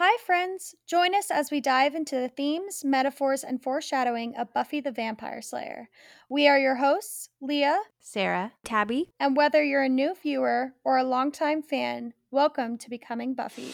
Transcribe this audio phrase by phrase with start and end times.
[0.00, 0.76] Hi, friends!
[0.86, 5.42] Join us as we dive into the themes, metaphors, and foreshadowing of Buffy the Vampire
[5.42, 5.88] Slayer.
[6.28, 11.02] We are your hosts, Leah, Sarah, Tabby, and whether you're a new viewer or a
[11.02, 13.72] longtime fan, welcome to Becoming Buffy.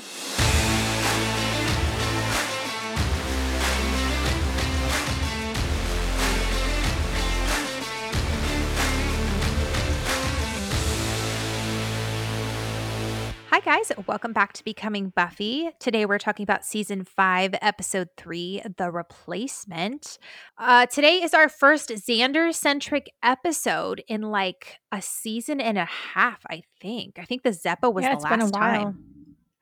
[13.55, 13.93] Hi, guys.
[14.09, 15.71] Welcome back to Becoming Buffy.
[15.79, 20.19] Today we're talking about season five, episode three, The Replacement.
[20.59, 26.41] Uh, today is our first Xander centric episode in like a season and a half,
[26.51, 27.21] I think.
[27.21, 28.83] I think the Zeppo was yeah, the last been a while.
[28.87, 29.05] time.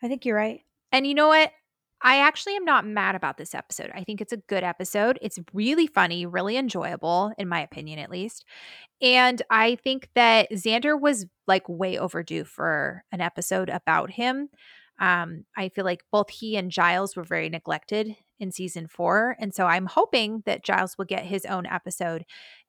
[0.02, 0.62] I think you're right.
[0.90, 1.52] And you know what?
[2.02, 3.90] I actually am not mad about this episode.
[3.94, 5.18] I think it's a good episode.
[5.22, 8.44] It's really funny, really enjoyable, in my opinion, at least.
[9.00, 14.48] And I think that Xander was like way overdue for an episode about him.
[15.00, 19.36] Um, I feel like both he and Giles were very neglected in season four.
[19.38, 22.24] And so I'm hoping that Giles will get his own episode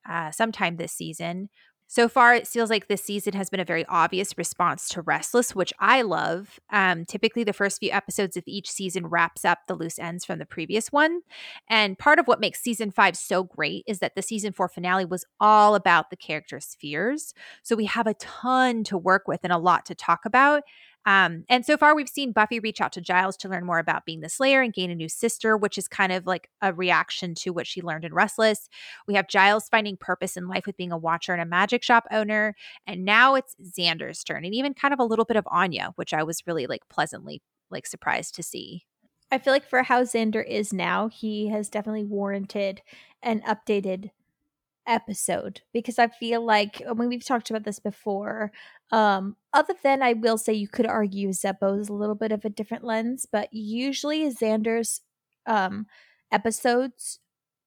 [0.10, 1.50] uh, sometime this season.
[1.94, 5.54] So far, it feels like this season has been a very obvious response to Restless,
[5.54, 6.60] which I love.
[6.72, 10.40] Um, typically, the first few episodes of each season wraps up the loose ends from
[10.40, 11.20] the previous one.
[11.70, 15.06] And part of what makes season five so great is that the season four finale
[15.06, 17.36] was all about the characters' fears.
[17.62, 20.64] So we have a ton to work with and a lot to talk about.
[21.06, 24.06] Um, and so far, we've seen Buffy reach out to Giles to learn more about
[24.06, 27.36] being the Slayer and gain a new sister, which is kind of like a reaction
[27.36, 28.70] to what she learned in Restless.
[29.08, 32.06] We have Giles finding purpose in life with being a watcher and a magic shop
[32.12, 32.56] owner.
[32.88, 36.14] And now it's Xander's turn, and even kind of a little bit of Anya, which
[36.14, 38.86] I was really like pleasantly like surprised to see.
[39.32, 42.82] I feel like for how Xander is now, he has definitely warranted
[43.24, 44.12] an updated
[44.88, 48.52] episode because I feel like I mean we've talked about this before.
[48.92, 52.46] Um, other than I will say you could argue Zeppo is a little bit of
[52.46, 55.02] a different lens, but usually Xander's
[55.46, 55.88] um
[56.32, 57.20] episodes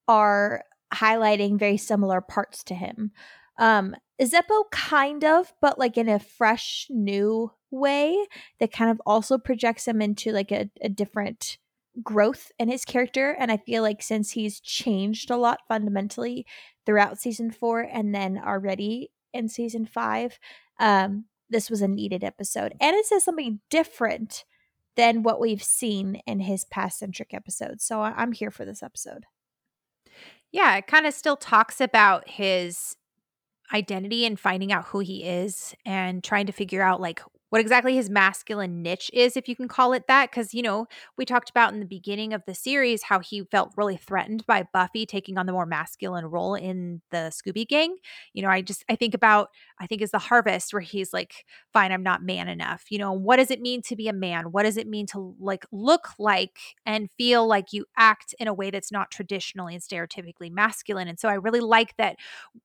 [0.08, 3.12] are highlighting very similar parts to him.
[3.58, 8.26] Um, Zeppo kind of, but like in a fresh new way
[8.60, 11.58] that kind of also projects him into like a, a different
[12.02, 13.36] growth in his character.
[13.38, 16.46] And I feel like since he's changed a lot fundamentally
[16.84, 20.38] throughout season four and then already in season five,
[20.78, 22.74] um, this was a needed episode.
[22.80, 24.44] And it says something different
[24.96, 27.84] than what we've seen in his past centric episodes.
[27.84, 29.24] So I'm here for this episode.
[30.52, 32.96] Yeah, it kind of still talks about his
[33.72, 37.20] identity and finding out who he is and trying to figure out like
[37.50, 40.30] what exactly his masculine niche is, if you can call it that.
[40.30, 40.86] Because, you know,
[41.16, 44.66] we talked about in the beginning of the series how he felt really threatened by
[44.72, 47.96] Buffy taking on the more masculine role in the Scooby Gang.
[48.32, 51.44] You know, I just, I think about, I think is the harvest where he's like,
[51.72, 52.84] fine, I'm not man enough.
[52.90, 54.52] You know, what does it mean to be a man?
[54.52, 58.54] What does it mean to like look like and feel like you act in a
[58.54, 61.08] way that's not traditionally and stereotypically masculine?
[61.08, 62.16] And so I really like that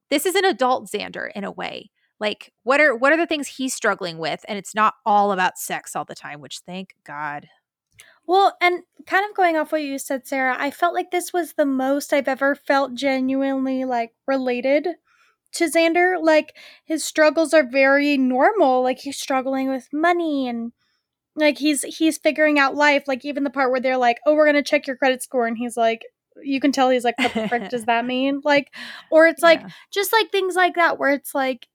[0.09, 1.91] this is an adult Xander in a way
[2.22, 5.58] like what are what are the things he's struggling with and it's not all about
[5.58, 7.48] sex all the time which thank god
[8.28, 11.54] Well, and kind of going off what you said, Sarah, I felt like this was
[11.54, 14.88] the most I've ever felt genuinely like related
[15.54, 16.22] to Xander.
[16.22, 16.56] Like
[16.86, 18.84] his struggles are very normal.
[18.84, 20.72] Like he's struggling with money and
[21.36, 23.03] like he's he's figuring out life.
[23.08, 25.58] Like even the part where they're like, "Oh, we're gonna check your credit score," and
[25.58, 26.03] he's like,
[26.44, 28.72] you can tell he's like, "What the frick does that mean?" Like,
[29.09, 29.70] or it's like Yeah.
[29.92, 31.68] just like things like that where it's like.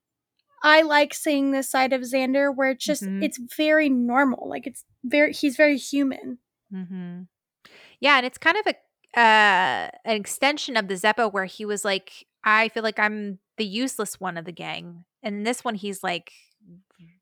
[0.62, 3.22] I like seeing this side of Xander where it's just Mhm.
[3.22, 4.48] it's very normal.
[4.48, 6.38] Like it's very he's very human.
[6.72, 7.22] mm-hmm.
[8.00, 8.74] yeah and it's kind of a
[9.20, 13.64] uh an extension of the zeppo where he was like i feel like i'm the
[13.64, 16.32] useless one of the gang and in this one he's like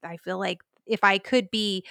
[0.03, 1.84] i feel like if i could be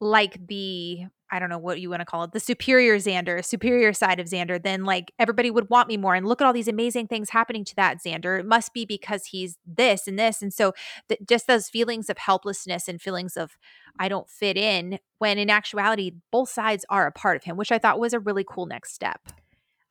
[0.00, 3.92] like the I don't know what you want to call it, the superior Xander, superior
[3.92, 6.14] side of Xander, then like everybody would want me more.
[6.14, 8.38] And look at all these amazing things happening to that Xander.
[8.38, 10.40] It must be because he's this and this.
[10.40, 10.72] And so
[11.08, 13.56] th- just those feelings of helplessness and feelings of
[13.98, 17.72] I don't fit in, when in actuality, both sides are a part of him, which
[17.72, 19.20] I thought was a really cool next step.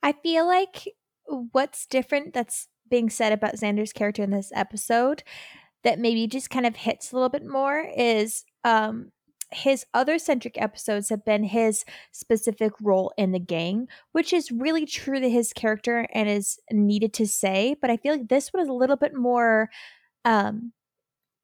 [0.02, 0.88] I feel like
[1.52, 5.22] what's different that's being said about Xander's character in this episode
[5.82, 9.10] that maybe just kind of hits a little bit more is um
[9.52, 14.86] his other centric episodes have been his specific role in the gang, which is really
[14.86, 17.76] true to his character and is needed to say.
[17.80, 19.70] But I feel like this one is a little bit more
[20.24, 20.72] um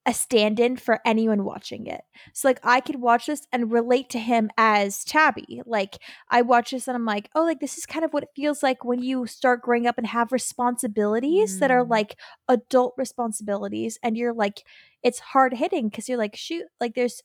[0.04, 2.00] a stand-in for anyone watching it.
[2.32, 5.62] So like I could watch this and relate to him as Tabby.
[5.64, 8.30] Like I watch this and I'm like, "Oh, like this is kind of what it
[8.34, 11.90] feels like when you start growing up and have responsibilities that are Mm.
[11.90, 12.16] like
[12.48, 14.64] adult responsibilities and you're like
[15.04, 17.22] it's hard hitting cuz you're like, shoot, like there's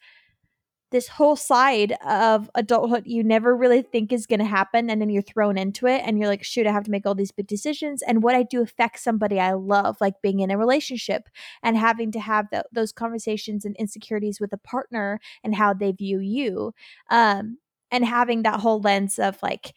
[0.91, 5.09] this whole side of adulthood you never really think is going to happen and then
[5.09, 7.47] you're thrown into it and you're like shoot i have to make all these big
[7.47, 8.01] decisions.
[8.01, 11.29] And what i do affects somebody i love like being in a relationship
[11.63, 15.91] and having to have the, those conversations and insecurities with a partner and how they
[15.91, 16.73] view you
[17.09, 17.57] um
[17.91, 19.73] and having that whole lens of like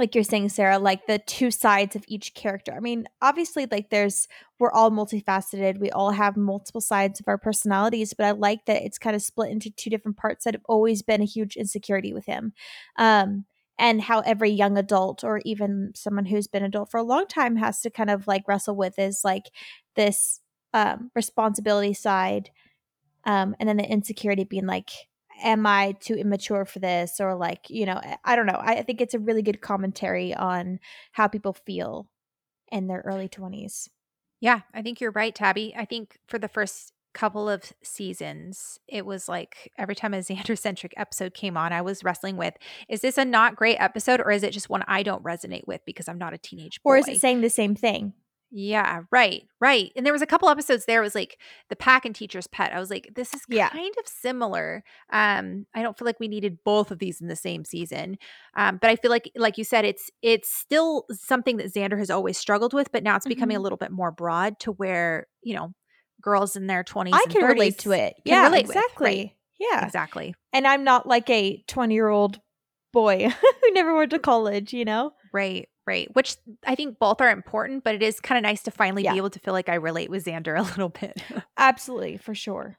[0.00, 2.72] like you're saying sarah like the two sides of each character.
[2.74, 4.26] I mean obviously like there's
[4.58, 5.78] we're all multifaceted.
[5.78, 9.22] We all have multiple sides of our personalities but i like that it's kind of
[9.22, 12.54] split into two different parts that have always been a huge insecurity with him.
[12.96, 13.44] Um
[13.78, 17.56] and how every young adult or even someone who's been adult for a long time
[17.56, 19.50] has to kind of like wrestle with is like
[19.96, 20.40] this
[20.72, 22.50] um responsibility side
[23.26, 24.90] um and then the insecurity being like
[25.42, 27.20] am I too immature for this?
[27.20, 28.60] Or like, you know, I don't know.
[28.60, 30.80] I think it's a really good commentary on
[31.12, 32.08] how people feel
[32.70, 33.88] in their early 20s.
[34.40, 35.74] Yeah, I think you're right, Tabby.
[35.76, 40.56] I think for the first couple of seasons, it was like every time a Xander
[40.58, 42.54] centric episode came on, I was wrestling with
[42.88, 45.80] is this a not great episode or is it just one I don't resonate with
[45.84, 46.90] because I'm not a teenage boy?
[46.90, 48.14] Or is it saying the same thing?
[48.52, 49.92] Yeah, right, right.
[49.94, 51.00] And there was a couple episodes there.
[51.00, 51.38] It was like
[51.68, 52.72] the pack and teacher's pet.
[52.72, 53.68] I was like, this is Yeah.
[53.68, 54.82] kind of similar.
[55.12, 58.18] Um, I don't feel like we needed both of these in the same season.
[58.56, 62.10] Um, but I feel like, like you said, it's it's still something that Xander has
[62.10, 63.62] always struggled with, but now it's becoming a Mhm.
[63.62, 65.72] little bit more broad to where you know
[66.20, 67.14] girls in their twenties.
[67.14, 68.14] I can relate to it.
[68.24, 68.84] Yeah, relate with, right.
[68.84, 69.36] exactly.
[69.60, 69.84] Yeah.
[69.86, 70.34] Exactly.
[70.52, 72.40] And I'm not like a 20 year old
[72.92, 73.28] boy
[73.62, 75.12] who never went to college, you know?
[75.32, 76.08] Right, right.
[76.14, 76.36] Which
[76.66, 79.12] I think both are important, but it is kind of nice to finally Yeah.
[79.12, 81.22] be able to feel like I relate with Xander a little bit.
[81.56, 82.78] Absolutely, for sure.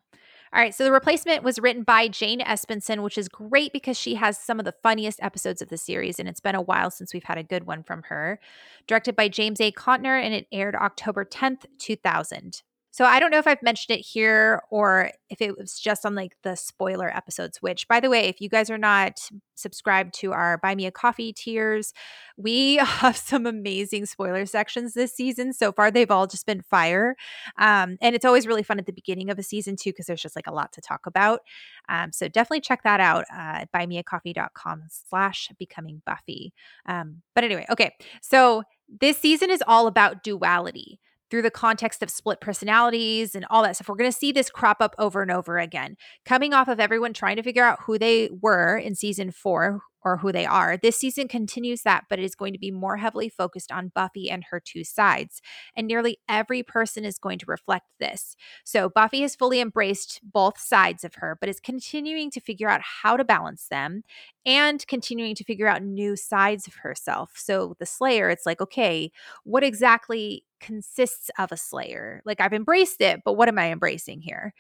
[0.54, 4.16] All right, so the replacement was written by Jane Espenson, which is great because she
[4.16, 7.14] has some of the funniest episodes of the series, and it's been a while since
[7.14, 8.38] we've had a good one from her.
[8.86, 9.72] Directed by James A.
[9.72, 12.64] Contner, and it aired October 10th, 2000.
[12.94, 16.14] So I don't know if I've mentioned it here or if it was just on
[16.14, 20.34] like the spoiler episodes, which by the way, if you guys are not subscribed to
[20.34, 21.94] our Buy Me a Coffee tiers,
[22.36, 25.54] we have some amazing spoiler sections this season.
[25.54, 27.16] So far, they've all just been fire.
[27.58, 30.22] Um, and it's always really fun at the beginning of a season too, because there's
[30.22, 31.40] just like a lot to talk about.
[31.88, 36.54] Um, so definitely check that out uh, at buymeacoffee.com slash becoming Buffy.
[36.86, 37.94] Um, but anyway, okay.
[38.22, 38.64] So
[39.00, 41.00] this season is all about duality
[41.32, 43.90] through the context of split personalities and all that stuff.
[43.90, 45.96] We're going to see this crop up over and over again.
[46.26, 50.18] Coming off of everyone trying to figure out who they were in season four or
[50.18, 53.30] who they are, this season continues that, but it is going to be more heavily
[53.30, 55.42] focused on Buffy and her two sides.
[55.76, 58.36] And nearly every person is going to reflect this.
[58.64, 62.82] So Buffy has fully embraced both sides of her, but is continuing to figure out
[62.82, 64.04] how to balance them
[64.46, 67.34] and continuing to figure out new sides of herself.
[67.36, 69.12] So the Slayer, it's like, okay,
[69.44, 72.22] what exactly consists of a slayer.
[72.24, 74.54] Like I've embraced it, but what am I embracing here?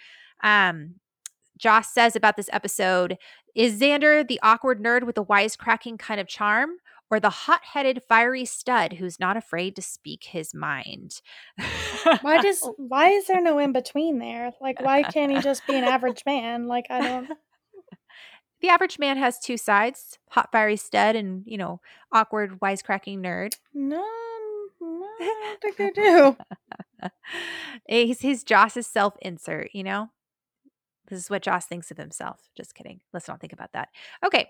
[0.44, 0.96] Um,
[1.57, 3.18] Joss says about this episode
[3.56, 6.71] Is Xander the awkward nerd with the wisecracking kind of charm?
[7.09, 11.21] Or the hot headed, fiery stud who's not afraid to speak his mind?
[12.21, 14.51] Why does why is there no in between there?
[14.62, 16.68] Like why can't he just be an average man?
[16.68, 17.30] Like I don't
[18.62, 21.81] the average man has two sides hot, fiery stud and, you know,
[22.13, 23.56] awkward, wisecracking nerd.
[23.74, 24.06] No,
[24.80, 25.89] no, I don't think I
[27.01, 27.09] do.
[27.88, 30.09] he's he's Joss's self insert, you know?
[31.12, 32.40] This is what Joss thinks of himself.
[32.56, 33.02] Just kidding.
[33.12, 33.90] Let's not think about that.
[34.25, 34.48] Okay.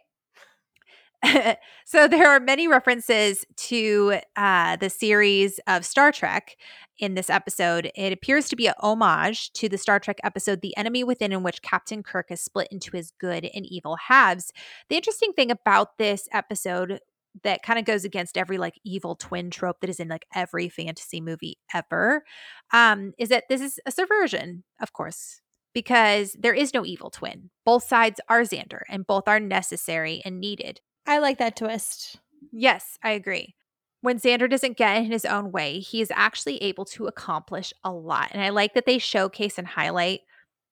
[1.86, 6.56] so there are many references to uh, the series of Star Trek
[7.00, 7.92] in this episode.
[7.96, 11.42] It appears to be a homage to the Star Trek episode "The Enemy Within," in
[11.42, 14.52] which Captain Kirk is split into his good and evil halves.
[14.90, 17.00] The interesting thing about this episode
[17.44, 20.70] that kind of goes against every like evil twin trope that is in like every
[20.70, 22.24] fantasy movie ever
[22.72, 25.42] um, is that this is a subversion, of course,
[25.74, 27.50] because there is no evil twin.
[27.66, 30.82] Both sides are Xander, and both are necessary and needed.
[31.06, 32.20] I like that twist.
[32.52, 33.56] Yes, I agree.
[34.02, 37.92] When Xander doesn't get in his own way, he is actually able to accomplish a
[37.92, 38.30] lot.
[38.32, 40.22] And I like that they showcase and highlight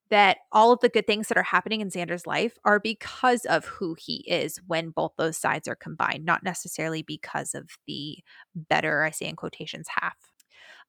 [0.10, 3.66] that all of the good things that are happening in Xander's life are because of
[3.66, 8.18] who he is when both those sides are combined, not necessarily because of the
[8.56, 10.29] better, I say in quotations, half.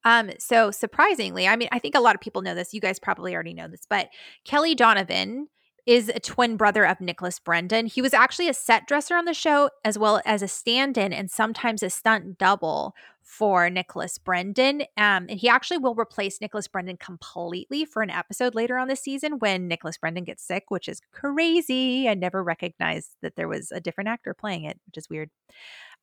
[0.05, 2.73] Um, so surprisingly, I mean, I think a lot of people know this.
[2.73, 4.09] You guys probably already know this, but
[4.45, 5.49] Kelly Donovan
[5.87, 7.87] is a twin brother of Nicholas Brendon.
[7.87, 11.31] He was actually a set dresser on the show, as well as a stand-in and
[11.31, 14.83] sometimes a stunt double for Nicholas Brendon.
[14.97, 19.01] Um, and he actually will replace Nicholas Brendon completely for an episode later on this
[19.01, 22.09] season when Nicholas Brendon gets sick, which is crazy.
[22.09, 25.31] I never recognized that there was a different actor playing it, which is weird.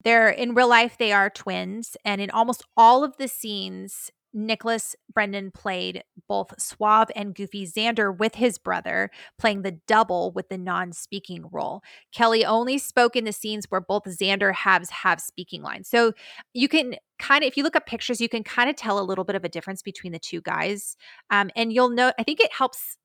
[0.03, 1.97] They're in real life, they are twins.
[2.05, 8.15] And in almost all of the scenes Nicholas Brendon played both suave and goofy Xander
[8.15, 11.81] with his brother, playing the double with the non speaking role.
[12.13, 15.89] Kelly only spoke in the scenes where both Xander halves have speaking lines.
[15.89, 16.13] So
[16.53, 19.01] you can kind of, if you look at pictures, you can kind of tell a
[19.01, 20.95] little bit of a difference between the two guys.
[21.31, 22.97] Um, and you'll know, I think it helps,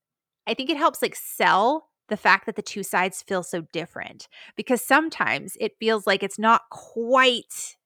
[0.46, 4.28] I think it helps like sell the fact that the two sides feel so different
[4.54, 7.78] because sometimes it feels like it's not quite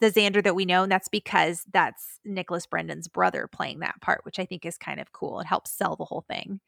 [0.00, 4.24] the Xander that we know, and that's because that's Nicholas Brendon's brother playing that part,
[4.24, 5.38] which I think is kind of cool.
[5.40, 6.60] It helps sell the whole thing.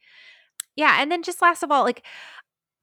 [0.77, 2.05] Yeah, and then just last of all, like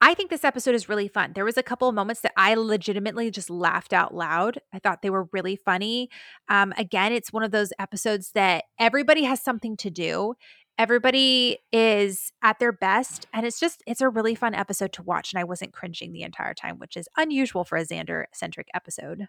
[0.02, 1.34] I think this episode is really fun.
[1.36, 4.58] There was a couple of moments that I legitimately just laughed out loud.
[4.74, 6.10] I thought they were really funny.
[6.50, 10.34] Um, again, it's one of those episodes that everybody has something to do.
[10.78, 15.32] Everybody is at their best, and it's just it's a really fun episode to watch.
[15.32, 19.28] And I wasn't cringing the entire time, which is unusual for a Xander centric episode.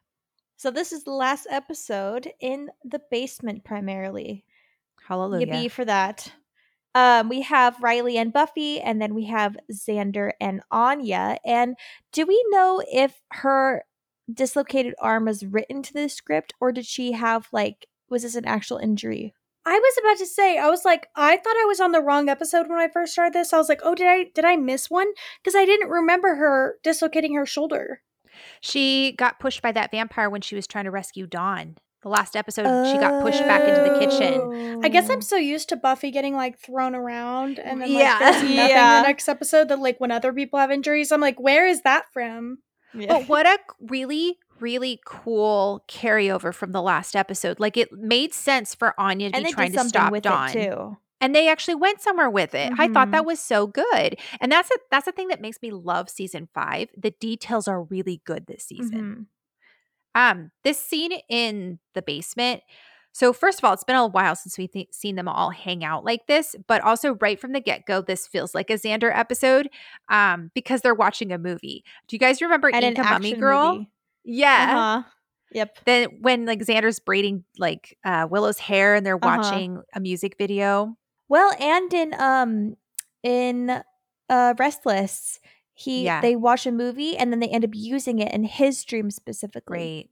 [0.56, 4.44] So this is the last episode in the basement primarily.
[5.06, 5.46] Hallelujah.
[5.46, 6.32] Yippee for that.
[6.94, 11.38] Um, we have Riley and Buffy, and then we have Xander and Anya.
[11.44, 11.76] And
[12.12, 13.84] do we know if her
[14.32, 18.44] dislocated arm was written to the script, or did she have like was this an
[18.44, 19.34] actual injury?
[19.66, 22.28] I was about to say, I was like, I thought I was on the wrong
[22.28, 23.52] episode when I first started this.
[23.52, 25.08] I was like, oh, did I did I miss one?
[25.42, 28.02] Because I didn't remember her dislocating her shoulder.
[28.60, 31.76] She got pushed by that vampire when she was trying to rescue Dawn.
[32.02, 32.92] The last episode, oh.
[32.92, 34.84] she got pushed back into the kitchen.
[34.84, 35.22] I guess I'm oh.
[35.22, 38.18] so used to Buffy getting like thrown around and then like yeah.
[38.18, 39.00] there's nothing yeah.
[39.00, 42.04] the next episode that like when other people have injuries, I'm like, where is that
[42.12, 42.58] from?
[42.92, 43.06] Yeah.
[43.08, 47.60] But what a really, really cool carryover from the last episode.
[47.60, 50.50] Like it made sense for Anya to and be trying to stop with Dawn.
[50.50, 52.70] too and they actually went somewhere with it.
[52.70, 52.80] Mm-hmm.
[52.82, 53.28] I thought that mm-hmm.
[53.28, 54.18] was so good.
[54.42, 56.90] And that's a, that's the thing that makes me love season 5.
[56.98, 59.00] The details are really good this season.
[59.00, 59.22] Mm-hmm.
[60.16, 62.62] Um this scene in the basement
[63.12, 65.84] so first of all, it's been a while since we've th- seen them all hang
[65.84, 69.70] out like this, but also right from the get-go this feels like a Xander episode
[70.10, 71.84] um because they're watching a movie.
[72.06, 73.72] Do you guys remember and Inca Mummy Girl?
[73.72, 73.90] Movie.
[74.24, 74.74] Yeah.
[74.76, 75.10] Uh-huh.
[75.52, 75.78] Yep.
[75.84, 79.38] Then when like Xander's braiding like uh, Willow's hair and they're uh-huh.
[79.42, 80.96] watching a music video.
[81.28, 82.76] Well, and in um
[83.22, 83.82] in
[84.28, 85.38] uh Restless,
[85.74, 86.20] he yeah.
[86.20, 89.78] they watch a movie and then they end up using it in his dream specifically.
[89.78, 90.10] Great.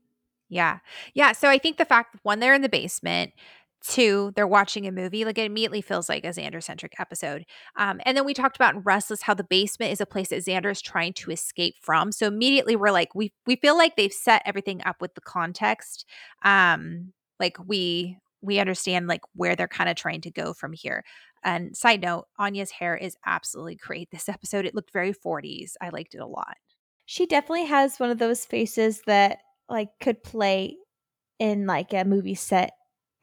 [0.49, 0.79] Yeah.
[1.13, 1.31] Yeah.
[1.31, 3.33] So I think the fact one, they're in the basement.
[3.85, 5.25] Two, they're watching a movie.
[5.25, 7.45] Like it immediately feels like a Xander centric episode.
[7.75, 10.45] Um, and then we talked about in Restless how the basement is a place that
[10.45, 12.13] Xander is trying to escape from.
[12.13, 16.05] So immediately we're like, we we feel like they've set everything up with the context.
[16.43, 21.03] Um, like we we understand like where they're kind of trying to go from here.
[21.43, 24.65] And side note, Anya's hair is absolutely great this episode.
[24.65, 25.73] It looked very 40s.
[25.81, 26.55] I liked it a lot.
[27.05, 30.77] She definitely has one of those faces that like could play
[31.39, 32.71] in like a movie set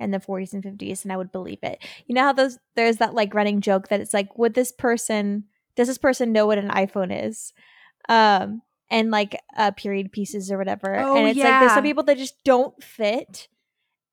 [0.01, 1.79] in the 40s and 50s and I would believe it.
[2.07, 5.45] You know how those there's that like running joke that it's like would this person
[5.77, 7.53] does this person know what an iPhone is?
[8.09, 10.97] Um and like uh period pieces or whatever.
[10.97, 11.51] Oh, and it's yeah.
[11.51, 13.49] like there's some people that just don't fit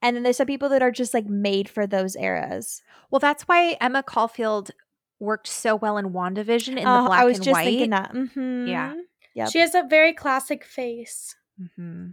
[0.02, 2.84] and then there's some people that are just like made for those eras.
[3.10, 4.72] Well, that's why Emma Caulfield
[5.20, 7.66] worked so well in WandaVision in uh, the black I was and just white.
[7.66, 8.14] Thinking that.
[8.14, 8.68] Mm-hmm.
[8.68, 8.96] Yeah.
[9.36, 9.52] Yep.
[9.52, 11.36] She has a very classic face.
[11.60, 12.10] Mm-hmm.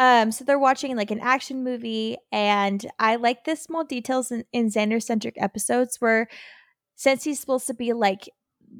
[0.00, 4.44] Um, so they're watching like an action movie, and I like the small details in,
[4.52, 6.28] in Xander centric episodes where,
[6.96, 8.28] since he's supposed to be like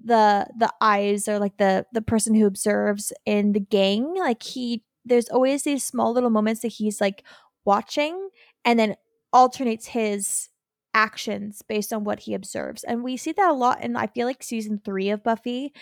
[0.05, 4.85] the the eyes or like the the person who observes in the gang, like he
[5.05, 7.25] there's always these small little moments that he's like
[7.65, 8.31] watching
[8.65, 8.97] and then
[9.33, 10.49] alternates his
[10.95, 12.85] actions based on what he observes.
[12.85, 15.73] And we see that a lot in I feel like season 3 of Buffy.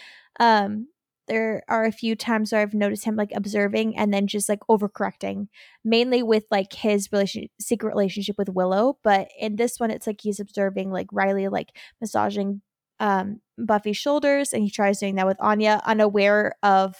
[0.40, 0.88] Um
[1.28, 4.60] there are a few times where I've noticed him like observing and then just like
[4.70, 5.48] overcorrecting,
[5.84, 8.98] mainly with like his relation secret relationship with Willow.
[9.04, 12.62] But in this one, it's like he's observing like Riley like massaging
[13.00, 16.94] um Buffy's shoulders, and he tries doing that with Anya, unaware of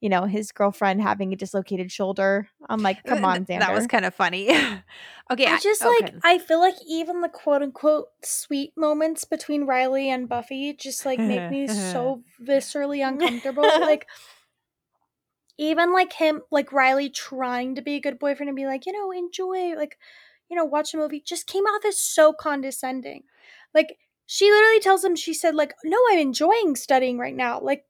[0.00, 2.48] you know, his girlfriend having a dislocated shoulder.
[2.68, 3.60] I'm like, come uh, on, Xander.
[3.60, 4.50] That was kind of funny.
[5.30, 5.46] okay.
[5.46, 6.18] I just I, like, okay.
[6.22, 11.18] I feel like even the quote unquote sweet moments between Riley and Buffy just like
[11.18, 13.62] make me so viscerally uncomfortable.
[13.62, 14.06] like,
[15.58, 18.92] even like him, like Riley trying to be a good boyfriend and be like, you
[18.92, 19.96] know, enjoy, like,
[20.50, 23.22] you know, watch a movie just came off as so condescending.
[23.74, 27.60] Like, she literally tells him, she said, like, no, I'm enjoying studying right now.
[27.60, 27.84] Like,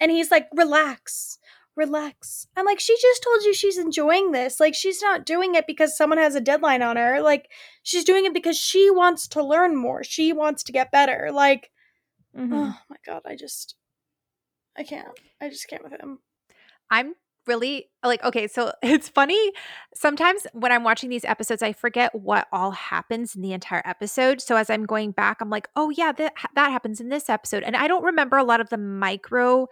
[0.00, 1.38] and he's like, relax
[1.76, 2.46] relax.
[2.56, 4.60] I'm like, she just told you she's enjoying this.
[4.60, 7.20] Like, she's not doing it because someone has a deadline on her.
[7.20, 7.50] Like,
[7.82, 10.04] she's doing it because she wants to learn more.
[10.04, 11.30] She wants to get better.
[11.32, 11.70] Like,
[12.36, 12.52] mm-hmm.
[12.52, 13.76] oh my God, I just,
[14.76, 15.08] I can't.
[15.40, 16.18] I just can't with him.
[16.90, 17.14] I'm
[17.46, 19.52] really like okay, so it's funny.
[19.94, 24.40] Sometimes when I'm watching these episodes, I forget what all happens in the entire episode.
[24.40, 27.62] So as I'm going back, I'm like, "Oh yeah, that that happens in this episode."
[27.62, 29.68] And I don't remember a lot of the micro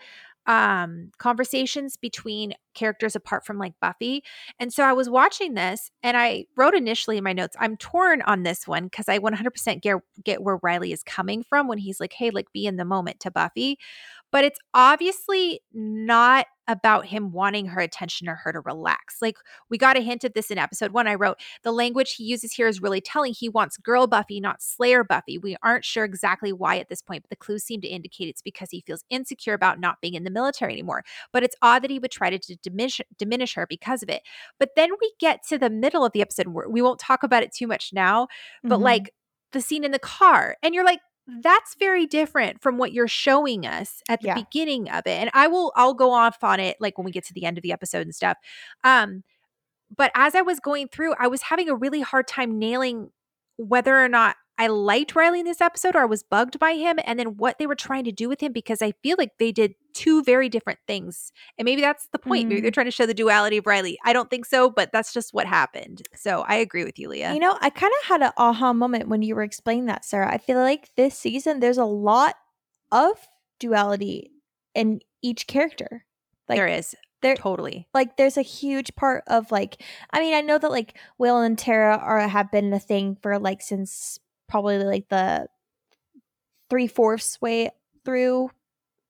[0.49, 4.25] um conversations between characters apart from like Buffy.
[4.59, 8.23] And so I was watching this and I wrote initially in my notes, I'm torn
[8.23, 12.01] on this one because I 100% get get where Riley is coming from when he's
[12.01, 13.79] like, "Hey, like be in the moment" to Buffy
[14.31, 19.17] but it's obviously not about him wanting her attention or her to relax.
[19.23, 19.37] Like
[19.71, 21.09] we got a hint of this in episode one.
[21.09, 23.33] I wrote the language he uses here is really telling.
[23.33, 25.39] He wants girl Buffy, not Slayer Buffy.
[25.39, 28.43] We aren't sure exactly why at this point, but the clues seem to indicate it's
[28.43, 31.05] because he feels insecure about not being in the military anymore.
[31.33, 34.23] But it's odd that he would try to diminish diminish her because of it.
[34.59, 37.43] But then we get to the middle of the episode where we won't talk about
[37.43, 38.29] it too much now,
[38.63, 38.85] but mm-hmm.
[38.85, 39.15] like
[39.53, 41.01] the scene in the car, and you're like,
[41.43, 44.35] that's very different from what you're showing us at the yeah.
[44.35, 47.25] beginning of it and i will i'll go off on it like when we get
[47.25, 48.39] to the end of the episode and stuff
[48.85, 49.23] um
[49.95, 53.11] but as i was going through i was having a really hard time nailing
[53.57, 56.99] whether or not I liked Riley in this episode or I was bugged by him
[57.05, 59.53] and then what they were trying to do with him because I feel like they
[59.53, 61.33] did two very different things.
[61.57, 62.47] And maybe that's the point.
[62.47, 62.49] Mm.
[62.49, 62.75] Maybe they're mm.
[62.75, 63.99] trying to show the duality of Riley.
[64.05, 66.03] I don't think so, but that's just what happened.
[66.15, 67.33] So I agree with you, Leah.
[67.33, 70.33] You know, I kind of had an aha moment when you were explaining that, Sarah.
[70.33, 72.35] I feel like this season there's a lot
[72.91, 73.13] of
[73.61, 74.33] duality
[74.75, 76.05] in each character.
[76.49, 76.97] Like there is.
[77.21, 77.89] There totally.
[77.95, 81.59] Like there's a huge part of like I mean, I know that like Will and
[81.59, 85.47] Tara are have been a thing for like since probably like the
[86.71, 87.71] three fourths way
[88.05, 88.51] through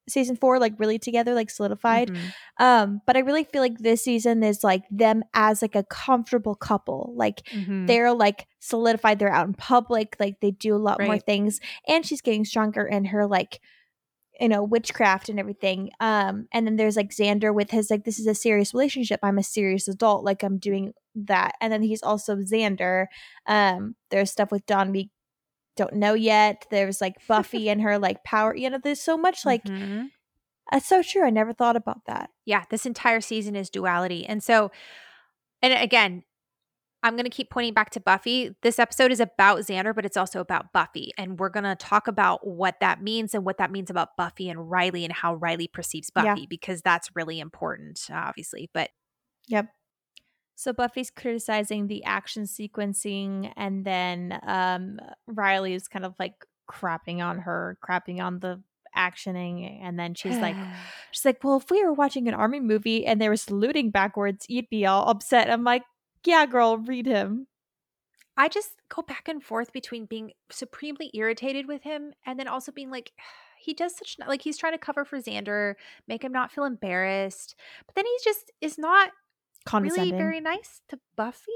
[0.09, 2.09] season four like really together like solidified.
[2.09, 2.65] Mm-hmm.
[2.65, 6.55] um but i really feel like this season is like them as like a comfortable
[6.55, 7.13] couple.
[7.17, 7.87] Like mm-hmm.
[7.87, 11.07] they're like solidified they're out in public like they do a lot right.
[11.07, 13.61] more things and she's getting stronger in her like
[14.41, 15.91] you know witchcraft and everything.
[16.01, 19.21] Um and then there's like xander with his like this is a serious relationship.
[19.23, 20.25] I'm a serious adult.
[20.25, 21.53] Like i'm doing that.
[21.61, 23.07] And then he's also xander.
[23.47, 25.11] Um there's stuff with we
[25.79, 26.67] don't know yet.
[26.71, 28.55] There's like Buffy and her like power.
[28.55, 30.07] You know, there's so much like mm-hmm.
[30.71, 31.25] that's so true.
[31.25, 32.31] I never thought about that.
[32.45, 34.27] Yeah, this entire season is duality.
[34.27, 34.71] And so
[35.63, 36.25] and again,
[37.03, 38.57] I'm going to keep pointing back to Buffy.
[38.63, 41.13] This episode is about Xander, but it's also about Buffy.
[41.17, 44.49] And we're going to talk about what that means and what that means about Buffy
[44.49, 46.47] and Riley and how Riley perceives Buffy yeah.
[46.51, 48.69] because that's really important, obviously.
[48.75, 48.91] But
[49.49, 49.69] Yep.
[50.59, 56.35] So Buffy's criticizing the action sequencing, and then um, Riley is kind of like
[56.69, 58.61] crapping on her, crapping on the
[58.97, 60.57] actioning, and then she's like,
[61.13, 64.47] she's like, well, if we were watching an army movie and they were saluting backwards,
[64.49, 65.49] you'd be all upset.
[65.49, 65.85] I'm like,
[66.25, 67.47] yeah, girl, read him.
[68.37, 72.73] I just go back and forth between being supremely irritated with him and then also
[72.73, 73.13] being like,
[73.61, 75.75] he does such like he's trying to cover for Xander,
[76.09, 77.55] make him not feel embarrassed,
[77.87, 79.13] but then he just is not
[79.73, 81.53] really very nice to Buffy.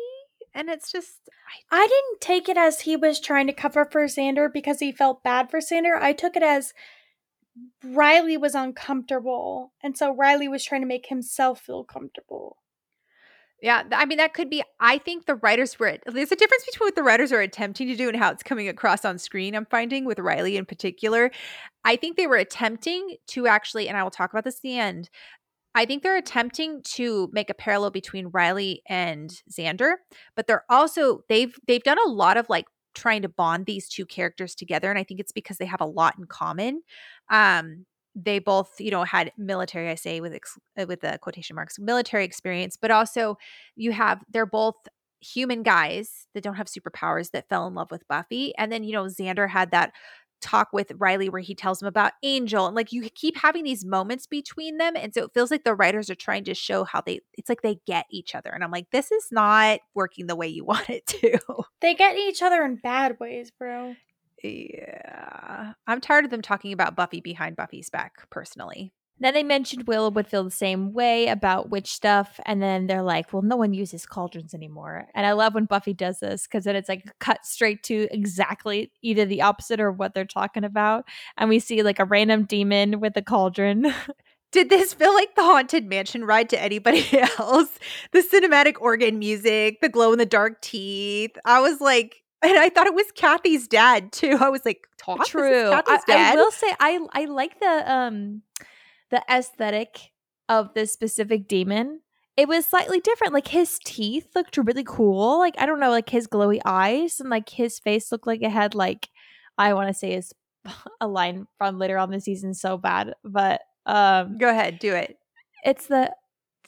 [0.54, 1.30] And it's just
[1.70, 4.92] I, I didn't take it as he was trying to cover for Xander because he
[4.92, 5.98] felt bad for Xander.
[5.98, 6.74] I took it as
[7.84, 9.72] Riley was uncomfortable.
[9.82, 12.58] And so Riley was trying to make himself feel comfortable.
[13.62, 14.64] Yeah, I mean that could be.
[14.80, 15.96] I think the writers were.
[16.04, 18.68] There's a difference between what the writers are attempting to do and how it's coming
[18.68, 19.54] across on screen.
[19.54, 21.30] I'm finding with Riley in particular.
[21.84, 24.78] I think they were attempting to actually, and I will talk about this at the
[24.78, 25.10] end,
[25.74, 29.94] I think they're attempting to make a parallel between Riley and Xander,
[30.36, 34.04] but they're also they've they've done a lot of like trying to bond these two
[34.04, 36.82] characters together and I think it's because they have a lot in common.
[37.30, 41.56] Um they both, you know, had military I say with ex- uh, with the quotation
[41.56, 43.38] marks military experience, but also
[43.76, 44.76] you have they're both
[45.20, 48.92] human guys that don't have superpowers that fell in love with Buffy and then you
[48.92, 49.92] know Xander had that
[50.42, 53.84] talk with Riley where he tells him about Angel and like you keep having these
[53.84, 57.00] moments between them and so it feels like the writers are trying to show how
[57.00, 60.36] they it's like they get each other and I'm like this is not working the
[60.36, 61.38] way you want it to.
[61.80, 63.94] They get each other in bad ways, bro.
[64.42, 65.74] Yeah.
[65.86, 68.92] I'm tired of them talking about Buffy behind Buffy's back personally.
[69.22, 72.40] Then they mentioned Will would feel the same way about witch stuff.
[72.44, 75.06] And then they're like, well, no one uses cauldrons anymore.
[75.14, 78.90] And I love when Buffy does this because then it's like cut straight to exactly
[79.00, 81.04] either the opposite or what they're talking about.
[81.36, 83.94] And we see like a random demon with a cauldron.
[84.50, 87.06] Did this feel like the Haunted Mansion ride to anybody
[87.38, 87.78] else?
[88.10, 91.38] The cinematic organ music, the glow in the dark teeth.
[91.44, 94.36] I was like, and I thought it was Kathy's dad too.
[94.40, 95.70] I was like, Todd, True.
[95.70, 98.42] I, I, will say I I like the um
[99.12, 100.10] the aesthetic
[100.48, 102.00] of this specific demon
[102.36, 106.10] it was slightly different like his teeth looked really cool like i don't know like
[106.10, 109.08] his glowy eyes and like his face looked like it had like
[109.58, 110.32] i want to say is
[111.00, 115.16] a line from later on the season so bad but um go ahead do it
[115.64, 116.10] it's the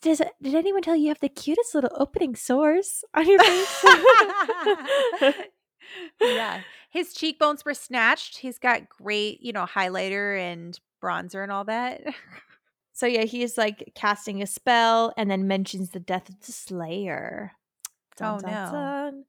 [0.05, 3.85] does did anyone tell you you have the cutest little opening sores on your face?
[6.21, 6.61] yeah.
[6.95, 8.39] His cheekbones were snatched.
[8.39, 12.03] He's got great, you know, highlighter and bronzer and all that.
[12.93, 17.51] so yeah, he's like casting a spell and then mentions the death of the Slayer.
[18.17, 18.71] Dun, oh dun, no.
[18.71, 19.25] Dun.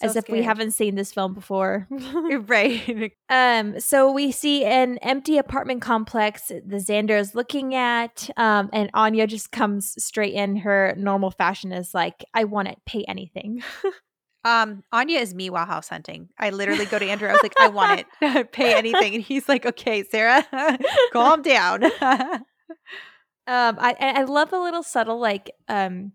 [0.00, 0.38] So As if scared.
[0.38, 1.88] we haven't seen this film before.
[1.90, 3.12] right.
[3.30, 8.90] Um, so we see an empty apartment complex the Xander is looking at, um, and
[8.94, 13.62] Anya just comes straight in her normal fashion is like, I want it, pay anything.
[14.48, 16.30] Um, Anya is me while house hunting.
[16.38, 17.28] I literally go to Andrew.
[17.28, 18.52] I was like, I want it.
[18.52, 19.14] Pay anything.
[19.14, 20.46] And he's like, okay, Sarah,
[21.12, 21.84] calm down.
[21.84, 21.90] um,
[23.46, 26.12] I I love the little subtle like um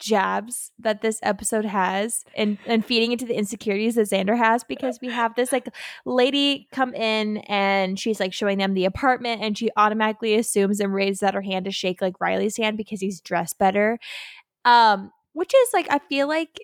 [0.00, 4.98] jabs that this episode has and and feeding into the insecurities that Xander has because
[5.00, 5.68] we have this like
[6.04, 10.92] lady come in and she's like showing them the apartment and she automatically assumes and
[10.92, 14.00] raises out her hand to shake like Riley's hand because he's dressed better.
[14.64, 16.58] Um, which is like I feel like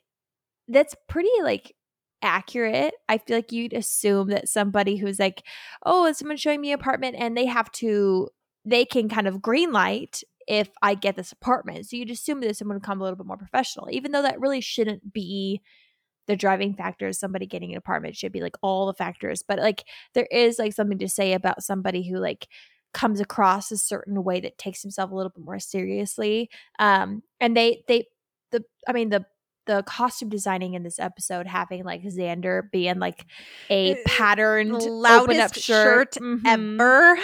[0.68, 1.74] that's pretty like
[2.22, 2.94] accurate.
[3.08, 5.42] I feel like you'd assume that somebody who's like,
[5.84, 8.28] oh, is someone showing me apartment and they have to
[8.64, 11.86] they can kind of green light if I get this apartment.
[11.86, 14.40] So you'd assume that someone would come a little bit more professional, even though that
[14.40, 15.60] really shouldn't be
[16.26, 19.58] the driving factors somebody getting an apartment it should be like all the factors but
[19.58, 22.48] like there is like something to say about somebody who like
[22.92, 27.56] comes across a certain way that takes himself a little bit more seriously um and
[27.56, 28.06] they they
[28.50, 29.24] the i mean the
[29.66, 33.26] the costume designing in this episode having like Xander being like
[33.68, 36.46] a uh, patterned loudest up shirt, shirt mm-hmm.
[36.46, 37.18] ever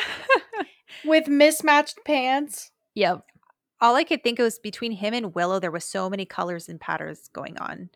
[1.05, 2.71] with mismatched pants.
[2.95, 3.25] Yep.
[3.81, 6.69] All I could think of was between him and Willow, there was so many colors
[6.69, 7.91] and patterns going on.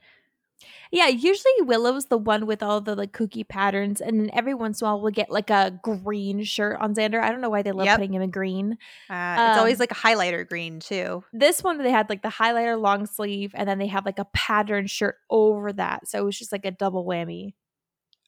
[0.90, 4.80] Yeah, usually Willow's the one with all the like kooky patterns, and then every once
[4.80, 7.20] in a while we'll get like a green shirt on Xander.
[7.20, 7.98] I don't know why they love yep.
[7.98, 8.78] putting him in green.
[9.10, 11.24] Uh, um, it's always like a highlighter green too.
[11.32, 14.26] This one they had like the highlighter long sleeve, and then they have like a
[14.32, 17.54] pattern shirt over that, so it was just like a double whammy.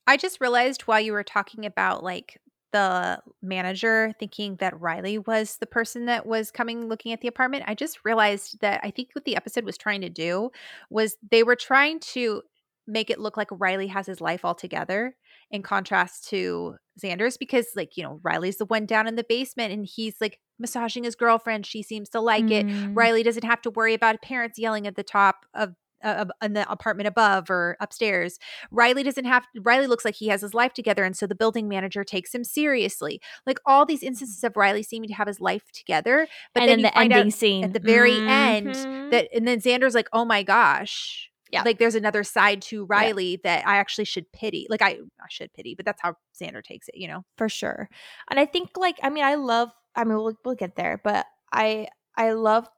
[0.06, 2.40] I just realized while you were talking about like
[2.72, 7.64] the manager thinking that Riley was the person that was coming looking at the apartment,
[7.66, 10.50] I just realized that I think what the episode was trying to do
[10.90, 12.42] was they were trying to
[12.86, 15.14] make it look like Riley has his life all together
[15.50, 19.72] in contrast to Xander's because like, you know, Riley's the one down in the basement
[19.72, 21.66] and he's like massaging his girlfriend.
[21.66, 22.50] She seems to like mm.
[22.52, 22.94] it.
[22.94, 26.70] Riley doesn't have to worry about parents yelling at the top of uh, in the
[26.70, 28.38] apartment above or upstairs.
[28.70, 31.68] Riley doesn't have Riley looks like he has his life together and so the building
[31.68, 33.20] manager takes him seriously.
[33.46, 36.82] Like all these instances of Riley seeming to have his life together, but and then
[36.82, 38.28] the ending scene at the very mm-hmm.
[38.28, 41.62] end that and then Xander's like, "Oh my gosh." Yeah.
[41.62, 43.36] Like there's another side to Riley yeah.
[43.44, 44.66] that I actually should pity.
[44.68, 47.24] Like I I should pity, but that's how Xander takes it, you know.
[47.36, 47.88] For sure.
[48.30, 51.26] And I think like I mean I love I mean we'll we'll get there, but
[51.52, 52.68] I I love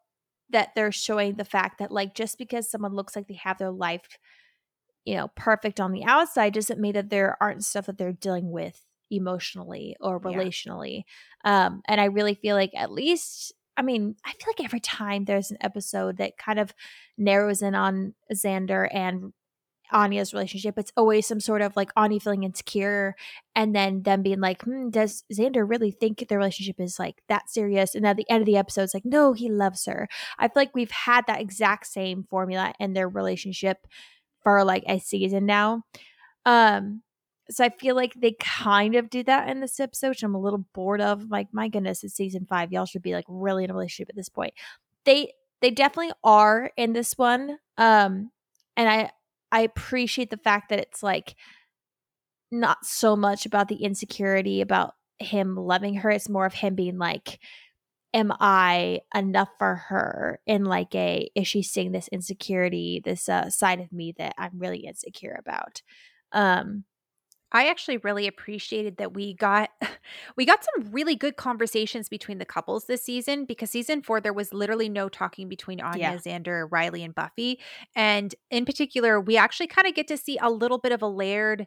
[0.52, 3.70] that they're showing the fact that like just because someone looks like they have their
[3.70, 4.18] life
[5.04, 8.50] you know perfect on the outside doesn't mean that there aren't stuff that they're dealing
[8.50, 11.02] with emotionally or relationally
[11.44, 11.66] yeah.
[11.66, 15.24] um and i really feel like at least i mean i feel like every time
[15.24, 16.72] there's an episode that kind of
[17.18, 19.32] narrows in on xander and
[19.92, 20.78] Anya's relationship.
[20.78, 23.14] It's always some sort of like Anya feeling insecure
[23.54, 27.50] and then them being like, hmm, does Xander really think their relationship is like that
[27.50, 27.94] serious?
[27.94, 30.08] And at the end of the episode, it's like, no, he loves her.
[30.38, 33.86] I feel like we've had that exact same formula in their relationship
[34.42, 35.82] for like a season now.
[36.46, 37.02] Um,
[37.50, 40.40] so I feel like they kind of do that in this episode, which I'm a
[40.40, 41.30] little bored of.
[41.30, 42.72] Like, my goodness, it's season five.
[42.72, 44.54] Y'all should be like really in a relationship at this point.
[45.04, 47.58] They they definitely are in this one.
[47.76, 48.30] Um,
[48.76, 49.10] and I
[49.52, 51.34] I appreciate the fact that it's like
[52.50, 56.10] not so much about the insecurity about him loving her.
[56.10, 57.38] It's more of him being like,
[58.12, 60.40] am I enough for her?
[60.46, 64.58] In like a, is she seeing this insecurity, this uh, side of me that I'm
[64.58, 65.82] really insecure about?
[66.32, 66.84] Um,
[67.52, 69.70] I actually really appreciated that we got
[70.36, 74.32] we got some really good conversations between the couples this season because season 4 there
[74.32, 76.16] was literally no talking between Anya, yeah.
[76.16, 77.60] Xander, Riley and Buffy
[77.94, 81.08] and in particular we actually kind of get to see a little bit of a
[81.08, 81.66] layered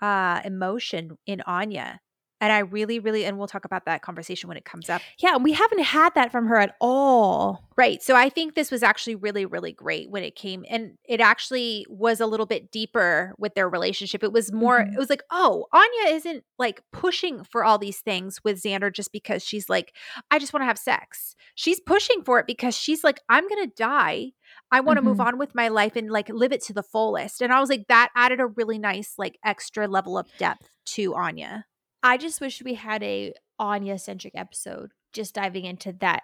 [0.00, 2.00] uh emotion in Anya
[2.42, 5.00] and I really, really, and we'll talk about that conversation when it comes up.
[5.18, 7.68] Yeah, we haven't had that from her at all.
[7.76, 8.02] Right.
[8.02, 10.64] So I think this was actually really, really great when it came.
[10.68, 14.24] And it actually was a little bit deeper with their relationship.
[14.24, 14.92] It was more, mm-hmm.
[14.92, 19.12] it was like, oh, Anya isn't like pushing for all these things with Xander just
[19.12, 19.94] because she's like,
[20.32, 21.36] I just want to have sex.
[21.54, 24.32] She's pushing for it because she's like, I'm going to die.
[24.72, 25.10] I want to mm-hmm.
[25.10, 27.40] move on with my life and like live it to the fullest.
[27.40, 31.14] And I was like, that added a really nice, like, extra level of depth to
[31.14, 31.66] Anya.
[32.02, 36.22] I just wish we had a Anya centric episode, just diving into that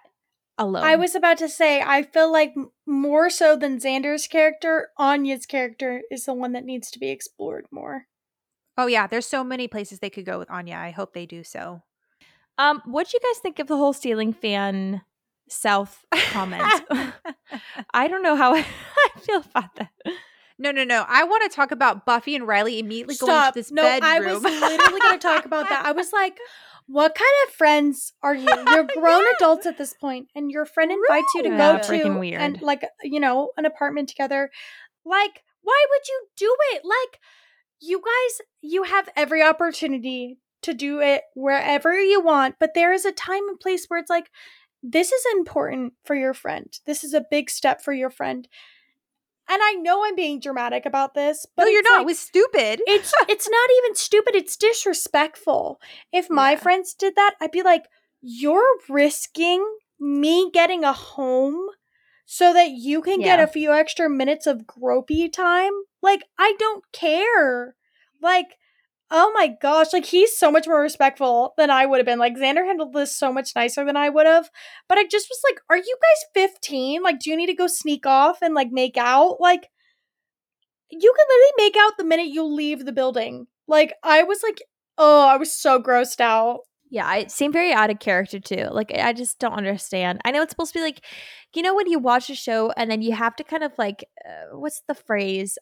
[0.58, 0.82] alone.
[0.82, 2.54] I was about to say, I feel like
[2.86, 7.66] more so than Xander's character, Anya's character is the one that needs to be explored
[7.70, 8.06] more.
[8.76, 10.76] Oh yeah, there's so many places they could go with Anya.
[10.76, 11.82] I hope they do so.
[12.58, 15.02] Um, what do you guys think of the whole stealing fan
[15.48, 16.62] South comment?
[17.94, 18.64] I don't know how I
[19.20, 19.90] feel about that.
[20.58, 21.04] No, no, no.
[21.08, 23.54] I want to talk about Buffy and Riley immediately going Stop.
[23.54, 24.02] to this no, bedroom.
[24.02, 25.84] I was literally going to talk about that.
[25.86, 26.36] I was like,
[26.86, 28.48] what kind of friends are you?
[28.72, 31.58] You're grown adults at this point, and your friend invites you to Rude.
[31.58, 32.40] go Yeah, to freaking weird.
[32.40, 34.50] and like you know an apartment together.
[35.04, 36.82] Like, why would you do it?
[36.84, 37.20] Like,
[37.80, 43.04] you guys, you have every opportunity to do it wherever you want, but there is
[43.04, 44.30] a time and place where it's like,
[44.82, 46.66] this is important for your friend.
[46.86, 48.48] This is a big step for your friend.
[49.50, 51.92] And I know I'm being dramatic about this, but no, you're not.
[51.98, 52.82] like- it was stupid.
[52.87, 55.80] it's it's not even stupid it's disrespectful
[56.12, 56.58] if my Yeah.
[56.58, 57.84] friends did that i'd be like
[58.20, 59.64] you're risking
[60.00, 61.68] me getting a home
[62.26, 66.84] so that you can get a few extra minutes of gropey time like i don't
[66.92, 67.74] care
[68.20, 68.56] like
[69.10, 72.36] oh my gosh like he's so much more respectful than i would have been like
[72.36, 74.50] xander handled this so much nicer than i would have
[74.88, 77.66] but i just was like are you guys 15 like do you need to go
[77.66, 79.68] sneak off and like make out like
[80.90, 83.46] you can literally make out the minute you leave the building.
[83.66, 84.62] Like I was like,
[84.96, 86.60] oh, I was so grossed out.
[86.90, 88.68] Yeah, it seemed very out of character too.
[88.70, 90.20] Like I just don't understand.
[90.24, 91.04] I know it's supposed to be like,
[91.54, 94.04] you know, when you watch a show and then you have to kind of like,
[94.26, 95.58] uh, what's the phrase?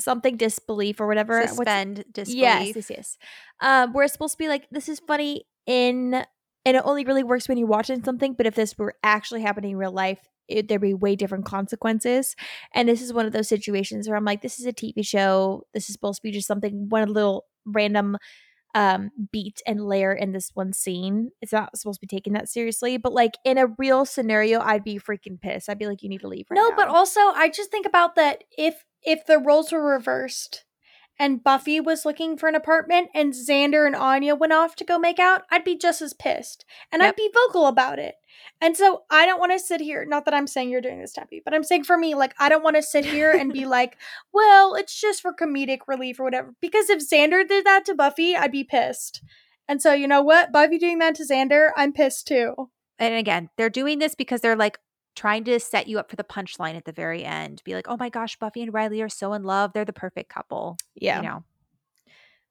[0.00, 1.38] Something disbelief or whatever.
[1.38, 2.42] What's- Suspend disbelief.
[2.42, 3.18] Yes, yes, yes.
[3.60, 7.22] Um, where it's supposed to be like, this is funny in, and it only really
[7.22, 8.34] works when you're watching something.
[8.34, 12.36] But if this were actually happening in real life, it, there'd be way different consequences.
[12.74, 15.62] And this is one of those situations where I'm like, this is a TV show.
[15.72, 18.18] This is supposed to be just something, one little random
[18.74, 21.30] um beat and layer in this one scene.
[21.40, 24.84] It's not supposed to be taken that seriously, but like in a real scenario, I'd
[24.84, 25.68] be freaking pissed.
[25.68, 26.76] I'd be like, you need to leave right no, now.
[26.76, 30.64] but also I just think about that if if the roles were reversed
[31.18, 34.98] and Buffy was looking for an apartment and Xander and Anya went off to go
[34.98, 36.64] make out, I'd be just as pissed.
[36.90, 38.16] And I'd be vocal about it.
[38.60, 41.12] And so I don't want to sit here, not that I'm saying you're doing this,
[41.12, 43.64] Tabby, but I'm saying for me, like, I don't want to sit here and be
[43.66, 43.96] like,
[44.32, 46.54] well, it's just for comedic relief or whatever.
[46.60, 49.22] Because if Xander did that to Buffy, I'd be pissed.
[49.68, 50.52] And so, you know what?
[50.52, 52.70] Buffy doing that to Xander, I'm pissed too.
[52.98, 54.78] And again, they're doing this because they're like
[55.14, 57.62] trying to set you up for the punchline at the very end.
[57.64, 59.72] Be like, oh my gosh, Buffy and Riley are so in love.
[59.72, 60.76] They're the perfect couple.
[60.94, 61.16] yeah.
[61.18, 61.44] You know.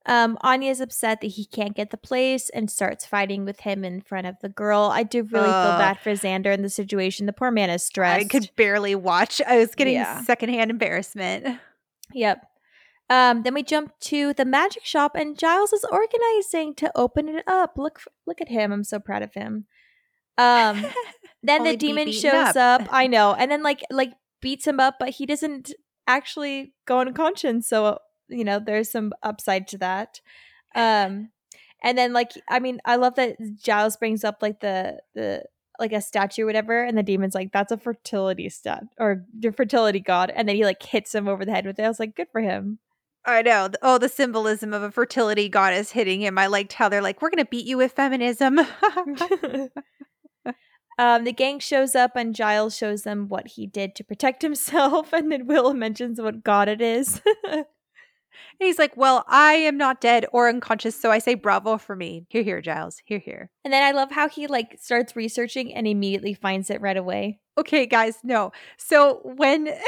[0.06, 4.02] Um, Anya's upset that he can't get the place and starts fighting with him in
[4.02, 4.89] front of the girl.
[4.91, 7.26] I do really feel bad for Xander in the situation.
[7.26, 8.26] The poor man is stressed.
[8.26, 9.41] I could barely watch.
[9.47, 10.21] I was getting Yeah.
[10.23, 11.58] secondhand embarrassment.
[12.13, 12.45] Yep.
[13.10, 17.43] Um, then we jump to the magic shop, and Giles is organizing to open it
[17.47, 17.78] up.
[17.78, 18.71] Look, look at him!
[18.73, 19.65] I'm so proud of him.
[20.38, 20.84] Um,
[21.43, 22.82] then Only the demon beaten shows up.
[22.82, 22.88] up.
[22.91, 25.73] I know, and then like like beats him up, but he doesn't
[26.08, 27.67] actually go unconscious.
[27.67, 30.21] So you know, there's some upside to that.
[30.75, 31.29] Um,
[31.84, 35.43] and then like I mean, I love that Giles brings up like the the
[35.79, 39.51] like a statue or whatever, and the demon's like, "That's a fertility stat or the
[39.51, 41.84] fertility god," and then he like hits him over the head with it.
[41.84, 42.79] I was like, "Good for him."
[43.25, 43.69] I know.
[43.82, 46.38] Oh, the symbolism of a fertility goddess hitting him.
[46.38, 48.60] I liked how they're like, we're going to beat you with feminism.
[50.97, 55.13] um, the gang shows up and Giles shows them what he did to protect himself,
[55.13, 57.21] and then Will mentions what god it is.
[57.49, 57.65] And
[58.60, 60.99] he's like, well, I am not dead or unconscious.
[60.99, 62.25] So I say bravo for me.
[62.29, 63.01] Hear, hear, Giles.
[63.06, 63.49] Hear, hear.
[63.63, 67.39] and then I love how he like starts researching and immediately finds it right away.
[67.58, 68.51] Okay, guys, no.
[68.77, 69.69] So when.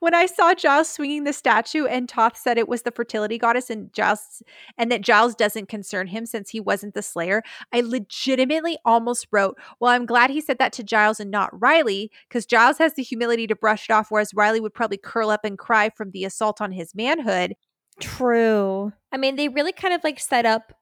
[0.00, 3.70] When I saw Giles swinging the statue and Toth said it was the fertility goddess
[3.70, 4.42] and Giles
[4.78, 9.58] and that Giles doesn't concern him since he wasn't the slayer, I legitimately almost wrote,
[9.80, 13.02] Well, I'm glad he said that to Giles and not Riley, because Giles has the
[13.02, 16.24] humility to brush it off, whereas Riley would probably curl up and cry from the
[16.24, 17.54] assault on his manhood.
[18.00, 18.92] True.
[19.12, 20.72] I mean, they really kind of like set up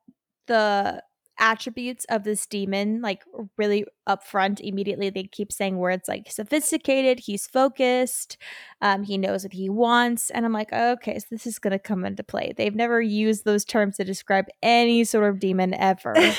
[0.47, 1.03] the
[1.41, 3.25] attributes of this demon like
[3.57, 8.37] really upfront immediately they keep saying words like sophisticated he's focused
[8.83, 11.79] um he knows what he wants and i'm like okay so this is going to
[11.79, 12.53] come into play.
[12.57, 16.15] They've never used those terms to describe any sort of demon ever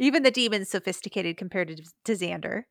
[0.00, 2.62] Even the demon's sophisticated compared to, Xander.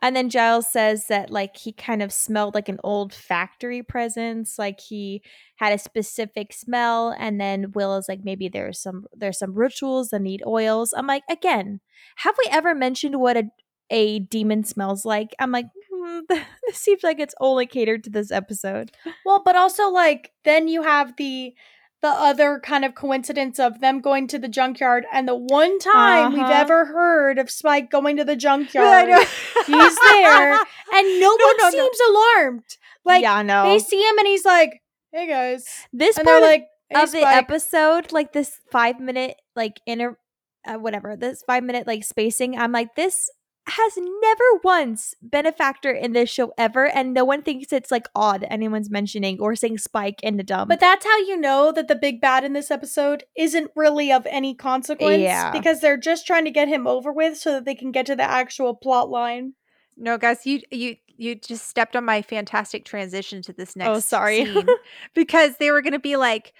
[0.00, 4.80] And then Giles says that like he kind of smelled like an olfactory presence, like
[4.80, 5.22] he
[5.56, 7.14] had a specific smell.
[7.16, 10.94] And then Will is like, maybe there's some there's some rituals that need oils.
[10.96, 11.80] I'm like, again,
[12.16, 13.44] have we ever mentioned what a
[13.90, 15.34] a demon smells like?
[15.38, 18.90] I'm like, hmm, this seems like it's only catered to this episode.
[19.26, 21.54] Well, but also like then you have the
[22.02, 26.32] the other kind of coincidence of them going to the junkyard and the one time
[26.32, 26.52] we've Uh-huh.
[26.52, 29.08] ever heard of Spike going to the junkyard.
[29.08, 30.60] He's there and
[31.20, 31.70] no, No, one no, no.
[31.70, 32.64] seems alarmed.
[33.04, 33.64] Like yeah, no.
[33.64, 34.80] they see him and he's like,
[35.12, 39.36] "Hey guys," this and part of, like, hey, of the episode, like this five minute,
[39.56, 40.18] like inner,
[40.66, 42.56] uh, whatever, this five minute like spacing.
[42.58, 43.28] I'm like, this
[43.66, 47.90] has never once been a factor in this show ever, and no one thinks it's
[47.92, 50.68] like odd anyone's mentioning or saying Spike in the dump.
[50.68, 54.26] But that's how you know that the big bad in this episode isn't really of
[54.26, 55.52] any consequence Yeah.
[55.52, 58.16] because they're just trying to get him over with so that they can get to
[58.16, 59.54] the actual plot line.
[59.96, 63.88] No, guys, you you you just stepped on my fantastic transition to this oh, next.
[63.90, 64.44] Oh, sorry.
[64.44, 64.66] scene
[65.14, 66.52] because they were going to be like,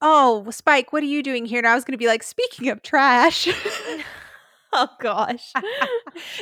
[0.00, 2.68] "Oh, Spike, what are you doing here?" And I was going to be like, "Speaking
[2.68, 3.48] of trash."
[4.74, 5.52] oh gosh,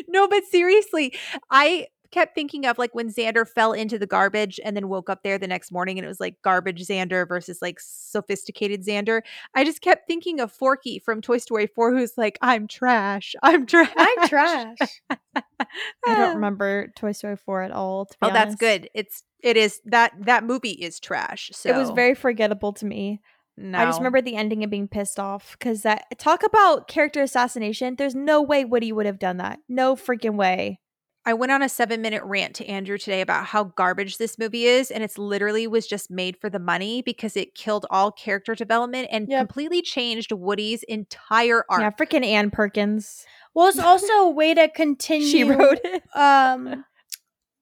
[0.09, 1.15] no, but seriously,
[1.51, 5.23] I kept thinking of like when Xander fell into the garbage and then woke up
[5.25, 9.23] there the next morning and it was like garbage Xander versus like sophisticated Xander.
[9.55, 13.35] I just kept thinking of Forky from Toy Story 4 who's like, I'm trash.
[13.43, 13.93] I'm trash.
[13.97, 14.79] I'm trash.
[15.37, 16.35] I don't ah.
[16.35, 18.07] remember Toy Story four at all.
[18.07, 18.89] To be Oh, that's good.
[18.95, 21.51] It's it is that that movie is trash.
[21.55, 23.21] So It was very forgettable to me.
[23.57, 23.79] No.
[23.79, 27.97] I just remember the ending and being pissed off because that talk about character assassination.
[27.97, 29.59] There's no way Woody would have done that.
[29.69, 30.79] No freaking way.
[31.25, 34.65] I went on a seven minute rant to Andrew today about how garbage this movie
[34.65, 38.57] is, and it's literally was just made for the money because it killed all character
[38.57, 39.39] development and Yep.
[39.47, 41.81] completely changed Woody's entire arc.
[41.81, 43.25] Yeah, freaking Ann Perkins.
[43.55, 46.03] Well, it's also a way to continue She wrote it.
[46.17, 46.85] um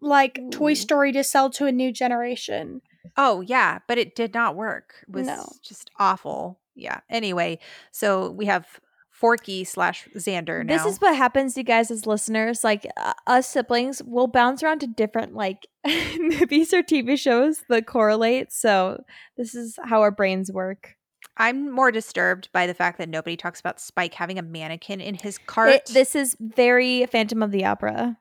[0.00, 2.80] like Toy Story to sell to a new generation.
[3.16, 4.94] Oh yeah, but it did not work.
[5.08, 5.46] It was No.
[5.62, 6.60] just awful.
[6.74, 7.00] Yeah.
[7.10, 7.58] Anyway,
[7.90, 8.66] so we have
[9.10, 10.76] Forky slash Xander now.
[10.82, 12.64] This is what happens, you guys, as listeners.
[12.64, 15.66] Like uh, us siblings, we'll bounce around to different like
[16.18, 18.50] movies or TV shows that correlate.
[18.52, 19.02] So
[19.36, 20.96] this is how our brains work.
[21.36, 25.14] I'm more disturbed by the fact that nobody talks about Spike having a mannequin in
[25.14, 25.70] his cart.
[25.70, 28.16] It, this is very Phantom of the Opera.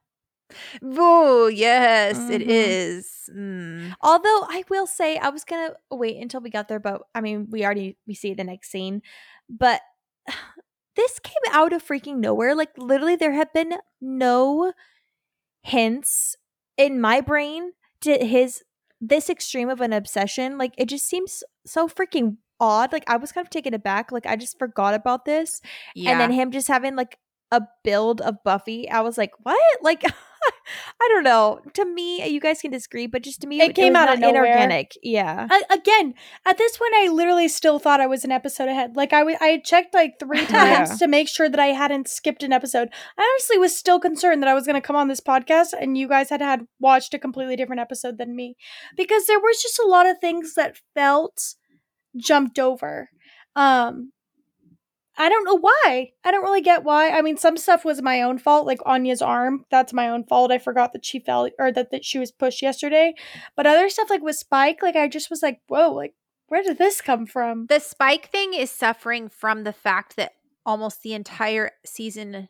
[0.84, 2.46] Oh yes, it Mhm.
[2.48, 3.30] is.
[3.34, 3.94] Mm.
[4.02, 7.48] Although I will say I was gonna wait until we got there, but I mean
[7.50, 9.02] we already we see the next scene.
[9.50, 9.82] But
[10.96, 12.56] this came out of freaking nowhere.
[12.56, 14.74] Like literally there have been no
[15.64, 16.36] hints
[16.78, 18.64] in my brain to his
[19.02, 20.58] this extreme of an obsession.
[20.58, 22.92] Like it just seems so freaking odd.
[22.92, 24.12] Like I was kind of taken aback.
[24.12, 25.62] Like I just forgot about this.
[25.96, 26.12] Yeah.
[26.12, 27.18] And then him just having like
[27.52, 28.90] a build of Buffy.
[28.90, 29.60] I was like, what?
[29.82, 30.04] Like,
[31.02, 31.62] I don't know.
[31.74, 34.20] To me, you guys can disagree, but just to me, It came was out of
[34.20, 34.46] nowhere.
[34.46, 34.92] inorganic.
[35.02, 35.48] Yeah.
[35.50, 36.14] I, again,
[36.46, 38.96] at this point, I literally still thought I was an episode ahead.
[38.96, 40.96] Like I, w- I had checked like three times Yeah.
[40.98, 42.90] to make sure that I hadn't skipped an episode.
[43.18, 45.98] I honestly was still concerned that I was going to come on this podcast and
[45.98, 48.56] you guys had had watched a completely different episode than me
[48.96, 51.56] because there was just a lot of things that felt
[52.18, 53.10] jumped over.
[53.56, 54.12] Um,
[55.20, 56.14] I don't know why.
[56.24, 57.10] I don't really get why.
[57.10, 59.66] I mean, some stuff was my own fault, like Anya's arm.
[59.70, 60.52] That's my own fault.
[60.52, 63.14] I forgot that she fell or that, that she was pushed yesterday.
[63.56, 66.16] But other stuff, like with Spike, like I just was like, whoa, like
[66.48, 67.68] where did this come from?
[67.68, 70.34] the Spike thing is suffering from the fact that
[70.66, 72.48] almost the entire season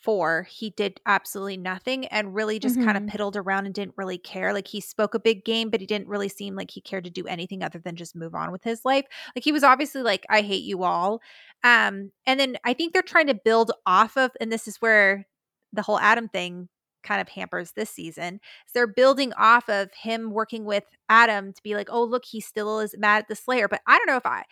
[0.00, 4.18] four, he did absolutely nothing and really just kind of piddled around and didn't really
[4.18, 4.52] care.
[4.52, 7.10] Like he spoke a big game, but he didn't really seem like he cared to
[7.10, 9.04] do anything other than just move on with his life.
[9.34, 11.20] Like he was obviously like, I hate you all.
[11.64, 15.26] Um, and then I think they're trying to build off of, and this is where
[15.72, 16.68] the whole Adam thing
[17.02, 18.40] kind of hampers this season.
[18.66, 22.40] So they're building off of him working with Adam to be like, oh, look, he
[22.40, 23.68] still is mad at the Slayer.
[23.68, 24.44] But I don't know if I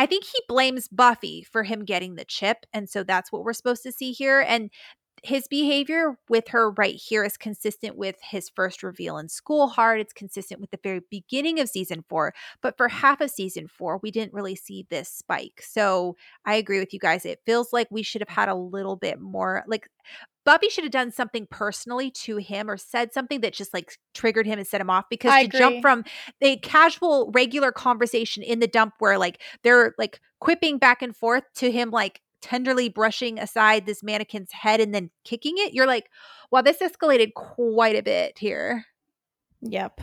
[0.00, 2.64] I think he blames Buffy for him getting the chip.
[2.72, 4.40] And so that's what we're supposed to see here.
[4.40, 4.70] And
[5.22, 10.00] his behavior with her right here is consistent with his first reveal in School Hard.
[10.00, 12.32] It's consistent with the very beginning of season four.
[12.62, 15.60] But for half of season four, we didn't really see this spike.
[15.62, 17.26] So I agree with you guys.
[17.26, 19.90] It feels like we should have had a little bit more like
[20.44, 24.46] Buffy should have done something personally to him or said something that just like triggered
[24.46, 26.04] him and set him off because I to jump from
[26.40, 31.44] a casual regular conversation in the dump where like they're like quipping back and forth
[31.56, 36.08] to him like tenderly brushing aside this mannequin's head and then kicking it you're like
[36.50, 38.86] wow this escalated quite a bit here
[39.62, 40.00] Yep.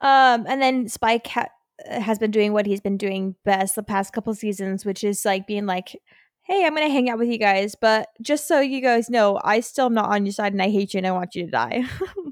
[0.00, 1.48] Um, and then Spike ha-
[1.88, 5.46] has been doing what he's been doing best the past couple seasons, which is like
[5.46, 6.00] being like,
[6.42, 9.60] "Hey, I'm gonna hang out with you guys, but just so you guys know, I
[9.60, 11.50] still am not on your side, and I hate you, and I want you to
[11.50, 11.84] die."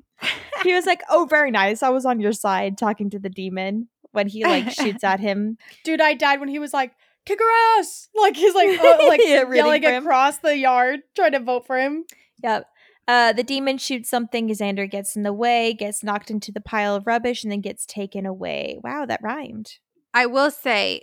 [0.65, 1.83] he was like, "Oh, very nice.
[1.83, 5.59] I was on your side, talking to the demon when he like shoots at him."
[5.85, 6.93] Dude, I died when he was like,
[7.27, 8.09] kick her ass.
[8.15, 11.67] Like he's like, uh, like Yeah, rooting yelling for across the yard, trying to vote
[11.67, 12.05] for him.
[12.43, 12.67] Yep.
[13.09, 14.49] Uh, the demon shoots something.
[14.49, 17.85] Xander gets in the way, gets knocked into the pile of rubbish, and then gets
[17.85, 18.79] taken away.
[18.85, 19.79] Wow, that rhymed.
[20.15, 21.03] I will say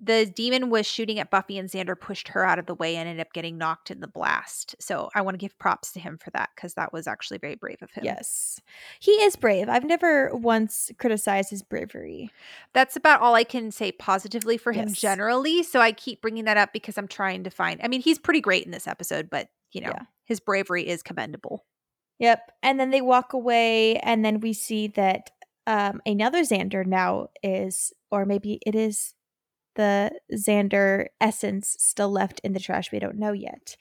[0.00, 3.08] the demon was shooting at Buffy and Xander pushed her out of the way and
[3.08, 4.74] ended up getting knocked in the blast.
[4.80, 7.54] So I want to give props to him for that because that was actually very
[7.54, 8.04] brave of him.
[8.04, 8.60] Yes.
[8.98, 9.68] He is brave.
[9.68, 12.30] I've never once criticized his bravery.
[12.72, 14.98] That's about all I can say positively for him Yes.
[14.98, 15.62] generally.
[15.62, 17.80] So I keep bringing that up because I'm trying to find.
[17.82, 20.02] I mean, he's pretty great in this episode, but you know, Yeah.
[20.24, 21.64] his bravery is commendable.
[22.18, 22.50] Yep.
[22.62, 25.30] And then they walk away, and then we see that
[25.66, 29.14] um, another Xander now is, or maybe it is
[29.76, 32.92] the Xander essence still left in the trash.
[32.92, 33.76] We don't know yet.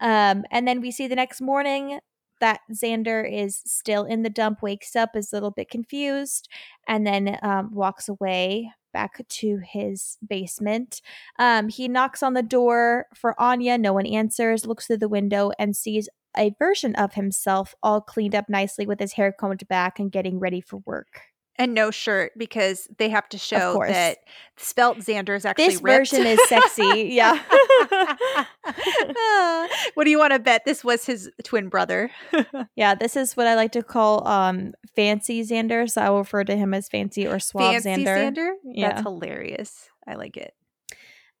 [0.00, 2.00] Um, and then we see the next morning
[2.40, 6.48] that Xander is still in the dump, wakes up, is a little bit confused,
[6.86, 11.02] and then um, walks away back to his basement.
[11.38, 13.76] Um, he knocks on the door for Anya.
[13.76, 18.34] No one answers, looks through the window, and sees a version of himself all cleaned
[18.34, 21.22] up nicely with his hair combed back and getting ready for work.
[21.58, 24.18] And no shirt because they have to show that
[24.56, 26.10] Spelt Xander is actually This ripped.
[26.12, 27.08] version is sexy.
[27.12, 27.42] Yeah.
[29.94, 32.10] what do you want to bet this was his twin brother?
[32.76, 35.90] Yeah, this is what I like to call um fancy Xander.
[35.90, 38.34] So I will refer to him as fancy or suave Fancy Xander.
[38.36, 38.50] Xander?
[38.64, 38.88] Yeah.
[38.90, 39.88] That's hilarious.
[40.06, 40.54] I like it.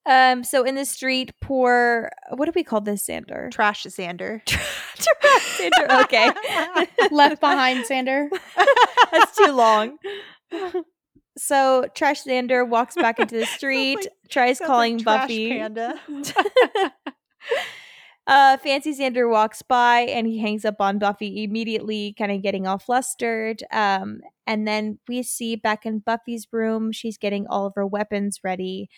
[0.08, 3.50] Um, so in the street, poor what do we call this Xander?
[3.50, 4.42] Trash Xander.
[4.46, 6.04] Trash Xander.
[6.04, 6.30] Okay.
[7.10, 8.28] Left behind, Xander.
[9.12, 9.98] That's too long.
[11.36, 15.50] So Trash Xander walks back into the street, tries calling Buffy.
[15.50, 16.00] Panda.
[18.26, 22.66] uh, Fancy Xander walks by and he hangs up on Buffy immediately, kind of getting
[22.66, 23.62] all flustered.
[23.70, 28.40] Um, and then we see back in Buffy's room, she's getting all of her weapons
[28.42, 28.88] ready.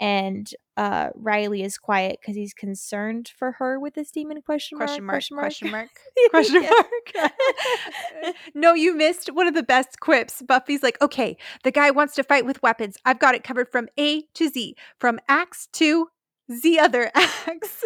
[0.00, 4.88] And uh, Riley is quiet because he's concerned for her with this demon question mark.
[4.88, 5.44] Question mark.
[5.44, 5.88] Question mark.
[6.30, 6.70] Question Yeah.
[7.22, 8.34] mark.
[8.54, 10.40] no, you missed one of the best quips.
[10.42, 12.96] Buffy's like, okay, the guy wants to fight with weapons.
[13.04, 16.08] I've got it covered from A to Z, from axe to
[16.48, 17.84] the other axe.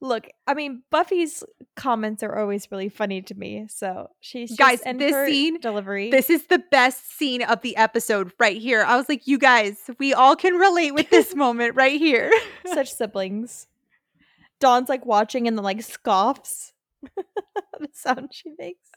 [0.00, 1.42] Look, I mean, Buffy's
[1.74, 3.66] comments are always really funny to me.
[3.68, 6.10] So she's just, Guys, this her scene- delivery.
[6.10, 8.82] this is the best scene of the episode right here.
[8.84, 12.30] I was like, you guys, we all can relate with this moment right here.
[12.72, 13.66] such siblings.
[14.60, 16.72] Dawn's like watching and then like scoffs.
[17.80, 18.88] the sound she makes.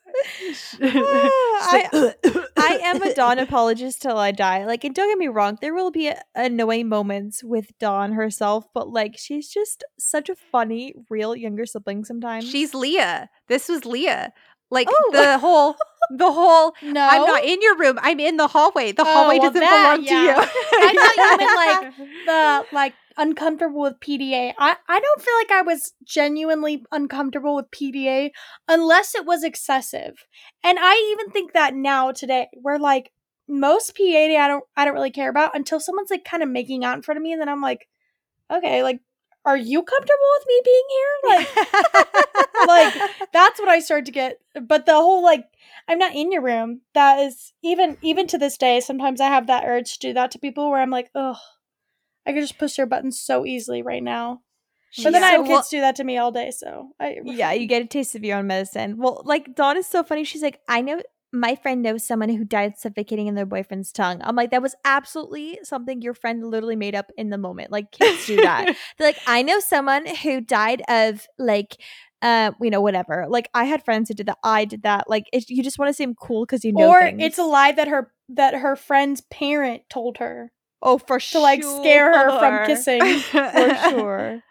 [0.82, 4.66] I, ah, I am a Dawn apologist till I die.
[4.66, 8.90] Like, and don't get me wrong, there will be annoying moments with Dawn herself, but
[8.90, 12.50] like, she's just such a funny, real younger sibling sometimes.
[12.50, 13.30] She's Leah.
[13.48, 14.34] This was Leah.
[14.70, 15.10] Like Oh.
[15.12, 15.76] the whole,
[16.18, 16.74] the whole.
[16.82, 17.06] No.
[17.06, 18.00] I'm not in your room.
[18.02, 18.94] I'm in the hallway.
[18.94, 20.12] The oh, hallway Oh, well, doesn't that, belong yeah.
[20.12, 20.50] to you.
[20.74, 24.54] I thought you meant, like the like uncomfortable with PDA.
[24.58, 28.32] I I don't feel like I was genuinely uncomfortable with PDA
[28.68, 30.26] unless it was excessive.
[30.64, 33.12] And I even think that now today where like
[33.48, 36.84] most PDA I don't I don't really care about until someone's like kind of making
[36.84, 37.88] out in front of me and then I'm like
[38.52, 39.02] okay, like
[39.46, 41.30] are you comfortable with me being here?
[41.30, 44.40] Like like that's what I started to get.
[44.62, 45.46] But the whole like
[45.88, 46.82] I'm not in your room.
[46.94, 48.80] That is even even to this day.
[48.80, 51.38] Sometimes I have that urge to do that to people where I'm like, oh,
[52.26, 54.42] I could just push their buttons so easily right now.
[55.02, 56.52] But then I have kids do that to me all day.
[56.52, 58.98] So I yeah, you get a taste of your own medicine.
[58.98, 60.24] Well, like Dawn is so funny.
[60.24, 61.02] She's like, I know
[61.32, 64.20] my friend knows someone who died suffocating in their boyfriend's tongue.
[64.22, 67.72] I'm like, that was absolutely something your friend literally made up in the moment.
[67.72, 68.66] Like kids do that.
[68.98, 71.78] They're like, I know someone who died of like
[72.22, 73.26] uh, you know, whatever.
[73.28, 74.38] Like I had friends who did that.
[74.44, 75.10] I did that.
[75.10, 77.24] Like it, you just want to seem cool because you know or things.
[77.24, 80.52] it's a lie that her that her friend's parent told her
[80.82, 83.02] oh for to like scare her from kissing.
[83.20, 84.44] for sure.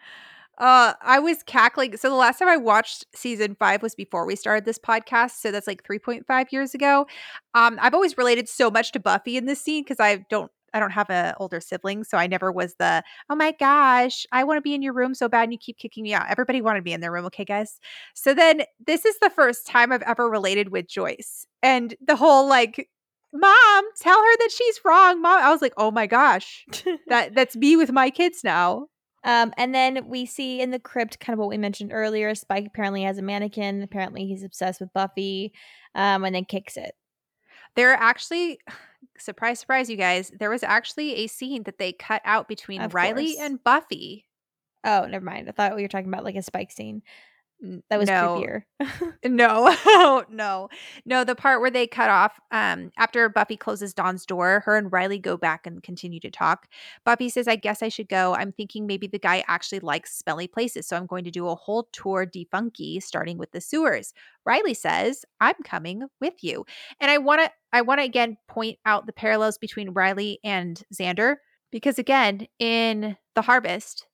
[0.58, 1.96] Uh, I was cackling.
[1.96, 5.40] So the last time I watched season five was before we started this podcast.
[5.40, 7.06] So that's like 3.5 years ago.
[7.54, 10.78] Um, I've always related so much to Buffy in this scene because I don't I
[10.78, 14.58] don't have an older sibling, so I never was the oh my gosh, I want
[14.58, 16.26] to be in your room so bad and you keep kicking me out.
[16.28, 17.80] Everybody wanted me in their room, okay, guys.
[18.14, 22.48] So then this is the first time I've ever related with Joyce and the whole
[22.48, 22.88] like,
[23.32, 25.42] mom, tell her that she's wrong, mom.
[25.42, 26.64] I was like, oh my gosh,
[27.08, 28.86] that that's me with my kids now.
[29.22, 32.34] Um, and then we see in the crypt kind of what we mentioned earlier.
[32.34, 33.82] Spike apparently has a mannequin.
[33.82, 35.52] Apparently, he's obsessed with Buffy,
[35.94, 36.92] um, and then kicks it.
[37.76, 38.58] There are actually,
[39.18, 42.94] surprise, surprise, you guys, there was actually a scene that they cut out between Of
[42.94, 43.46] Riley course.
[43.46, 44.24] and Buffy.
[44.84, 45.48] Oh, never mind.
[45.48, 47.02] I thought we were talking about like a Spike scene.
[47.62, 48.42] N- That was no.
[48.42, 48.62] creepier.
[49.24, 49.74] No,
[50.30, 50.68] no,
[51.04, 51.24] no.
[51.24, 55.18] The part where they cut off um, after Buffy closes Dawn's door, her and Riley
[55.18, 56.68] go back and continue to talk.
[57.04, 58.34] Buffy says, I guess I should go.
[58.34, 60.86] I'm thinking maybe the guy actually likes smelly places.
[60.86, 64.14] So I'm going to do a whole tour defunky, starting with the sewers.
[64.46, 66.64] Riley says, I'm coming with you.
[67.00, 70.82] And I want to, I want to again point out the parallels between Riley and
[70.94, 71.36] Xander.
[71.70, 74.06] Because again, in The Harvest,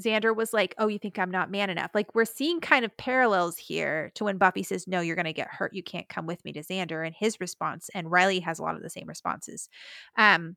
[0.00, 1.90] Xander was like, Oh, you think I'm not man enough?
[1.94, 5.32] Like, we're seeing kind of parallels here to when Buffy says, No, you're going to
[5.32, 5.74] get hurt.
[5.74, 7.90] You can't come with me to Xander and his response.
[7.94, 9.68] And Riley has a lot of the same responses.
[10.16, 10.56] Um,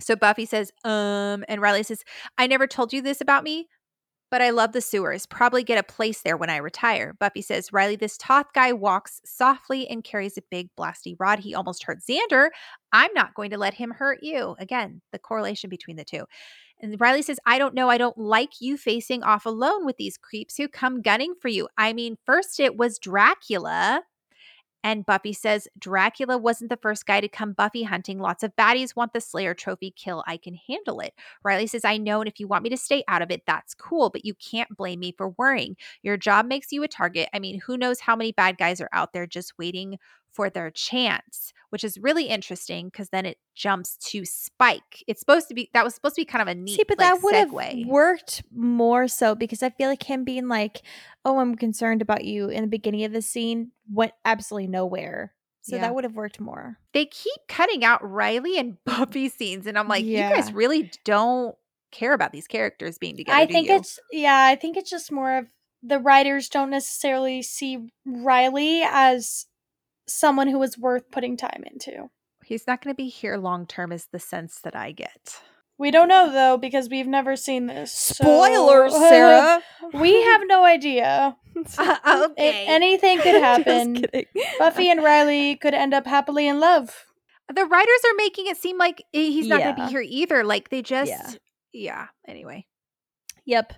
[0.00, 2.04] so Buffy says, Um, and Riley says,
[2.38, 3.68] I never told you this about me,
[4.30, 5.26] but I love the sewers.
[5.26, 7.14] Probably get a place there when I retire.
[7.18, 11.40] Buffy says, Riley, this Toth guy walks softly and carries a big blasty rod.
[11.40, 12.48] He almost hurt Xander.
[12.92, 14.54] I'm not going to let him hurt you.
[14.58, 16.24] Again, the correlation between the two.
[16.82, 17.90] And Riley says, I don't know.
[17.90, 21.68] I don't like you facing off alone with these creeps who come gunning for you.
[21.76, 24.02] I mean, first it was Dracula.
[24.82, 28.18] And Buffy says, Dracula wasn't the first guy to come Buffy hunting.
[28.18, 30.24] Lots of baddies want the Slayer trophy kill.
[30.26, 31.12] I can handle it.
[31.44, 32.20] Riley says, I know.
[32.20, 34.08] And if you want me to stay out of it, that's cool.
[34.08, 35.76] But you can't blame me for worrying.
[36.02, 37.28] Your job makes you a target.
[37.34, 39.98] I mean, who knows how many bad guys are out there just waiting
[40.32, 45.02] for their chance, which is really interesting because then it jumps to Spike.
[45.06, 46.98] It's supposed to be, that was supposed to be kind of a neat See, but
[46.98, 47.52] like, that would have
[47.86, 50.82] worked more so because I feel like him being like,
[51.24, 55.34] "Oh, I'm concerned about you" in the beginning of the scene went absolutely nowhere.
[55.62, 55.82] So Yeah.
[55.82, 56.78] that would have worked more.
[56.94, 59.66] they keep cutting out Riley and Buffy scenes.
[59.66, 61.54] And I'm like, you guys really don't
[61.92, 63.36] care about these characters being together.
[63.38, 63.76] I think you?
[63.76, 65.46] it's yeah, I think it's just more of
[65.82, 69.46] the writers don't necessarily see Riley as
[70.12, 72.10] someone who is worth putting time into.
[72.44, 75.40] He's not going to be here long term, is the sense that I get.
[75.78, 77.92] We don't know though because we've never seen this.
[77.92, 79.62] so- Spoilers, Sarah.
[79.94, 81.36] we have no idea.
[81.78, 84.04] Uh, A- anything could happen.
[84.60, 87.06] Buffy and Riley could end up happily in love.
[87.52, 90.44] the writers are making it seem like he's not going to be here either.
[90.44, 91.30] Like they just, Yeah.
[91.72, 92.06] yeah.
[92.28, 92.66] Anyway,
[93.46, 93.72] Yep.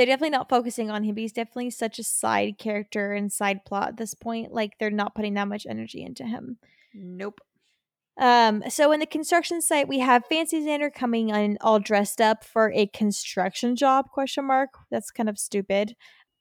[0.00, 1.16] They're definitely not focusing on him.
[1.16, 4.50] He's definitely such a side character and side plot at this point.
[4.50, 6.56] Like they're not putting that much energy into him.
[6.94, 7.38] nope.
[8.18, 12.46] Um, so in the construction site, we have Fancy Xander coming in all dressed up
[12.46, 14.06] for a construction job?
[14.10, 14.70] Question mark.
[14.90, 15.94] That's kind of stupid.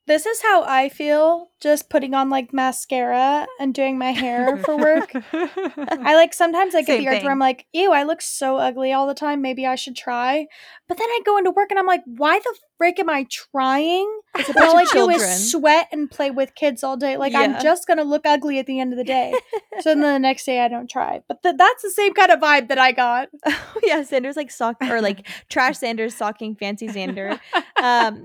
[0.08, 4.78] This is how I feel just putting on like mascara and doing my hair for
[4.78, 5.12] work.
[5.34, 7.32] I like sometimes I get Same the urge where.
[7.34, 9.42] I'm like, ew, I look so ugly all the time.
[9.42, 10.48] Maybe I should try.
[10.88, 14.10] But then I go into work and I'm like, why the frick am I trying?
[14.38, 17.18] It's all I do is sweat and play with kids all day.
[17.18, 17.40] Like Yeah.
[17.42, 19.34] I'm just gonna look ugly at the end of the day.
[19.82, 21.22] so then the next day I don't try.
[21.28, 23.28] But th- that's the same kind of vibe that I got.
[23.76, 27.40] Oh yeah, Xander's like sock or like trash Xander's socking Fancy Xander.
[27.82, 28.22] Um,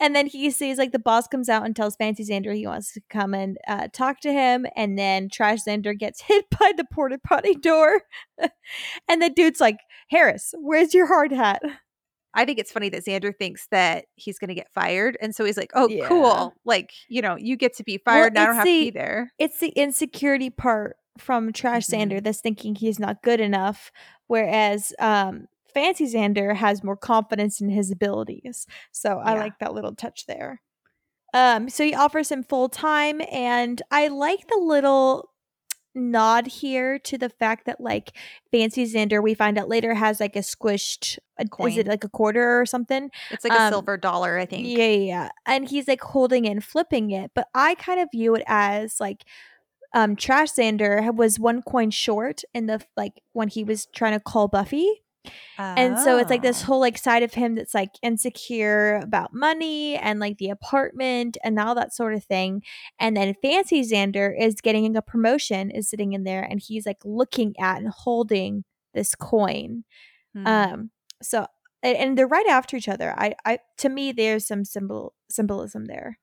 [0.00, 2.92] and then he sees like the boss comes out and tells Fancy Xander he wants
[2.94, 6.84] to come and uh, talk to him, and then Trash Xander gets hit by the
[6.92, 8.02] porta potty door,
[9.08, 9.78] and the dude's like,
[10.10, 11.62] "Harris, where's your hard hat?"
[12.34, 15.16] I think it's funny that Xander thinks that he's going to get fired.
[15.20, 16.08] And so he's like, oh, Yeah.
[16.08, 16.52] cool.
[16.64, 18.90] Like, you know, you get to be fired and I don't have to the- be
[18.90, 19.32] there.
[19.38, 22.10] It's the insecurity part from Trash Mhm.
[22.10, 23.92] Xander that's thinking he's not good enough,
[24.26, 28.66] whereas um, Fancy Xander has more confidence in his abilities.
[28.90, 30.60] So I like that little touch there.
[31.32, 35.30] Um, so he offers him full time, and I like the little
[35.94, 38.12] nod here to the fact that like
[38.50, 42.08] Fancy Xander, we find out later has like a squished, uh, is it like a
[42.08, 43.10] quarter or something?
[43.30, 44.66] It's like a um, silver dollar, I think.
[44.66, 45.28] Yeah, yeah, yeah.
[45.46, 47.30] And he's like holding it and flipping it.
[47.34, 49.24] But I kind of view it as like
[49.92, 54.20] um Trash Xander was one coin short in the like when he was trying to
[54.20, 55.03] call Buffy.
[55.58, 56.66] And so it's like this Oh.
[56.66, 61.58] whole like side of him that's like insecure about money and like the apartment and
[61.58, 62.62] all that sort of thing.
[62.98, 66.98] And then Fancy Xander is getting a promotion, is sitting in there and he's like
[67.04, 69.84] looking at and holding this coin.
[70.34, 70.46] Hmm.
[70.46, 70.90] Um,
[71.22, 71.46] so
[71.82, 73.14] and they're right after each other.
[73.16, 76.18] I, I to me, there's some symbol symbolism there.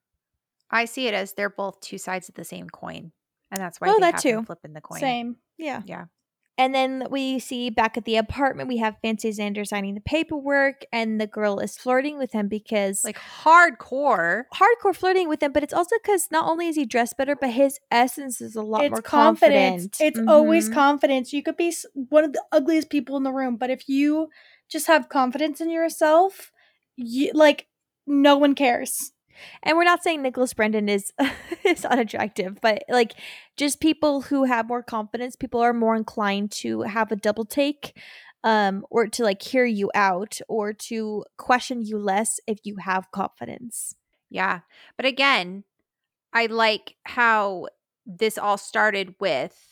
[0.69, 3.11] I see it as they're both two sides of the same coin.
[3.51, 4.43] And that's why Oh, they that too.
[4.43, 4.99] flipping the coin.
[4.99, 5.35] Same.
[5.57, 6.05] Yeah, Yeah.
[6.61, 10.85] And then we see back at the apartment, we have Fancy Xander signing the paperwork,
[10.93, 14.43] and the girl is flirting with him because Like hardcore.
[14.53, 15.53] hardcore flirting with him.
[15.53, 18.61] But it's also because not only is he dressed better, but his essence is a
[18.61, 19.87] lot it's more confidence.
[19.97, 20.01] confident.
[20.01, 20.73] It's always Mhm.
[20.73, 21.33] confidence.
[21.33, 24.29] You could be one of the ugliest people in the room, but if you
[24.69, 26.51] just have confidence in yourself,
[26.95, 27.69] you, like
[28.05, 29.13] no one cares.
[29.63, 31.13] And we're not saying Nicholas Brendon is
[31.63, 33.13] is unattractive, but like
[33.57, 37.97] just people who have more confidence, people are more inclined to have a double take,
[38.43, 43.11] um, or to like hear you out, or to question you less if you have
[43.11, 43.95] confidence.
[44.29, 44.61] Yeah.
[44.97, 45.63] But again,
[46.33, 47.67] I like how
[48.05, 49.70] this all started with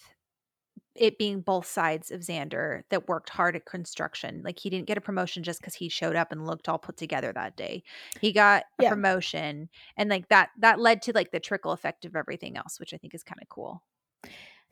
[1.00, 4.42] it being both sides of Xander that worked hard at construction.
[4.44, 6.98] Like he didn't get a promotion just because he showed up and looked all put
[6.98, 7.84] together that day.
[8.22, 8.90] He got a Yeah.
[8.90, 12.94] promotion and like that that led to like the trickle effect of everything else, which
[12.94, 13.82] I think is kind of cool.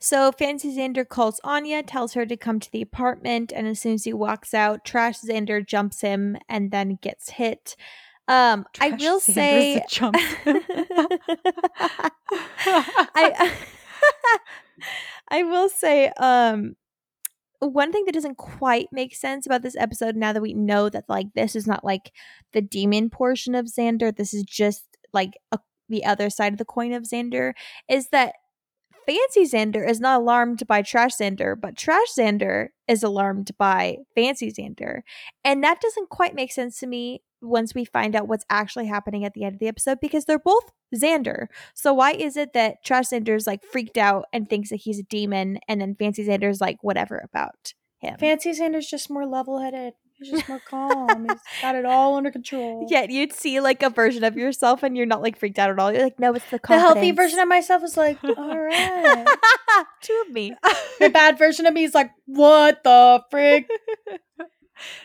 [0.00, 3.94] So Fancy Xander calls Anya, tells her to come to the apartment, and as soon
[3.94, 7.74] as he walks out, Trash Xander jumps him and then gets hit.
[8.28, 10.62] Um, I will Xander say, that jumps him.
[13.14, 13.52] I
[15.30, 16.76] I will say, um,
[17.60, 21.04] one thing that doesn't quite make sense about this episode now that we know that
[21.08, 22.12] like this is not like
[22.52, 25.58] the demon portion of Xander, this is just like a,
[25.88, 27.52] the other side of the coin of Xander,
[27.88, 28.34] is that
[29.06, 34.52] Fancy Xander is not alarmed by Trash Xander, but Trash Xander is alarmed by Fancy
[34.52, 35.00] Xander.
[35.42, 39.24] And that doesn't quite make sense to me once we find out what's actually happening
[39.24, 41.46] at the end of the episode because they're both Xander.
[41.74, 45.04] So why is it that Trash Xander's like freaked out and thinks that he's a
[45.04, 48.16] demon and then Fancy Xander's like whatever about him?
[48.18, 49.94] Fancy Xander's just more level headed.
[50.20, 51.26] He's just more calm.
[51.30, 52.84] He's got it all under control.
[52.90, 55.78] Yet you'd see like a version of yourself and you're not like freaked out at
[55.78, 55.92] all.
[55.92, 59.24] You're like, no, it's the The healthy version of myself is like, all right.
[60.02, 60.54] Two of me.
[60.98, 63.68] the bad version of me is like, what the frick?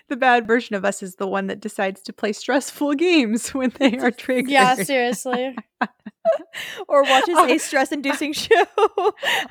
[0.09, 3.71] the bad version of us is the one that decides to play stressful games when
[3.79, 4.49] they are triggered.
[4.49, 5.55] Yeah, seriously.
[6.87, 8.65] or watches a stress-inducing show.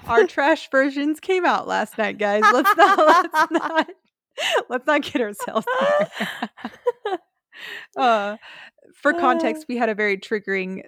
[0.07, 2.43] Our trash versions came out last night, guys.
[2.53, 3.89] Let's not let's not
[4.69, 7.19] let's not get ourselves there.
[7.97, 8.37] uh,
[8.95, 10.83] for context, we had a very triggering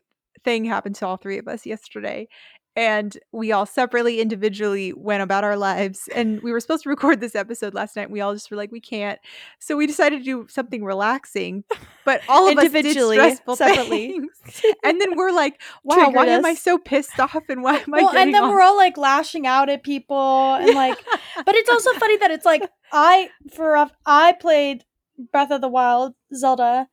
[0.45, 2.29] thing happen to all three of us yesterday.
[2.77, 6.09] And we all separately, individually went about our lives.
[6.15, 8.05] And we were supposed to record this episode last night.
[8.05, 9.21] And we all just were like, we can't.
[9.61, 11.65] So we decided to do something relaxing.
[12.05, 14.09] But all of Individually, us did stressful separately.
[14.09, 14.63] things.
[14.83, 17.45] And then we're like, wow, why Triggered am I so pissed off?
[17.49, 20.55] And why am I well, getting and then we're all like lashing out at people
[20.55, 20.99] and like,
[21.45, 24.85] but it's also funny that it's like I for i played
[25.31, 26.89] Breath of the Wild Zelda,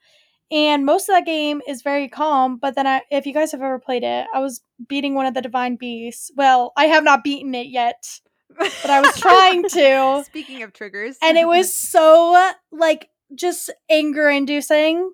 [0.52, 2.58] and most of that game is very calm.
[2.58, 5.34] But then, I, if you guys have ever played it, I was beating one of
[5.34, 6.32] the divine beasts.
[6.36, 8.20] Well, I have not beaten it yet,
[8.58, 14.30] but I was trying to, Speaking of triggers, and it was so like just anger
[14.30, 15.12] inducing.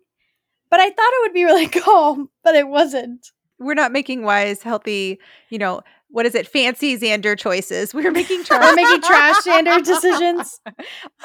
[0.70, 3.32] But I thought it would be really calm, but it wasn't.
[3.60, 5.20] we're not making wise, healthy,
[5.50, 7.93] you know, what is it, fancy Xander choices.
[7.93, 8.76] We're making We're trash.
[8.76, 10.60] making trash standard decisions.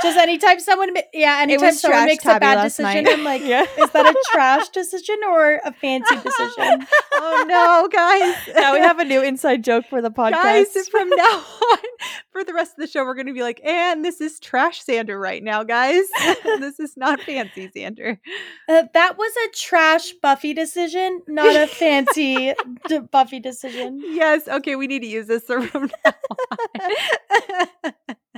[0.02, 3.12] Just anytime someone, ma- yeah, anytime someone makes a bad decision, night.
[3.12, 3.62] I'm like, Yeah.
[3.78, 6.86] is that a trash decision or a fancy decision?
[7.14, 8.36] oh no, guys!
[8.56, 10.32] now we have a new inside joke for the podcast.
[10.32, 10.88] guys.
[10.88, 11.24] From now
[11.72, 11.78] on,
[12.32, 14.84] for the rest of the show, we're going to be like, and this is trash
[14.84, 16.04] Xander right now, guys.
[16.44, 18.18] this is not fancy Xander.
[18.68, 22.52] Uh, that was a trash Buffy decision, not a fancy
[22.88, 24.00] d- Buffy decision.
[24.04, 24.48] Yes.
[24.48, 26.12] Okay, we need to use this from now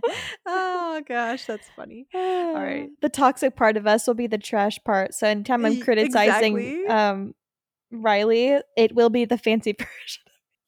[0.47, 2.07] oh gosh, that's funny.
[2.15, 2.89] All right.
[3.01, 5.15] The toxic part of us will be the trash part.
[5.15, 6.87] So anytime I'm criticizing exactly.
[6.87, 7.35] um
[7.91, 10.23] Riley, it will be the fancy version.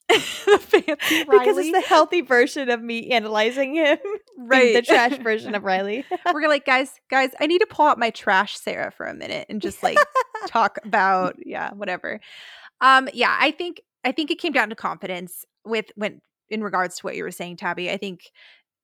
[0.07, 3.97] the fancy Because it's the healthy version of me analyzing him.
[4.37, 4.73] Right.
[4.73, 6.05] The trash version of Riley.
[6.31, 9.47] We're like, guys, guys, I need to pull out my trash Sarah for a minute
[9.49, 9.97] and just like
[10.47, 12.21] talk about, yeah, whatever.
[12.79, 16.97] Um, yeah, I think I think it came down to confidence with when in regards
[16.97, 17.89] to what you were saying, Tabby.
[17.89, 18.31] I think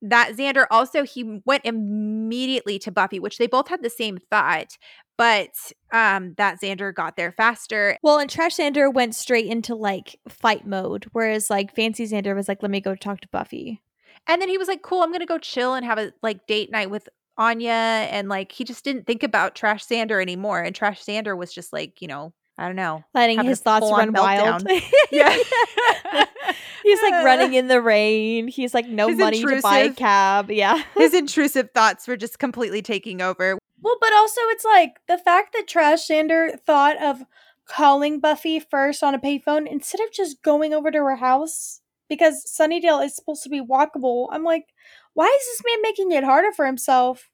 [0.01, 4.77] that Xander also he went immediately to Buffy, which they both had the same thought,
[5.17, 5.49] but
[5.91, 7.97] um that Xander got there faster.
[8.03, 12.47] Well, and Trash Xander went straight into like fight mode, whereas like Fancy Xander was
[12.47, 13.81] like, let me go talk to Buffy.
[14.27, 16.71] And then he was like, cool, I'm gonna go chill and have a like date
[16.71, 17.07] night with
[17.37, 17.71] Anya.
[17.71, 20.61] And like he just didn't think about Trash Xander anymore.
[20.61, 23.03] And Trash Xander was just like, you know, I don't know.
[23.13, 24.67] Letting his thoughts full-on run wild.
[25.11, 25.35] Yeah.
[26.83, 28.47] He's like running in the rain.
[28.47, 30.51] He's like no He's money to buy a cab.
[30.51, 30.83] Yeah.
[30.95, 33.57] His intrusive thoughts were just completely taking over.
[33.81, 37.23] Well, but also it's like the fact that Trash Xander thought of
[37.65, 42.45] calling Buffy first on a payphone instead of just going over to her house because
[42.45, 44.27] Sunnydale is supposed to be walkable.
[44.31, 44.65] I'm like,
[45.13, 47.29] why is this man making it harder for himself?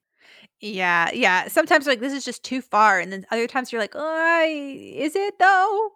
[0.62, 1.48] Yeah, yeah.
[1.48, 5.16] Sometimes like this is just too far, and then other times you're like, oh, is
[5.16, 5.92] it though?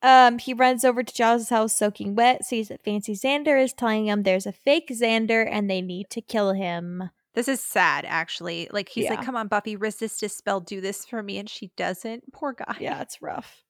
[0.00, 4.06] Um, he runs over to Giles' house soaking wet, sees that Fancy Xander is telling
[4.06, 7.10] him there's a fake Xander and they need to kill him.
[7.34, 8.68] This is sad, actually.
[8.72, 11.70] Like he's like, "Come on, Buffy, resist a spell, do this for me," and she
[11.76, 12.32] doesn't.
[12.32, 12.76] Poor guy.
[12.80, 13.62] Yeah, it's rough.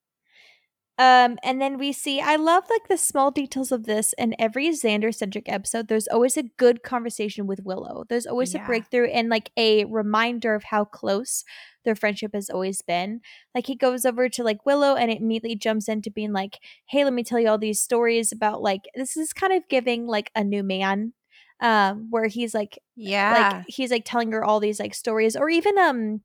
[0.99, 4.69] Um, and then we see I love like the small details of this in every
[4.71, 5.87] Xander centric episode.
[5.89, 8.05] There's always a good conversation with Willow.
[8.09, 8.65] There's always Yeah.
[8.65, 11.45] a breakthrough and like a reminder of how close
[11.85, 13.21] their friendship has always been.
[13.55, 17.05] Like he goes over to like Willow and it immediately jumps into being like, "Hey,
[17.05, 20.31] let me tell you all these stories about like this is kind of giving like
[20.35, 21.13] a new man
[21.61, 23.33] um where he's like Yeah.
[23.57, 26.23] like he's like telling her all these like stories or even um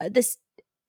[0.00, 0.38] uh, this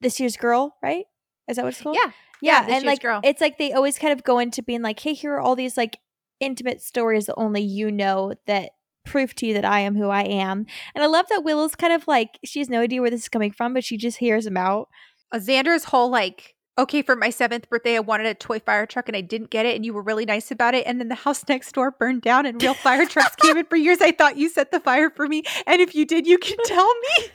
[0.01, 1.05] this year's girl, right?
[1.47, 1.97] Is that what it's called?
[2.01, 2.11] yeah.
[2.43, 3.21] Yeah, This and like Girl.
[3.23, 5.77] it's like they always kind of go into being like, "Hey, here are all these
[5.77, 5.97] like
[6.39, 8.71] intimate stories that only you know that
[9.05, 10.65] prove to you that I am who I am."
[10.95, 13.29] And I love that Willow's kind of like she has no idea where this is
[13.29, 14.89] coming from, but she just hears him out.
[15.35, 19.15] Xander's whole like, okay, for my seventh birthday, I wanted a toy fire truck and
[19.15, 20.87] I didn't get it, and you were really nice about it.
[20.87, 23.75] And then the house next door burned down, and real fire trucks came in for
[23.75, 24.01] years.
[24.01, 26.91] I thought you set the fire for me, and if you did, you can tell
[26.95, 27.27] me.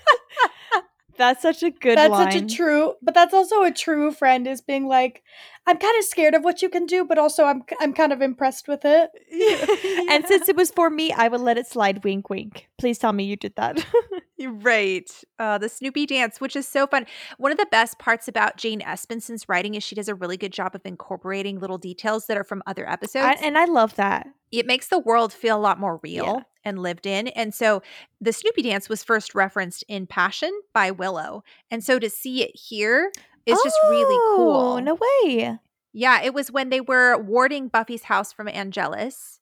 [1.19, 2.33] That's such a good that's line.
[2.33, 5.23] such a true, but that's also a true friend is being like,
[5.67, 8.23] I'm kind of scared of what you can do, but also I'm I'm kind of
[8.23, 9.11] impressed with it.
[10.11, 12.05] And since it was for me, I would let it slide.
[12.05, 12.69] Wink, wink.
[12.79, 13.85] Please tell me you did that.
[14.39, 15.11] You're right.
[15.39, 17.07] Uh, the Snoopy dance, which is so fun.
[17.39, 20.53] One of the best parts about Jane Espenson's writing is she does a really good
[20.53, 23.25] job of incorporating little details that are from other episodes.
[23.41, 24.27] I, and I love that.
[24.53, 26.41] it makes the world feel a lot more real Yeah.
[26.65, 27.29] and lived in.
[27.29, 27.83] And so
[28.21, 31.43] the Snoopy dance was first referenced in Passion by Willow.
[31.71, 33.11] And so to see it here
[33.47, 34.75] is just really cool.
[34.77, 35.59] Oh, No way.
[35.95, 39.41] Yeah, it was when they were warding Buffy's house from Angelus.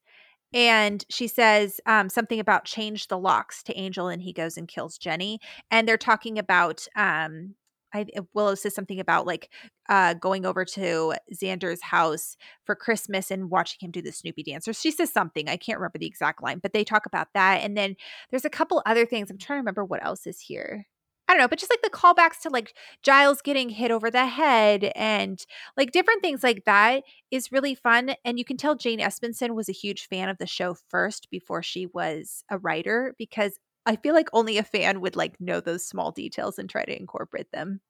[0.55, 4.69] And she says um, something about change the locks to Angel, and he goes and
[4.69, 5.41] kills Jenny.
[5.71, 7.57] And they're talking about, um,
[7.93, 9.51] I, Willow says something about like
[9.89, 14.69] uh, going over to Xander's house for Christmas and watching him do the Snoopy dance.
[14.69, 17.63] Or she says something, I can't remember the exact line, but they talk about that.
[17.63, 17.97] And then
[18.31, 19.31] there's a couple other things.
[19.31, 20.87] I'm trying to remember what else is here.
[21.35, 24.93] Don't know, but just like the callbacks to like Giles getting hit over the head
[24.95, 25.45] and
[25.77, 28.15] like different things like that is really fun.
[28.25, 31.61] And you can tell Jane Espenson was a huge fan of the show first before
[31.61, 35.85] she was a writer because I feel like only a fan would like know those
[35.85, 37.81] small details and try to incorporate them.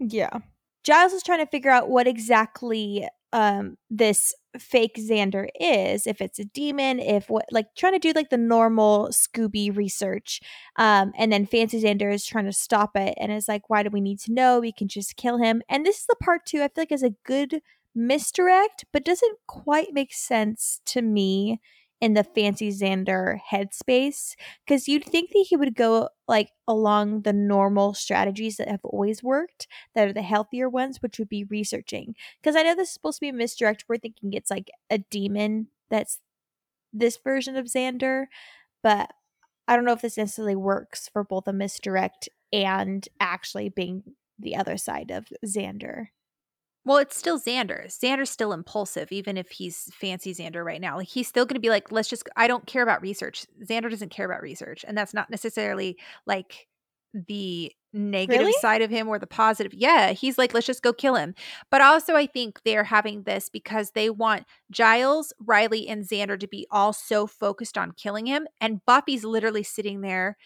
[0.00, 0.38] Yeah.
[0.82, 6.38] Giles is trying to figure out what exactly um this fake Xander is, if it's
[6.38, 10.40] a demon, if what like trying to do like the normal Scooby research.
[10.76, 13.90] Um and then Fancy Xander is trying to stop it and is like, why do
[13.90, 14.60] we need to know?
[14.60, 15.62] We can just kill him.
[15.68, 17.60] And this is the part too, I feel like is a good
[17.94, 21.60] misdirect, but doesn't quite make sense to me
[22.00, 24.34] in the Fancy Xander headspace
[24.66, 29.22] because you'd think that he would go like along the normal strategies that have always
[29.22, 32.14] worked that are the healthier ones which would be researching.
[32.40, 34.98] Because i know this is supposed to be a misdirect we're thinking it's like a
[34.98, 36.20] demon that's
[36.92, 38.26] this version of xander
[38.82, 39.10] but
[39.68, 44.02] i don't know if this necessarily works for both a misdirect and actually being
[44.38, 46.06] the other side of xander
[46.86, 47.86] Well, it's still Xander.
[47.88, 50.96] Xander's still impulsive, even if he's fancy Xander right now.
[50.96, 52.28] Like he's still going to be like, let's just.
[52.36, 53.44] I don't care about research.
[53.68, 56.68] Xander doesn't care about research, and that's not necessarily like
[57.12, 58.52] the negative Really?
[58.60, 59.74] side of him or the positive.
[59.74, 61.34] Yeah, he's like, let's just go kill him.
[61.70, 66.46] But also, I think they're having this because they want Giles, Riley, and Xander to
[66.48, 70.36] be all so focused on killing him, and Buffy's literally sitting there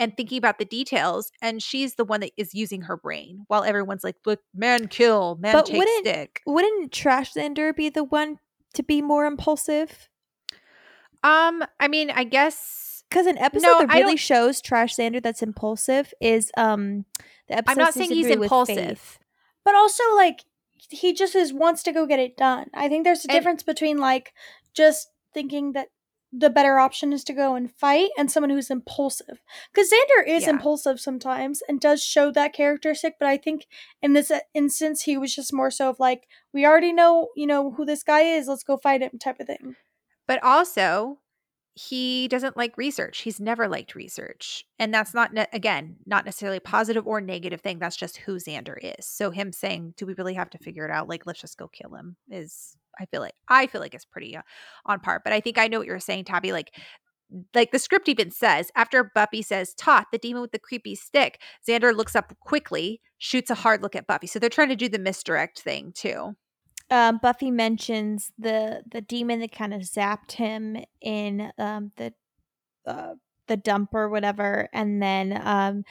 [0.00, 3.62] and thinking about the details and she's the one that is using her brain while
[3.62, 6.42] everyone's like look man kill man But take wouldn't- stick.
[6.46, 8.38] wouldn't trash xander be the one
[8.74, 10.08] to be more impulsive?
[11.22, 14.96] Um i mean i guess Because an episode No, that I really don't- shows Trash
[14.96, 17.04] Xander that's impulsive is um
[17.48, 19.18] the episode i'm not saying he's impulsive.
[19.64, 20.40] But also like
[20.88, 22.70] he just is wants to go get it done.
[22.74, 24.32] I think there's a And- difference between like
[24.74, 25.88] just thinking that
[26.32, 29.40] the better option is to go and fight and someone who's impulsive.
[29.72, 30.50] Because Xander is Yeah.
[30.50, 33.66] impulsive sometimes and does show that characteristic, but I think
[34.00, 37.46] in this uh, instance he was just more so of like, we already know, you
[37.46, 39.74] know, who this guy is, let's go fight him type of thing.
[40.28, 41.18] but also
[41.74, 46.58] he doesn't like research he's never liked research and that's not ne- again not necessarily
[46.58, 49.06] a positive or negative thing that's just who xander is.
[49.06, 51.08] So him saying do we really have to figure it out?
[51.08, 54.36] Like let's just go kill him is i feel like i feel like it's pretty
[54.36, 54.42] uh,
[54.86, 56.74] on par but i think i know what you're saying tabby like
[57.54, 61.40] like the script even says after buffy says Toth the demon with the creepy stick
[61.68, 64.88] xander looks up quickly shoots a hard look at buffy so they're trying to do
[64.88, 66.34] the misdirect thing too
[66.90, 72.12] um Buffy mentions the the demon that kind of zapped him in um the
[72.86, 73.14] uh
[73.48, 75.84] the dump or whatever and then um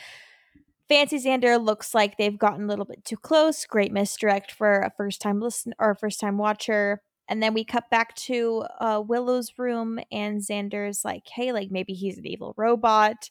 [0.88, 3.64] Fancy Xander looks like they've gotten a little bit too close.
[3.66, 7.02] Great misdirect for a first time listen or first time watcher.
[7.28, 11.93] And then we cut back to uh, Willow's room, and Xander's like, "Hey, like maybe
[11.93, 13.30] he's an evil robot,"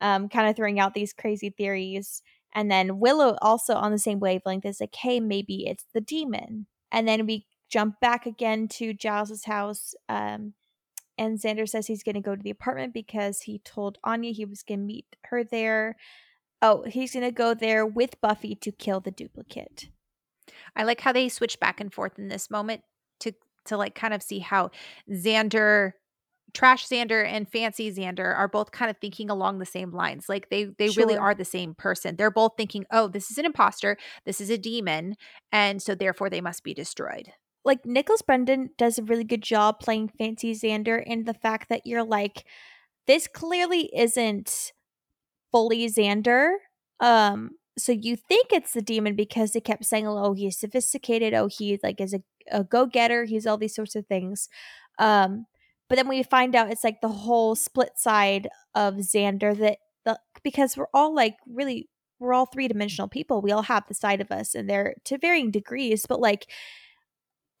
[0.00, 2.22] um, kind of throwing out these crazy theories.
[2.54, 6.66] And then Willow also on the same wavelength is like, "Hey, maybe it's the demon."
[6.92, 10.54] And then we jump back again to Giles's house, um,
[11.18, 14.44] and Xander says he's going to go to the apartment because he told Anya he
[14.44, 15.96] was going to meet her there.
[16.62, 19.90] Oh, he's gonna go there with Buffy to kill the duplicate.
[20.74, 22.82] I like how they switch back and forth in this moment
[23.20, 23.32] to
[23.66, 24.70] to like kind of see how
[25.10, 25.92] Xander
[26.56, 30.26] Trash Xander and Fancy Xander are both kind of thinking along the same lines.
[30.26, 32.16] Like they they really are the same person.
[32.16, 33.98] They're both thinking, "Oh, this is an imposter.
[34.24, 35.16] This is a demon,
[35.52, 37.30] and so therefore they must be destroyed."
[37.62, 41.82] Like Nicholas Brendon does a really good job playing Fancy Xander and the fact that
[41.84, 42.46] you're like,
[43.06, 44.72] this clearly isn't
[45.52, 46.52] fully Xander.
[47.00, 51.34] Um, so you think it's the demon because they kept saying, "Oh, he's sophisticated.
[51.34, 53.24] Oh, he like is a, a go getter.
[53.26, 54.48] He's all these sorts of things."
[54.98, 55.44] Um,
[55.88, 60.18] but then we find out it's like the whole split side of Xander that the
[60.42, 63.42] because we're all like really we're all three dimensional people.
[63.42, 66.06] We all have the side of us, and they're to varying degrees.
[66.06, 66.46] But like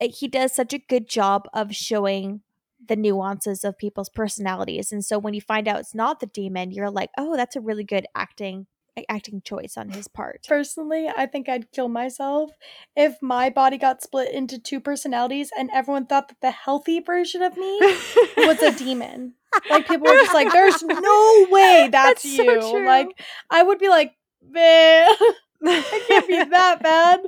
[0.00, 2.42] he does such a good job of showing
[2.86, 4.92] the nuances of people's personalities.
[4.92, 7.60] And so when you find out it's not the demon, you're like, oh, that's a
[7.60, 8.66] really good acting
[9.08, 10.46] acting choice on his part.
[10.48, 12.50] Personally, I think I'd kill myself
[12.94, 17.42] if my body got split into two personalities and everyone thought that the healthy version
[17.42, 17.78] of me
[18.36, 19.34] was a demon.
[19.70, 22.86] Like people were just like, "There's no way that's, That's so you." true.
[22.86, 23.08] Like
[23.50, 24.12] I would be like,
[24.48, 25.14] "Man,
[25.62, 27.20] it can't be that bad."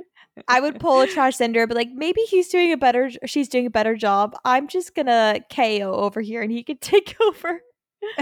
[0.47, 3.65] I would pull a trash Xander, but like maybe he's doing a better, she's doing
[3.65, 4.35] a better job.
[4.45, 7.61] I'm just gonna KO over here, and he can take over.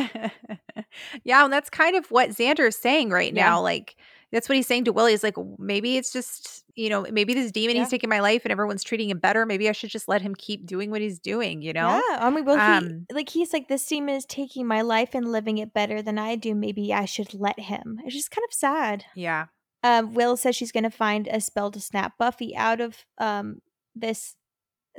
[1.23, 3.45] yeah, and that's kind of what Xander is saying right Yeah.
[3.49, 3.61] now.
[3.61, 3.95] Like
[4.31, 7.51] that's what he's saying to Willie is like maybe it's just, you know, maybe this
[7.51, 7.83] demon Yeah.
[7.83, 9.45] he's taking my life and everyone's treating him better.
[9.45, 11.87] Maybe I should just let him keep doing what he's doing, you know?
[12.09, 15.13] Yeah, I mean, well, Um, he like he's like this demon is taking my life
[15.13, 16.53] and living it better than I do.
[16.55, 17.99] Maybe I should let him.
[18.03, 19.05] It's just kind of sad.
[19.15, 19.45] Yeah.
[19.83, 23.61] Um, Will says she's going to find a spell to snap Buffy out of um
[23.95, 24.35] this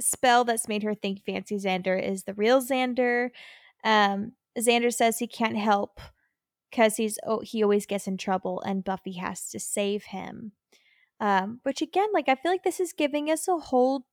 [0.01, 3.31] spell that's made her think Fancy Xander is the real Xander.
[3.85, 6.01] Um, Xander says he can't help
[6.71, 10.53] because he's oh, he always gets in trouble, and Buffy has to save him.
[11.21, 14.07] Um, which again, like I feel like this is giving us a whole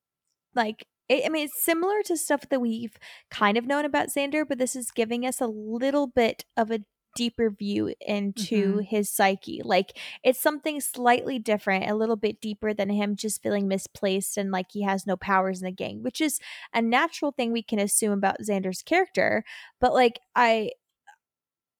[0.54, 0.86] like.
[1.08, 2.98] I mean, it's similar to stuff that we've
[3.30, 6.80] kind of known about Xander, but this is giving us a little bit of a
[7.16, 9.62] deeper view into his psyche.
[9.64, 14.52] Like it's something slightly different, a little bit deeper than him just feeling misplaced and
[14.52, 16.38] like he has no powers in the gang, which is
[16.74, 19.44] a natural thing we can assume about Xander's character.
[19.80, 20.70] But like I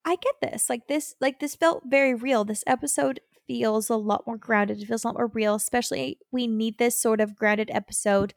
[0.05, 0.71] I get this.
[0.71, 2.45] Like this like this felt very real.
[2.45, 4.81] This episode feels a lot more grounded.
[4.83, 8.35] It feels a lot more real, especially we need this sort of grounded episode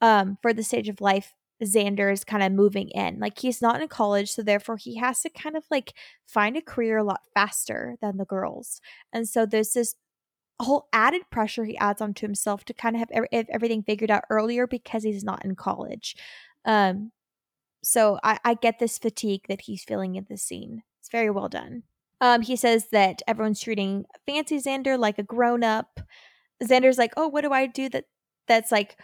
[0.00, 3.18] um for the stage of life Xander is kind of moving in.
[3.18, 5.94] Like he's not in college, so therefore he has to kind of like
[6.26, 8.80] find a career a lot faster than the girls.
[9.12, 9.94] And so there's this
[10.60, 14.24] whole added pressure he adds onto himself to kind of have ev- everything figured out
[14.30, 16.16] earlier because he's not in college.
[16.64, 17.12] Um
[17.82, 20.82] so I, I get this fatigue that he's feeling in this scene.
[21.00, 21.84] It's very well done.
[22.20, 26.00] Um, he says that everyone's treating Fancy Xander like a grown up.
[26.62, 28.04] Xander's like, "Oh, what do I do that
[28.46, 28.98] that's like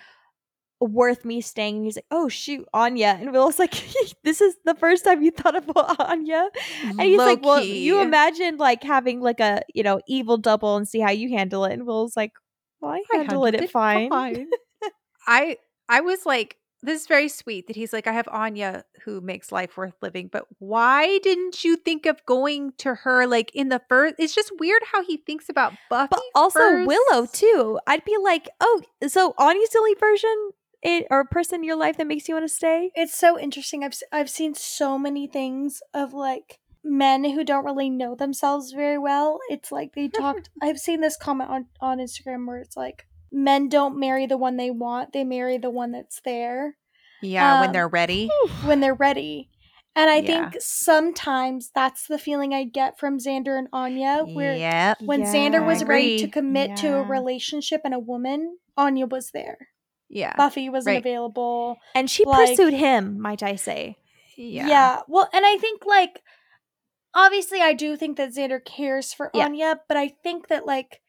[0.81, 3.75] worth me staying?" And he's like, "Oh, shoot, Anya." And Will's like,
[4.25, 6.49] "This is the first time you thought about Anya."
[6.83, 8.07] And he's like, "Well, you Low-key.
[8.07, 11.73] imagine like having like a you know evil double and see how you handle it."
[11.73, 12.33] And Will's like,
[12.81, 14.49] "Well, I I handled it, it fine." fine.
[15.27, 15.57] I
[15.89, 19.51] I was like, this is very sweet that he's like, I have Anya who makes
[19.51, 23.81] life worth living, but why didn't you think of going to her like in the
[23.89, 24.15] first?
[24.19, 26.87] It's just weird how he thinks about Buffy, But also first.
[26.87, 27.79] Willow too.
[27.87, 30.51] I'd be like, oh, so Anya's the only version
[30.83, 32.91] it, or a person in your life that makes you want to stay.
[32.95, 33.83] It's so interesting.
[33.85, 38.73] I've s- I've seen so many things of like men who don't really know themselves
[38.73, 39.39] very well.
[39.51, 40.51] It's like they talked.
[40.63, 44.57] I've seen this comment on on Instagram where it's like men don't marry the one
[44.57, 46.77] they want; they marry the one that's there
[47.23, 48.29] Yeah, when Um, they're ready.
[48.65, 49.51] when they're ready.
[49.99, 50.51] And I Yeah.
[50.51, 54.99] think sometimes that's the feeling I get from Xander and Anya, where Yep.
[55.07, 56.33] when Yeah, Xander was ready to agree.
[56.33, 59.69] commit to a relationship and a woman, Anya was there.
[60.09, 60.35] Yeah.
[60.37, 61.03] Buffy wasn't right.
[61.03, 61.79] available.
[61.95, 63.97] And she Like- pursued him, might I say.
[64.37, 64.69] Yeah.
[64.69, 65.01] Yeah.
[65.09, 66.23] Well, and I think like
[67.15, 69.47] obviously I do think that Xander cares for Yeah.
[69.47, 71.01] Anya, but I think that like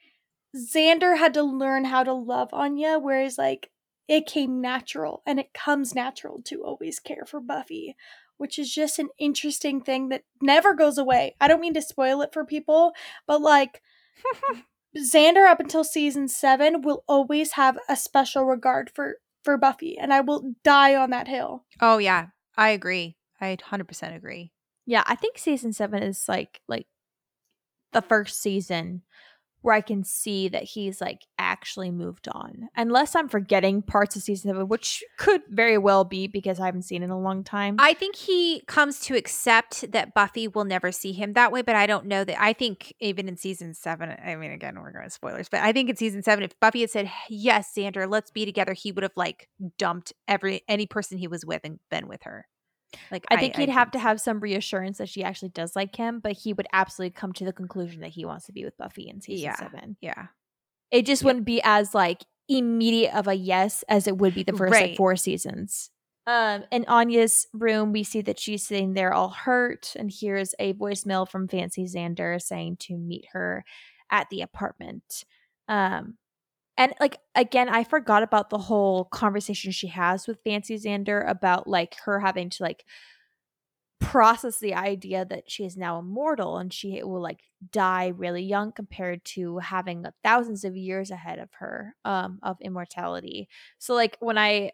[0.56, 3.70] Xander had to learn how to love Anya, whereas like
[4.08, 7.96] it came natural and it comes natural to always care for Buffy,
[8.38, 11.36] which is just an interesting thing that never goes away.
[11.42, 12.94] I don't mean to spoil it for people,
[13.28, 13.82] but like
[14.96, 20.14] Xander up until season 7 will always have a special regard for for Buffy and
[20.14, 21.66] I will die on that hill.
[21.80, 23.18] Oh yeah, I agree.
[23.40, 24.52] I 100% agree.
[24.86, 26.88] Yeah, I think season seven is like like
[27.94, 29.04] the first season
[29.68, 32.70] where I can see that he's like actually moved on.
[32.78, 36.84] Unless I'm forgetting parts of season seven, which could very well be because I haven't
[36.84, 37.76] seen in a long time.
[37.78, 41.76] I think he comes to accept that Buffy will never see him that way, but
[41.76, 42.42] I don't know that.
[42.42, 45.74] I think even in season seven, I mean, again, we're going to spoilers, but I
[45.74, 49.04] think in season seven, if Buffy had said, Yes, Xander, let's be together, he would
[49.04, 52.46] have like dumped every any person he was with and been with her.
[53.12, 56.20] Like I think he'd have to have some reassurance that she actually does like him,
[56.20, 59.10] but he would absolutely come to the conclusion that he wants to be with Buffy
[59.10, 59.56] in season Yeah.
[59.56, 59.98] seven.
[60.02, 60.28] Yeah.
[60.92, 61.28] It just Yeah.
[61.28, 64.96] wouldn't be as like immediate of a yes as it would be the first like
[64.96, 65.92] four seasons.
[66.26, 70.74] Um, in Anya's room, we see that she's sitting there all hurt, and here's a
[70.74, 73.64] voicemail from Fancy Xander saying to meet her
[74.10, 75.24] at the apartment.
[75.70, 76.18] Um,
[76.78, 81.68] and like again, I forgot about the whole conversation she has with Fancy Xander about
[81.68, 82.86] like her having to like
[84.00, 87.40] process the idea that she is now immortal and she will like
[87.72, 93.50] die really young compared to having thousands of years ahead of her um of immortality.
[93.80, 94.72] So like when I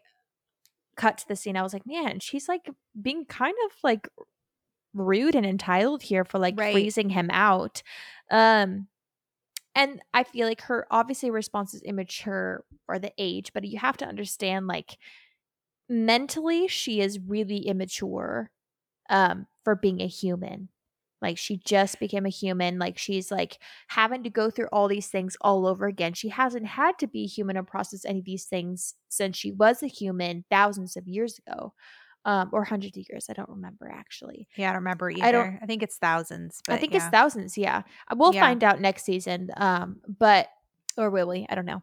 [0.96, 4.08] cut to the scene I was like, man, she's like being kind of like
[4.94, 6.62] rude and entitled here for like Right.
[6.62, 7.82] freezing him out.
[8.30, 8.88] Um
[9.74, 13.96] and I feel like her obviously response is immature for the age, but you have
[13.98, 14.98] to understand like
[15.88, 18.50] mentally she is really immature
[19.10, 20.68] um for being a human.
[21.22, 22.78] Like she just became a human.
[22.78, 23.58] Like she's like
[23.88, 26.14] having to go through all these things all over again.
[26.14, 29.82] She hasn't had to be human and process any of these things since she was
[29.82, 31.74] a human thousands of years ago.
[32.26, 33.26] Um, or hundreds of years.
[33.28, 34.48] I don't remember actually.
[34.56, 35.24] Yeah, I don't remember either.
[35.24, 36.62] I don't- I think it's thousands.
[36.66, 37.00] But I think yeah.
[37.00, 37.58] it's thousands.
[37.58, 38.40] Yeah, Uh, we'll Yeah.
[38.40, 39.50] find out next season.
[39.58, 40.48] Um, but
[40.96, 41.44] or will we?
[41.50, 41.82] I don't know.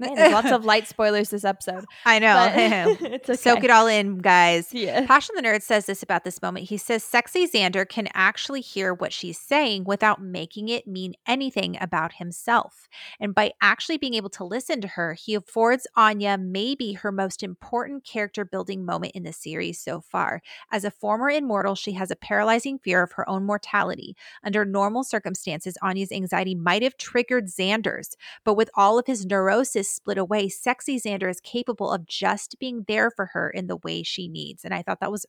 [0.00, 1.84] Man, there's lots of light spoilers this episode.
[2.04, 2.96] I know.
[3.10, 3.36] It's okay.
[3.36, 4.72] Soak it all in, guys.
[4.72, 5.04] Yeah.
[5.06, 6.68] Passion the Nerd says this about this moment.
[6.68, 11.76] He says, Sexy Xander can actually hear what she's saying without making it mean anything
[11.80, 12.88] about himself.
[13.18, 17.42] And by actually being able to listen to her, he affords Anya maybe her most
[17.42, 20.40] important character building moment in the series so far.
[20.72, 24.16] As a former immortal, she has a paralyzing fear of her own mortality.
[24.44, 29.89] Under normal circumstances, Anya's anxiety might have triggered Xander's, but with all of his neurosis
[29.94, 34.02] split away, sexy Xander is capable of just being there for her in the way
[34.02, 34.64] she needs.
[34.64, 35.26] And I thought that was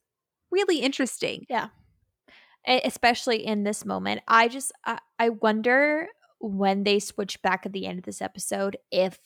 [0.51, 1.45] really interesting.
[1.49, 1.67] Yeah.
[2.67, 6.07] especially in this moment i just I, I wonder
[6.39, 9.17] when they switch back at the end of this episode if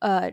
[0.00, 0.30] uh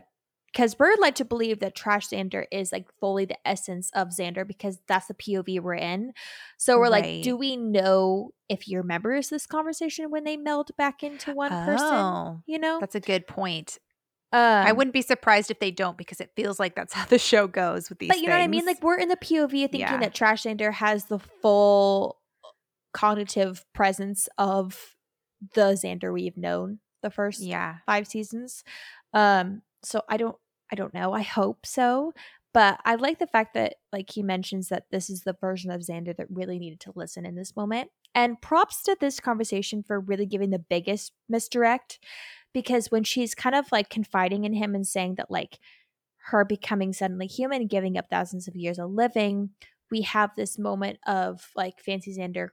[0.52, 4.46] because we're led to believe that trash xander is like fully the essence of xander
[4.46, 6.12] because that's the pov we're in
[6.56, 11.02] so we're like do we know if he remembers this conversation when they meld back
[11.02, 13.78] into one person Oh, you know That's a good point.
[14.36, 17.18] Um, I wouldn't be surprised if they don't because it feels like that's how the
[17.18, 19.50] show goes with these but you know what i mean like we're in the pov
[19.50, 19.98] thinking Yeah.
[19.98, 22.18] that trash xander has the full
[22.92, 24.96] cognitive presence of
[25.54, 27.76] the xander we've known the first yeah.
[27.86, 28.64] five seasons.
[29.12, 30.36] Um, so I don't
[30.72, 31.12] I don't know.
[31.12, 32.12] I hope so.
[32.52, 35.82] But I like the fact that like he mentions that this is the version of
[35.82, 37.90] Xander that really needed to listen in this moment.
[38.14, 41.98] And props to this conversation for really giving the biggest misdirect
[42.56, 45.58] because when she's kind of like confiding in him and saying that like
[46.30, 49.50] her becoming suddenly human and giving up thousands of years of living,
[49.90, 52.48] we have this moment of like Fancy Xander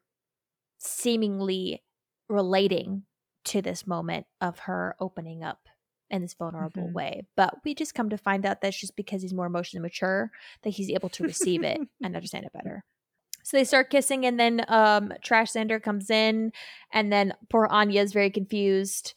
[0.77, 1.81] seemingly
[2.27, 3.03] relating
[3.45, 5.69] to this moment of her opening up
[6.09, 6.93] in this vulnerable Mhm.
[6.93, 7.21] way.
[7.37, 10.31] But we just come to find out that's just because he's more emotionally mature
[10.63, 12.83] that he's able to receive it and understand it better.
[13.41, 16.51] So they start kissing, and then um, Trash Xander comes in,
[16.91, 19.13] and then poor Anya is very confused,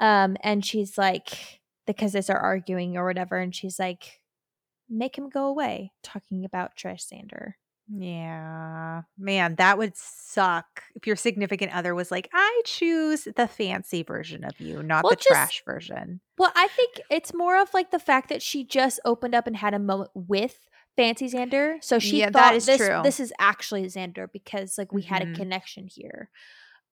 [0.00, 4.20] um, and she's like, because they start arguing or whatever, and she's like,
[4.88, 7.52] "Make him go away," talking about Trash Xander.
[7.92, 9.02] Yeah.
[9.18, 14.44] Man, that would suck if your significant other was like, I choose the fancy version
[14.44, 16.20] of you, not Well, the just- trash version.
[16.38, 19.56] Well, I think it's more of like the fact that she just opened up and
[19.56, 23.00] had a moment with Fancy Xander, so she Yeah, thought that is this true.
[23.02, 25.34] this is actually Xander because like we had a Mhm.
[25.36, 26.30] connection here.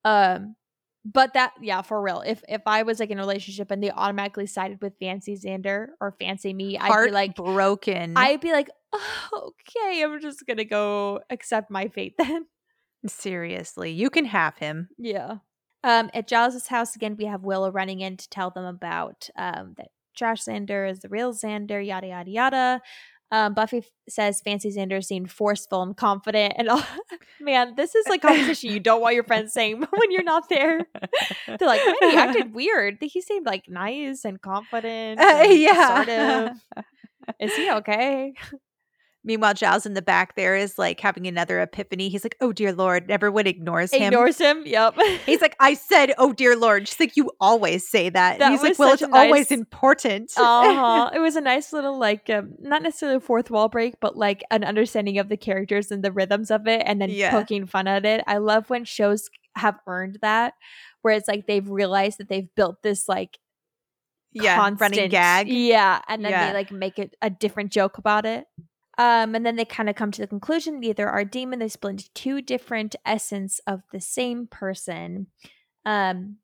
[0.04, 0.56] Um,
[1.04, 2.22] but that yeah, for real.
[2.26, 5.88] If if I was like in a relationship and they automatically sided with Fancy Xander
[6.00, 8.14] or Fancy me, I'd be like, broken.
[8.16, 12.46] I'd be like, oh, okay, I'm just gonna go accept my fate then.
[13.06, 14.88] Seriously, you can have him.
[14.98, 15.36] Yeah.
[15.84, 19.74] Um, at Giles's house again, we have Willow running in to tell them about um
[19.76, 22.80] that Josh Xander is the real Xander, yada yada yada.
[23.30, 26.82] Um, Buffy says Fancy Xander seemed forceful and confident, and all.
[27.40, 30.86] Man, this is like conversation you don't want your friends saying when you're not there.
[31.46, 32.98] They're like, man, he acted weird.
[33.00, 35.20] He seemed like nice and confident.
[35.20, 36.02] Uh, yeah.
[36.02, 36.56] assertive.
[37.38, 38.32] Is he okay?
[39.24, 42.08] Meanwhile, Giles in the back there is like having another epiphany.
[42.08, 44.02] He's like, "Oh dear lord!" Everyone ignores him.
[44.02, 44.62] Ignores him.
[44.64, 44.94] Yep.
[45.26, 48.52] He's like, "I said, oh dear lord." She's like, "You always say that." That And
[48.54, 51.10] he's like, "Well, it's a always important." uh-huh.
[51.14, 54.44] it was a nice little like um, not necessarily a fourth wall break but like
[54.50, 57.30] an understanding of the characters and the rhythms of it and then Yeah.
[57.30, 60.54] poking fun at it i love when shows have earned that
[61.02, 63.38] where it's like they've realized that they've built this like
[64.32, 65.48] yeah, running gag.
[65.48, 66.48] yeah and then Yeah.
[66.48, 68.46] they like make it a different joke about it
[68.98, 71.92] um and then they kind of come to the conclusion either our demon they split
[71.92, 75.28] into two different essence of the same person.
[75.84, 76.36] Um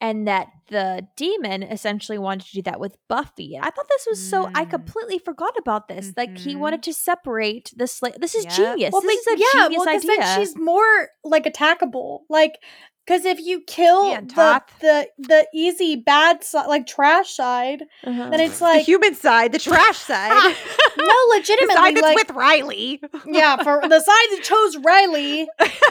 [0.00, 3.58] and that the demon essentially wanted to do that with Buffy.
[3.60, 4.70] I thought this was so I Mm.
[4.70, 6.12] completely forgot about this.
[6.16, 8.14] Like he wanted to separate the Slayer.
[8.18, 8.92] This is genius.
[8.92, 10.10] Well, this but is a yeah, genius well, idea.
[10.18, 12.20] then she's more like attackable.
[12.28, 12.58] Like,
[13.06, 18.30] because if you kill Yeah, the, the the easy bad side, like trash side, Uh-huh.
[18.30, 20.32] then it's like the human side, the trash side,
[20.96, 23.02] no, the legitimately, side that's like with Riley.
[23.26, 25.42] yeah, for the side that chose Riley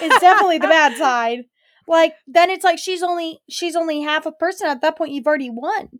[0.02, 1.46] is definitely the bad side.
[1.88, 5.12] Like then it's like she's only she's only half a person at that point.
[5.12, 6.00] You've already won.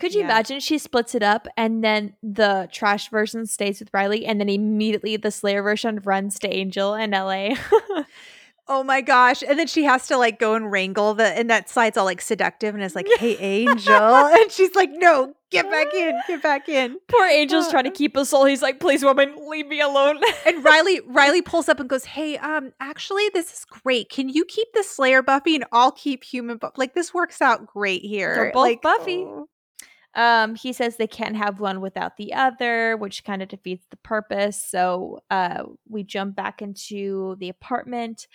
[0.00, 0.26] Could you Yeah.
[0.26, 4.48] imagine she splits it up and then the trash version stays with Riley and then
[4.48, 7.54] immediately the Slayer version runs to Angel in LA?
[8.66, 9.42] Oh my gosh.
[9.42, 12.20] And then she has to like go and wrangle the and that side's all like
[12.22, 13.94] seductive and is like, hey Angel.
[13.94, 16.96] and she's like, no, get back in, get back in.
[17.08, 18.46] Poor Angel's trying to keep a soul.
[18.46, 20.20] He's like, please, woman, leave me alone.
[20.46, 24.08] And Riley Riley pulls up and goes, Hey, um, actually this is great.
[24.10, 26.74] Can you keep the Slayer Buffy and I'll keep human Buffy?
[26.76, 28.34] Like this works out great here.
[28.34, 29.24] They're both like, Buffy.
[29.26, 29.48] oh.
[30.14, 33.96] Um, he says they can't have one without the other, which kind of defeats the
[33.96, 34.62] purpose.
[34.62, 38.26] So uh, we jump back into the apartment.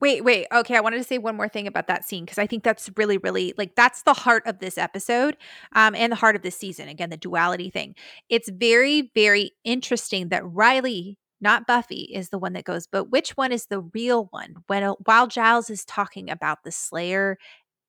[0.00, 0.46] Wait, wait.
[0.52, 2.88] Okay, I wanted to say one more thing about that scene because I think that's
[2.96, 5.36] really, really like that's the heart of this episode,
[5.72, 6.88] um, and the heart of this season.
[6.88, 7.96] Again, the duality thing.
[8.28, 13.30] It's very, very interesting that Riley, not Buffy, is the one that goes, but which
[13.30, 14.56] one is the real one?
[14.68, 17.36] When while Giles is talking about the Slayer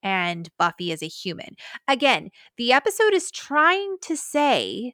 [0.03, 1.55] and Buffy as a human.
[1.87, 4.93] Again, the episode is trying to say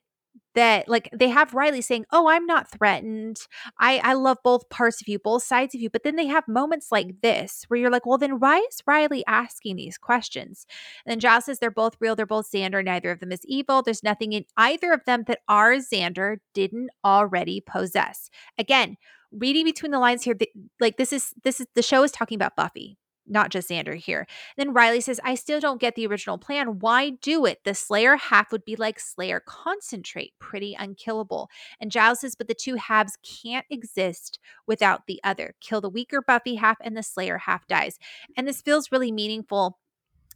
[0.56, 3.38] that like they have Riley saying, "Oh, I'm not threatened.
[3.80, 6.48] I I love both parts of you, both sides of you." But then they have
[6.48, 10.66] moments like this where you're like, "Well, then why is Riley asking these questions?"
[11.06, 13.82] And then Giles says they're both real, they're both Xander, neither of them is evil.
[13.82, 18.30] There's nothing in either of them that our Xander didn't already possess.
[18.58, 18.98] Again,
[19.32, 22.36] reading between the lines here, th- like this is this is the show is talking
[22.38, 22.98] about Buffy.
[23.28, 24.28] Not just Xander here.
[24.56, 26.80] Then Riley says, I still don't get the original plan.
[26.80, 27.64] Why do it?
[27.64, 31.50] The Slayer half would be like Slayer concentrate, pretty unkillable.
[31.80, 35.56] And Giles says, but the two halves can't exist without the other.
[35.60, 37.98] Kill the weaker Buffy half, and the Slayer half dies.
[38.38, 39.80] And this feels really meaningful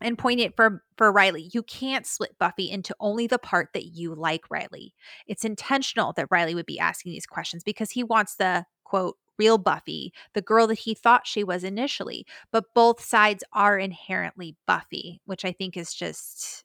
[0.01, 1.49] and poignant for for Riley.
[1.53, 4.93] You can't split Buffy into only the part that you like Riley.
[5.27, 9.57] It's intentional that Riley would be asking these questions because he wants the quote real
[9.57, 12.25] Buffy, the girl that he thought she was initially.
[12.51, 16.63] But both sides are inherently Buffy, which I think is just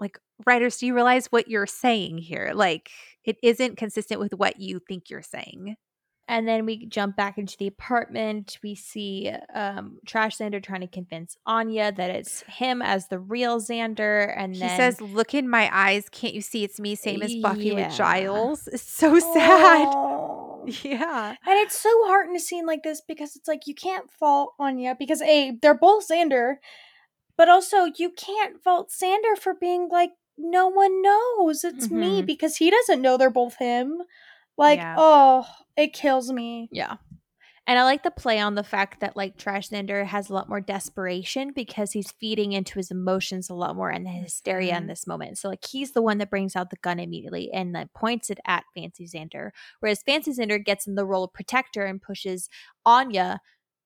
[0.00, 2.52] like writers, do you realize what you're saying here?
[2.54, 2.90] Like
[3.24, 5.76] it isn't consistent with what you think you're saying.
[6.26, 8.56] And then we jump back into the apartment.
[8.62, 13.60] We see um, Trash Xander trying to convince Anya that it's him as the real
[13.60, 14.32] Xander.
[14.36, 16.08] And He then says, Look in my eyes.
[16.08, 16.94] Can't you see it's me?
[16.94, 17.88] Same as Buffy Yeah.
[17.88, 18.68] with Giles.
[18.68, 19.88] It's so sad.
[19.90, 20.49] Oh.
[20.84, 21.30] Yeah.
[21.46, 24.54] And it's so hard in a scene like this because it's like you can't fault
[24.58, 26.56] Anya because a they're both Xander,
[27.36, 32.26] but also you can't fault Xander for being like no one knows it's me Mhm.
[32.26, 34.02] because he doesn't know they're both him.
[34.56, 34.94] Like Yeah.
[34.98, 35.46] oh,
[35.76, 36.68] it kills me.
[36.72, 36.96] Yeah.
[37.70, 40.48] And I like the play on the fact that like Trash Xander has a lot
[40.48, 44.84] more desperation because he's feeding into his emotions a lot more and the hysteria in
[44.84, 44.88] Mhm.
[44.88, 45.38] this moment.
[45.38, 48.40] So like he's the one that brings out the gun immediately and then points it
[48.44, 49.52] at Fancy Xander.
[49.78, 52.48] Whereas Fancy Xander gets in the role of protector and pushes
[52.84, 53.40] Anya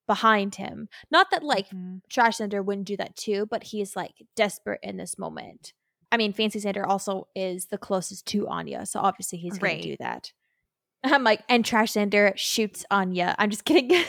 [0.07, 0.89] behind him.
[1.11, 2.01] Not that like Mhm.
[2.09, 5.73] Trash Xander wouldn't do that too, but he's like desperate in this moment.
[6.11, 9.83] I mean, Fancy Xander also is the closest to Anya, so obviously he's going to
[9.89, 10.33] do that.
[11.13, 13.35] I'm like, and Trash Xander shoots Anya.
[13.37, 13.89] I'm just kidding.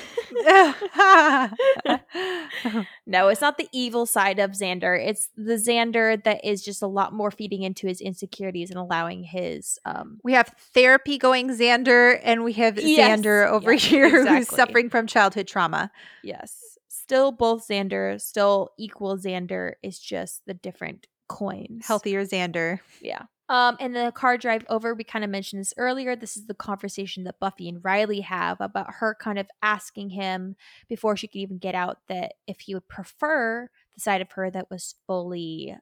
[3.06, 4.98] no, it's not the evil side of Xander.
[4.98, 9.24] It's the Xander that is just a lot more feeding into his insecurities and allowing
[9.24, 13.20] his um we have therapy going Xander, and we have Yes.
[13.20, 15.90] Xander over Yeah, here who's suffering from childhood trauma.
[16.22, 19.72] yes, still both Xander, still equal Xander.
[19.82, 21.86] It's just the different coins.
[21.86, 22.80] Healthier Xander.
[23.00, 23.22] Yeah.
[23.48, 26.16] Um, and the car drive over, we kind of mentioned this earlier.
[26.16, 30.56] This is the conversation that Buffy and Riley have about her kind of asking him
[30.88, 34.50] before she could even get out that if he would prefer the side of her
[34.50, 35.76] that was fully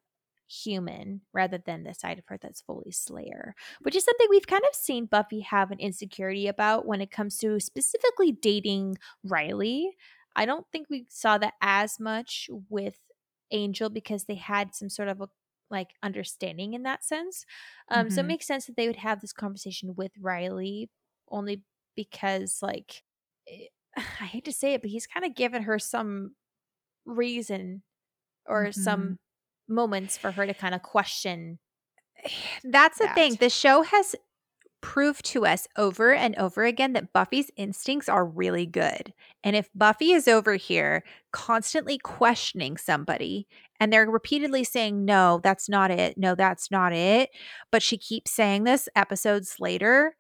[0.47, 4.65] human rather than the side of her that's fully Slayer, which is something we've kind
[4.69, 9.97] of seen Buffy have an insecurity about when it comes to specifically dating Riley.
[10.37, 12.99] I don't think we saw that as much with
[13.51, 15.29] Angel because they had some sort of a
[15.75, 17.45] like understanding in that sense.
[17.91, 18.29] Um, so it Mhm.
[18.29, 20.91] makes sense that they would have this conversation with Riley
[21.31, 21.63] only
[21.97, 23.05] because like
[23.49, 26.37] eh, I hate to say it, but he's kind of given her some
[27.07, 27.83] reason
[28.47, 29.19] or some
[29.69, 31.59] moments for her to kind of question.
[32.65, 33.37] That's the thing.
[33.37, 34.15] The show has
[34.85, 39.15] proved to us over and over again that Buffy's instincts are really good.
[39.43, 41.03] And if Buffy is over here
[41.33, 43.49] constantly questioning somebody
[43.81, 46.19] and they're repeatedly saying, no, that's not it.
[46.19, 47.31] No, that's not it.
[47.73, 50.17] But she keeps saying this episodes later.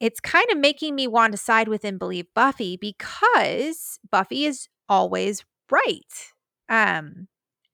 [0.00, 4.68] It's kind of making me want to side with and believe Buffy because Buffy is
[4.88, 6.32] always right.
[6.70, 7.28] Um,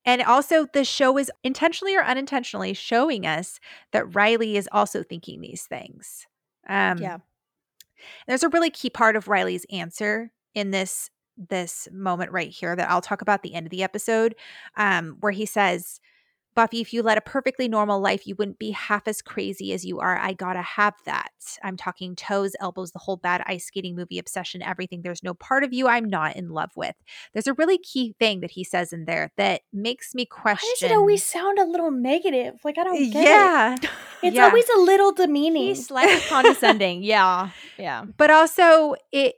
[0.06, 3.60] and also, the show is intentionally or unintentionally showing us
[3.92, 6.26] that Riley is also thinking these things.
[6.68, 7.18] Um, Yeah.
[8.28, 12.88] There's a really key part of Riley's answer in this this moment right here that
[12.88, 14.34] I'll talk about at the end of the episode,
[14.76, 16.00] um, where he says,
[16.56, 19.84] "Buffy, if you led a perfectly normal life, you wouldn't be half as crazy as
[19.84, 20.18] you are.
[20.18, 21.30] I gotta have that.
[21.62, 25.02] I'm talking toes, elbows, the whole bad ice skating movie obsession, everything.
[25.02, 26.96] There's no part of you I'm not in love with."
[27.32, 30.66] There's a really key thing that he says in there that makes me question.
[30.66, 32.54] Why does it always sound a little negative?
[32.64, 33.74] Like I uh, don't get yeah.
[33.74, 33.90] it.
[34.22, 34.46] It's yeah.
[34.46, 35.64] always a little demeaning.
[35.64, 37.02] He's slightly condescending.
[37.02, 37.50] Yeah.
[37.78, 38.04] Yeah.
[38.16, 39.36] but also it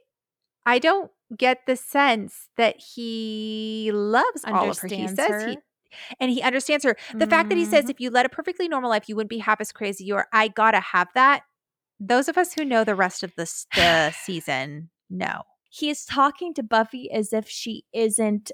[0.65, 5.47] i don't get the sense that he loves all of her he says her.
[5.49, 5.57] he
[6.19, 7.89] and he understands her the fact that he says Mhm.
[7.91, 10.27] if you led a perfectly normal life you wouldn't be half as crazy you are
[10.33, 11.43] i gotta have that
[11.99, 15.41] those of us who know the rest of this the season know
[15.71, 18.51] he is talking to Buffy as if she isn't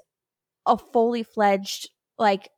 [0.66, 1.88] a fully fledged,
[2.18, 2.50] like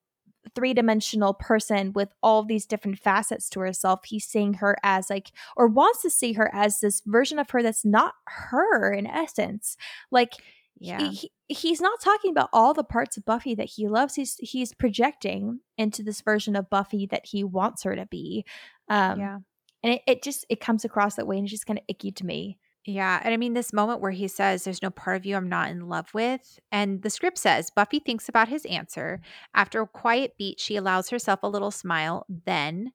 [0.54, 4.00] three dimensional person with all these different facets to herself.
[4.04, 7.62] He's seeing her as like, or wants to see her as this version of her
[7.62, 9.76] that's not her in essence.
[10.10, 10.32] Like,
[10.80, 14.14] yeah he, he- he's not talking about all the parts of Buffy that he loves.
[14.14, 18.44] He's he's projecting into this version of Buffy that he wants her to be.
[18.88, 19.38] Um, yeah
[19.82, 22.10] and it, it just it comes across that way, and it's just kind of icky
[22.12, 22.58] to me.
[22.84, 23.20] Yeah.
[23.22, 25.70] And I mean, this moment where he says, There's no part of you I'm not
[25.70, 26.58] in love with.
[26.72, 29.20] And the script says, Buffy thinks about his answer.
[29.54, 32.24] After a quiet beat, she allows herself a little smile.
[32.46, 32.92] Then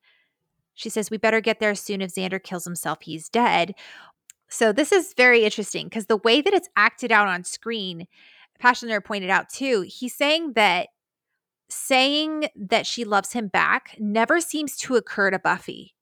[0.74, 2.02] she says, We better get there as soon.
[2.02, 3.76] If Xander kills himself, he's dead.
[4.54, 8.06] So this is very interesting because the way that it's acted out on screen,
[8.60, 10.90] Passioner pointed out too, he's saying that
[11.70, 15.96] saying that she loves him back never seems to occur to Buffy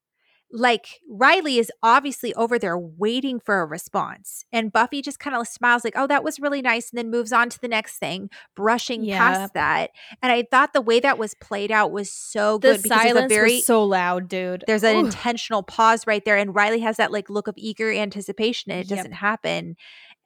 [0.54, 4.44] like Riley is obviously over there waiting for a response.
[4.52, 6.90] And Buffy just kind of smiles, like, oh, that was really nice.
[6.92, 9.18] And then moves on to the next thing, brushing Yeah.
[9.18, 9.92] past that.
[10.22, 13.30] And I thought the way that was played out was so The good because silence
[13.34, 14.64] very was so loud, dude.
[14.68, 15.00] there's an Ooh.
[15.06, 16.38] intentional pause right there.
[16.38, 18.98] And Riley has that like look of eager anticipation, and it Yep.
[18.98, 19.76] doesn't happen.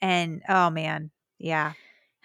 [0.02, 1.74] And oh man, yeah.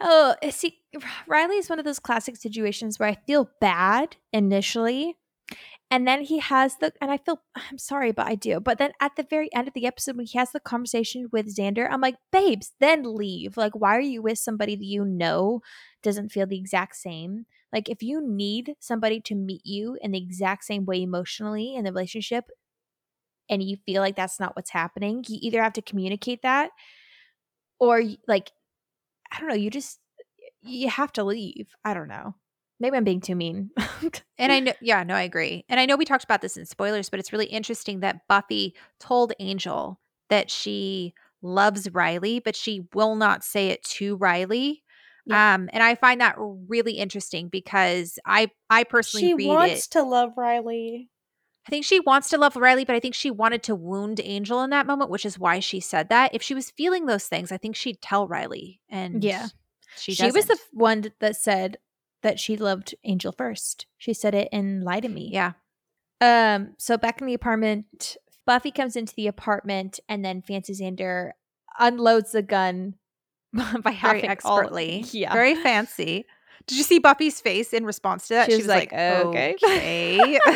[0.01, 0.79] Oh, eh, see,
[1.27, 5.17] Riley is one of those classic situations where I feel bad initially,
[5.91, 8.61] and then he has the, and I feel, I'm sorry, but I do.
[8.61, 11.55] But then at the very end of the episode, when he has the conversation with
[11.55, 13.57] Xander, I'm like, babes, then leave.
[13.57, 15.63] Like, why are you with somebody that you know
[16.03, 17.47] doesn't feel the exact same?
[17.73, 21.85] Like, if you need somebody to meet you in the exact same way emotionally in
[21.85, 22.45] the relationship,
[23.49, 26.71] and you feel like that's not what's happening, you either have to communicate that,
[27.79, 28.53] or like
[29.33, 30.01] I don't know, you just
[30.63, 31.69] you have to leave.
[31.85, 32.35] I don't know.
[32.81, 33.71] Maybe I'm being too mean.
[34.39, 35.67] And I know, yeah, no, I agree.
[35.69, 38.75] And I know we talked about this in spoilers, but it's really interesting that Buffy
[38.99, 40.01] told Angel
[40.31, 41.13] that she
[41.43, 44.83] loves Riley, but she will not say it to Riley.
[45.27, 45.55] Yeah.
[45.55, 49.91] Um, and I find that really interesting because I, I personally she read wants it.
[49.91, 51.11] to love Riley.
[51.67, 54.63] I think she wants to love Riley, but I think she wanted to wound Angel
[54.63, 56.35] in that moment, which is why she said that.
[56.35, 58.81] If she was feeling those things, I think she'd tell Riley.
[58.89, 59.49] And Yeah.
[59.99, 61.77] she, she was the one that said
[62.23, 63.87] that she loved Angel first.
[63.99, 65.31] She said it in Lie to Me.
[65.33, 65.53] yeah.
[66.21, 68.17] Um, so back in the apartment,
[68.47, 71.31] Buffy comes into the apartment and then Fancy Xander
[71.79, 72.95] unloads the gun
[73.55, 75.05] by Very having all- expertly.
[75.13, 75.33] yeah.
[75.33, 76.27] Very fancy.
[76.67, 78.51] Did you see Buffy's face in response to that?
[78.51, 79.57] She was like, okay.
[79.65, 80.39] "Okay."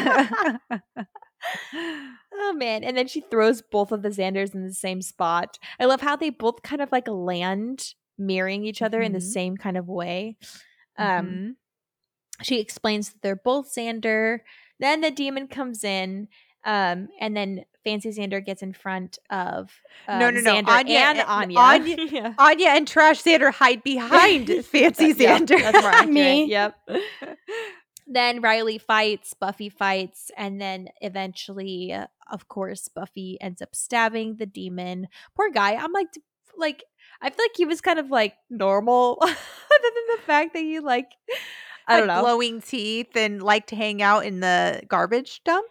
[2.36, 2.82] Oh man.
[2.84, 5.58] And then she throws both of the Xanders in the same spot.
[5.78, 9.22] I love how they both kind of like land mirroring each other in the Mhm.
[9.32, 10.36] same kind of way.
[10.98, 12.44] Um Mhm.
[12.44, 14.40] she explains that they're both Xander.
[14.80, 16.28] Then the demon comes in.
[16.66, 19.70] Um, and then Fancy Xander gets in front of
[20.08, 20.54] um, No, no, no.
[20.54, 21.58] Xander Anya and and- Anya.
[21.58, 22.34] Anya- Yeah.
[22.38, 25.60] Anya and Trash Xander hide behind Fancy Xander.
[25.60, 26.06] that's more.
[26.12, 26.46] Me.
[26.46, 26.74] Yep.
[28.06, 34.36] then Riley fights, Buffy fights, and then eventually, uh, of course, Buffy ends up stabbing
[34.36, 35.08] the demon.
[35.36, 35.74] Poor guy.
[35.74, 36.08] I'm like,
[36.56, 36.84] like
[37.24, 40.78] I feel like he was kind of like normal, other than the fact that he
[40.78, 41.10] like
[41.88, 42.22] I don't Had know.
[42.22, 45.66] glowing teeth and liked to hang out in the garbage dump.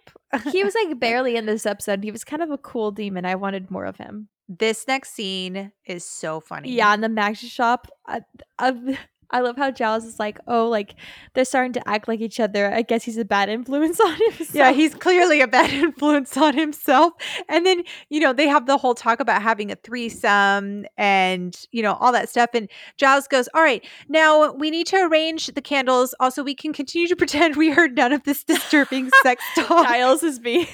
[0.52, 2.04] he was like barely in this episode.
[2.04, 3.26] He was kind of a cool demon.
[3.26, 4.30] I wanted more of him.
[4.50, 6.72] This next scene is so funny.
[6.72, 7.88] Yeah, in the magic shop.
[8.08, 8.20] Uh,
[8.60, 8.98] I, I,
[9.34, 10.95] I love how Giles is like, oh, like
[11.34, 12.72] they're starting to act like each other.
[12.72, 14.53] I guess he's a bad influence on himself.
[14.53, 17.14] Yeah, he's clearly a bad influence on himself.
[17.49, 21.81] And then, you know, they have the whole talk about having a threesome and, you
[21.81, 22.51] know, all that stuff.
[22.53, 26.14] And Giles goes, All right, now we need to arrange the candles.
[26.19, 29.88] Also, we can continue to pretend we heard none of this disturbing sex talk.
[29.88, 30.69] Giles is me.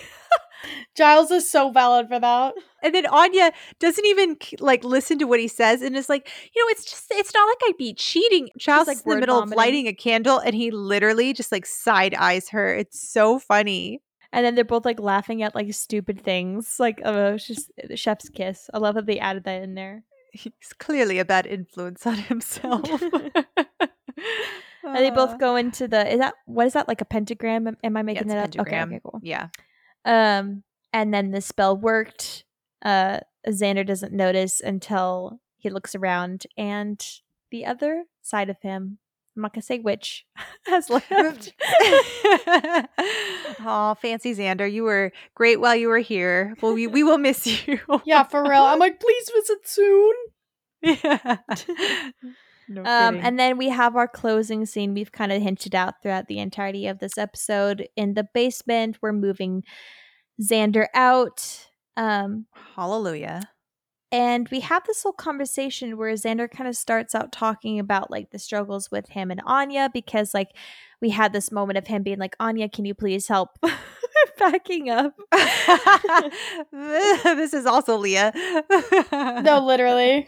[0.96, 2.54] Giles is so valid for that.
[2.82, 6.64] And then Anya doesn't even like listen to what he says and is like, you
[6.64, 8.50] know, it's just it's not like I'd be cheating.
[8.58, 9.54] Giles like, is in the middle vomiting.
[9.54, 12.74] of lighting a candle and he literally just like side eyes her.
[12.74, 14.02] It's so funny.
[14.32, 16.76] And then they're both like laughing at like stupid things.
[16.80, 18.70] Like, oh, it's just the chef's kiss.
[18.74, 20.04] I love that they added that in there.
[20.32, 22.84] He's clearly a bad influence on himself.
[24.84, 27.68] And they both go into the is that what is that like a pentagram?
[27.68, 28.68] Am, am I yeah, making a that up?
[28.68, 29.20] Okay, okay, cool.
[29.24, 29.48] Yeah.
[30.06, 30.64] Um,
[30.94, 32.46] and then the spell worked.
[32.84, 37.06] Uh, Xander doesn't notice until he looks around, and
[37.52, 38.98] the other side of him,
[39.36, 40.26] I'm not gonna say which,
[40.66, 41.54] has left.
[43.62, 46.56] oh, fancy Xander, you were great while you were here.
[46.62, 47.80] Well, we, we will miss you.
[48.06, 48.64] Yeah, for real.
[48.64, 50.14] I'm like, please visit soon.
[50.82, 51.38] yeah.
[52.70, 53.22] No Um, kidding.
[53.28, 54.94] and then we have our closing scene.
[54.94, 57.88] We've kind of hinted out throughout the entirety of this episode.
[57.96, 59.64] In the basement, we're moving
[60.42, 61.68] Xander out.
[61.98, 63.50] Um, hallelujah.
[64.12, 68.32] And we have this whole conversation where Xander kind of starts out talking about like
[68.32, 70.50] the struggles with him and Anya because like
[71.00, 73.60] we had this moment of him being like, Anya, can you please help
[74.40, 75.14] backing up?
[76.72, 78.34] this is also Leah.
[79.12, 80.28] No, literally.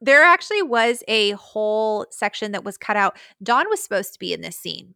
[0.00, 3.18] There actually was a whole section that was cut out.
[3.42, 4.94] Dawn was supposed to be in this scene.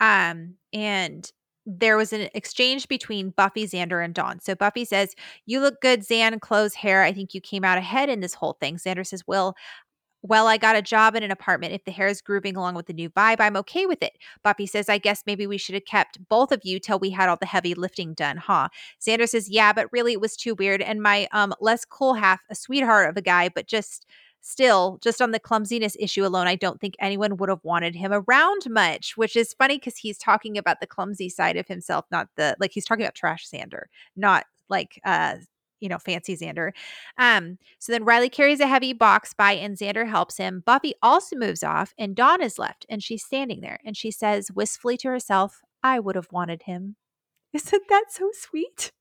[0.00, 1.30] Um, and
[1.66, 4.40] there was an exchange between Buffy, Xander, and Dawn.
[4.40, 5.14] So Buffy says,
[5.46, 7.02] You look good, Xan, clothes, hair.
[7.02, 8.76] I think you came out ahead in this whole thing.
[8.76, 9.56] Xander says, Well,
[10.22, 11.72] well, I got a job in an apartment.
[11.72, 14.12] If the hair is grooving along with the new vibe, I'm okay with it.
[14.42, 17.28] Buffy says, I guess maybe we should have kept both of you till we had
[17.28, 18.68] all the heavy lifting done, huh?
[19.00, 20.82] Xander says, Yeah, but really it was too weird.
[20.82, 24.06] And my um less cool half, a sweetheart of a guy, but just
[24.40, 28.12] still, just on the clumsiness issue alone, I don't think anyone would have wanted him
[28.12, 32.28] around much, which is funny because he's talking about the clumsy side of himself, not
[32.36, 33.84] the like he's talking about trash Xander,
[34.16, 35.36] not like uh
[35.80, 36.72] you know, fancy Xander.
[37.18, 40.62] Um, so then Riley carries a heavy box by and Xander helps him.
[40.64, 44.50] Buffy also moves off and Dawn is left and she's standing there and she says
[44.50, 46.96] wistfully to herself, I would have wanted him.
[47.52, 48.92] Isn't that so sweet?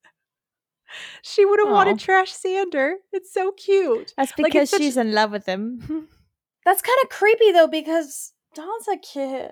[1.22, 1.74] She would have Aw.
[1.74, 2.94] wanted trash Xander.
[3.12, 4.14] It's so cute.
[4.18, 6.08] That's Like, it's because such- she's in love with him.
[6.66, 9.52] That's kind of creepy though because Dawn's a kid.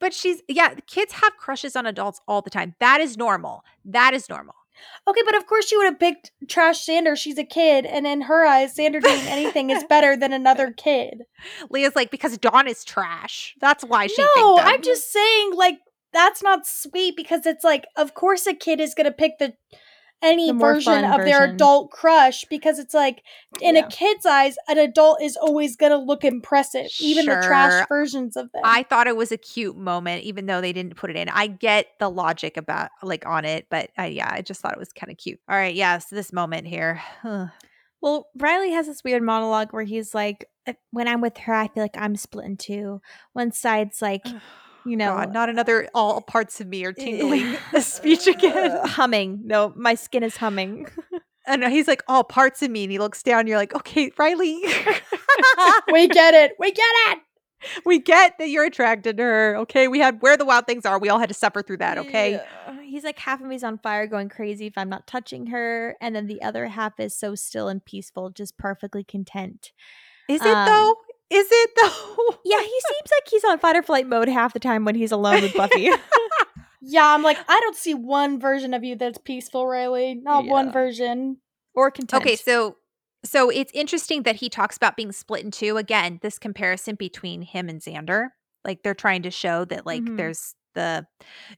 [0.00, 2.74] But she's yeah, kids have crushes on adults all the time.
[2.80, 3.62] That is normal.
[3.84, 4.54] That is normal.
[5.08, 7.16] Okay, but of course she would have picked Trash Xander.
[7.16, 11.22] She's a kid, and in her eyes, Xander doing anything is better than another kid.
[11.68, 13.56] Leah's like because Dawn is trash.
[13.60, 14.22] That's why she.
[14.36, 14.58] no.
[14.60, 15.80] I'm just saying, like
[16.12, 19.54] that's not sweet because it's like, of course, a kid is gonna pick the
[20.22, 21.54] any The more version of their version.
[21.54, 23.22] adult crush because it's like
[23.60, 23.86] in Yeah.
[23.86, 28.50] a kid's eyes, an adult is always gonna look impressive, even the trash versions of
[28.52, 28.62] them.
[28.64, 31.28] I thought it was a cute moment, even though they didn't put it in.
[31.28, 34.78] I get the logic about like on it, but I, yeah, I just thought it
[34.78, 35.38] was kind of cute.
[35.48, 37.00] All right, yeah, so this moment here.
[38.00, 41.66] Well, Riley has this weird monologue where he's like, "Uh, "When I'm with her, I
[41.66, 43.00] feel like I'm split in two.
[43.32, 44.24] One side's like,
[44.88, 48.78] you know, God, not another all parts of me are tingling speech again.
[48.84, 49.40] humming.
[49.44, 50.88] No, my skin is humming.
[51.50, 52.82] And he's like, all parts of me.
[52.82, 53.46] And he looks down.
[53.46, 54.60] You're like, okay, Riley,
[55.90, 56.52] we get it.
[56.58, 57.18] We get it.
[57.86, 59.56] we get that you're attracted to her.
[59.60, 59.88] Okay.
[59.88, 60.98] We had where the wild things are.
[60.98, 61.96] We all had to suffer through that.
[61.96, 62.32] Okay.
[62.32, 62.82] Yeah.
[62.82, 66.14] He's like half of me's on fire, going crazy if I'm not touching her, and
[66.14, 69.72] then the other half is so still and peaceful, just perfectly content.
[70.28, 70.96] Is it Um, though?
[71.30, 72.36] Is it though?
[72.44, 75.12] Yeah, he seems like he's on fight or flight mode half the time when he's
[75.12, 75.90] alone with Buffy.
[76.80, 80.14] Yeah, I'm like, I don't see one version of you that's peaceful, Riley.
[80.14, 81.38] Not one version.
[81.74, 82.22] or content.
[82.22, 82.76] Okay, so
[83.24, 85.76] so it's interesting that he talks about being split in two.
[85.76, 88.28] Again, this comparison between him and Xander.
[88.64, 90.16] Like they're trying to show that like Mhm.
[90.16, 91.04] there's the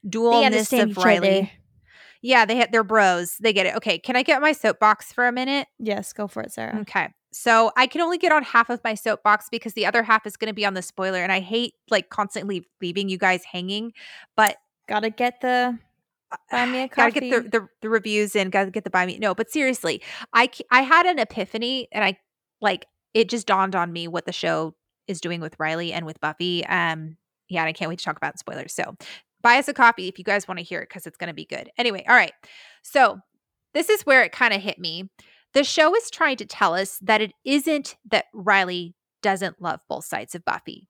[0.03, 1.51] they dualness understand of each Riley.
[2.23, 3.37] Yeah, they had they're bros.
[3.39, 3.75] They get it.
[3.75, 5.67] Okay, can I get my soapbox for a minute?
[5.79, 6.79] Yes, go for it, Sarah.
[6.81, 7.09] Okay.
[7.31, 10.35] So I can only get on half of my soapbox because the other half is
[10.35, 13.93] going to be on the spoiler, and I hate like constantly leaving you guys hanging.
[14.35, 15.79] But gotta get the
[16.51, 18.49] buy me a gotta get the, the the reviews in.
[18.49, 19.17] Gotta get the buy me.
[19.17, 20.01] No, but seriously,
[20.33, 22.17] I I had an epiphany, and I
[22.59, 24.75] like it just dawned on me what the show
[25.07, 26.65] is doing with Riley and with Buffy.
[26.65, 27.17] Um,
[27.49, 28.73] yeah, and I can't wait to talk about spoilers.
[28.73, 28.95] So
[29.41, 31.33] buy us a copy if you guys want to hear it because it's going to
[31.33, 31.69] be good.
[31.77, 32.33] Anyway, all right.
[32.83, 33.19] So
[33.73, 35.09] this is where it kind of hit me.
[35.53, 40.05] The show is trying to tell us that it isn't that Riley doesn't love both
[40.05, 40.87] sides of Buffy.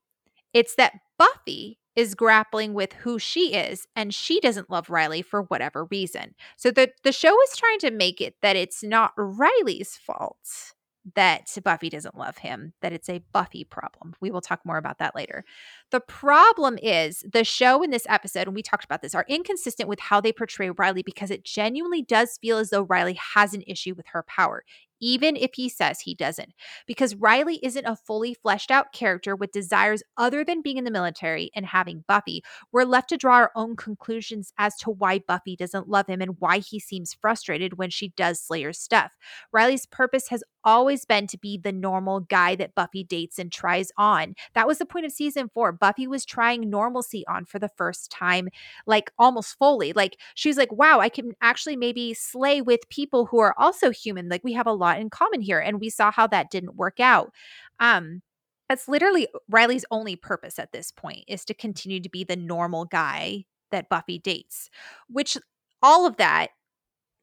[0.54, 5.44] It's that Buffy is grappling with who she is and she doesn't love Riley for
[5.44, 6.36] whatever reason.
[6.58, 10.74] So the the show is trying to make it that it's not Riley's fault
[11.16, 14.14] that Buffy doesn't love him, that it's a Buffy problem.
[14.22, 15.44] We will talk more about that later.
[15.90, 19.90] The problem is the show in this episode, and we talked about this, are inconsistent
[19.90, 23.64] with how they portray Riley because it genuinely does feel as though Riley has an
[23.66, 24.64] issue with her power,
[25.02, 26.54] even if he says he doesn't.
[26.86, 30.92] Because Riley isn't a fully fleshed out character with desires other than being in the
[30.92, 32.44] military and having Buffy.
[32.72, 36.36] We're left to draw our own conclusions as to why Buffy doesn't love him and
[36.40, 39.12] why he seems frustrated when she does Slayer's stuff.
[39.52, 43.92] Riley's purpose has always been to be the normal guy that Buffy dates and tries
[43.98, 44.36] on.
[44.54, 45.72] That was the point of season four.
[45.72, 48.50] Buffy was trying normalcy on for the first time,
[48.86, 49.94] like almost fully.
[49.94, 54.30] Like she's like, wow, I can actually maybe slay with people who are also human.
[54.30, 55.60] Like we have a lot in common here.
[55.60, 57.32] And we saw how that didn't work out.
[57.80, 58.22] Um,
[58.70, 62.86] that's literally Riley's only purpose at this point is to continue to be the normal
[62.86, 64.70] guy that Buffy dates,
[65.10, 65.38] which
[65.82, 66.52] all of that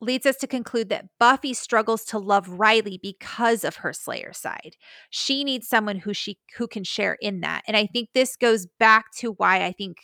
[0.00, 4.76] leads us to conclude that Buffy struggles to love Riley because of her Slayer side.
[5.10, 7.62] She needs someone who she who can share in that.
[7.66, 9.98] And I think this goes back to why I think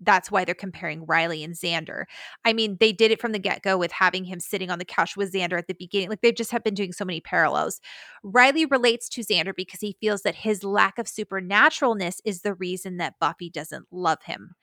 [0.00, 2.04] that's why they're comparing Riley and Xander.
[2.44, 5.16] I mean, they did it from the get-go with having him sitting on the couch
[5.16, 6.08] with Xander at the beginning.
[6.08, 7.80] Like they've just have been doing so many parallels.
[8.22, 12.98] Riley relates to Xander because he feels that his lack of supernaturalness is the reason
[12.98, 14.54] that Buffy doesn't love him.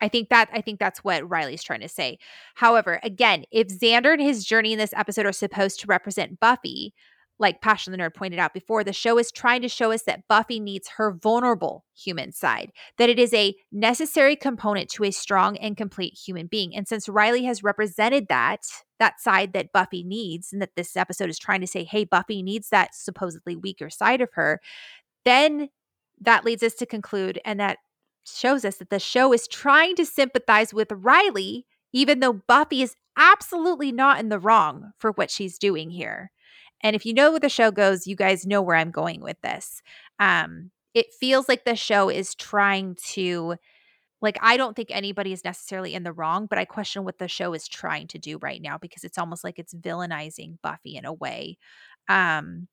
[0.00, 2.18] I think that I think that's what Riley's trying to say.
[2.54, 6.94] However, again, if Xander and his journey in this episode are supposed to represent Buffy,
[7.40, 10.26] like Passion the Nerd pointed out before, the show is trying to show us that
[10.28, 15.56] Buffy needs her vulnerable human side, that it is a necessary component to a strong
[15.58, 16.74] and complete human being.
[16.74, 18.62] And since Riley has represented that,
[18.98, 22.42] that side that Buffy needs, and that this episode is trying to say, hey, Buffy
[22.42, 24.60] needs that supposedly weaker side of her,
[25.24, 25.68] then
[26.20, 27.78] that leads us to conclude, and that
[28.36, 32.94] shows us that the show is trying to sympathize with Riley, even though Buffy is
[33.16, 36.30] absolutely not in the wrong for what she's doing here.
[36.82, 39.40] And if you know where the show goes, you guys know where I'm going with
[39.42, 39.82] this.
[40.20, 43.56] Um, it feels like the show is trying to,
[44.22, 47.28] like, I don't think anybody is necessarily in the wrong, but I question what the
[47.28, 51.04] show is trying to do right now because it's almost like it's villainizing Buffy in
[51.04, 51.58] a way.
[52.08, 52.68] Um,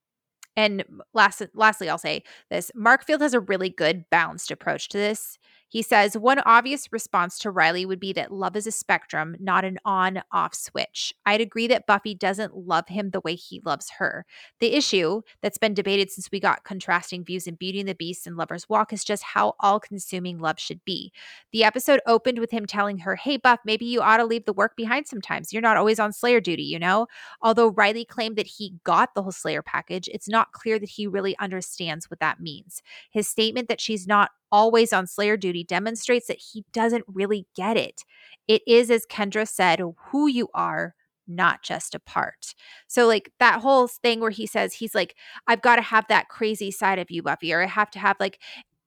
[0.58, 0.84] and
[1.14, 5.38] last, lastly, I'll say this Mark Field has a really good balanced approach to this.
[5.68, 9.66] He says one obvious response to Riley would be that love is a spectrum, not
[9.66, 11.14] an on off switch.
[11.26, 14.26] I'd agree that Buffy doesn't love him the way he loves her.
[14.60, 18.28] The issue that's been debated since we got contrasting views in Beauty and the Beast
[18.28, 21.12] and Lover's Walk is just how all consuming love should be.
[21.52, 24.54] The episode opened with him telling her, Hey, Buff, maybe you ought to leave the
[24.54, 25.52] work behind sometimes.
[25.52, 27.08] You're not always on Slayer duty, you know?
[27.42, 31.08] Although Riley claimed that he got the whole Slayer package, it's not clear that he
[31.08, 32.82] really understands what that means.
[33.12, 37.78] His statement that she's not always on Slayer duty demonstrates that he doesn't really get
[37.78, 38.02] it.
[38.48, 39.82] It is, as Kendra said,
[40.12, 40.96] who you are,
[41.28, 42.54] not just a part.
[42.88, 45.16] So, like that whole thing where he says, he's like,
[45.48, 48.18] I've got to have that crazy side of you, Buffy, or I have to have
[48.20, 48.40] like,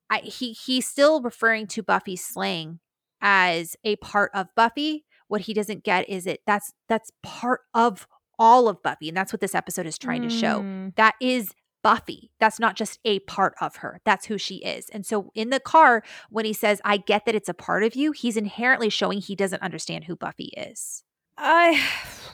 [0.09, 2.79] I, he he's still referring to Buffy slaying
[3.21, 5.05] as a part of Buffy.
[5.27, 8.07] What he doesn't get is it that's that's part of
[8.39, 10.61] all of Buffy, and that's what this episode is trying to show.
[10.61, 10.95] Mm.
[10.95, 11.53] That is
[11.83, 12.31] Buffy.
[12.39, 14.01] That's not just a part of her.
[14.05, 14.89] That's who she is.
[14.89, 17.95] And so in the car, when he says, I get that it's a part of
[17.95, 21.03] you, he's inherently showing he doesn't understand who Buffy is.
[21.37, 21.81] I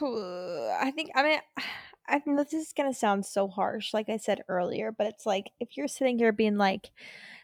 [0.80, 1.38] I think I mean
[2.08, 5.50] I know this is gonna sound so harsh, like I said earlier, but it's like
[5.58, 6.92] if you're sitting here being like,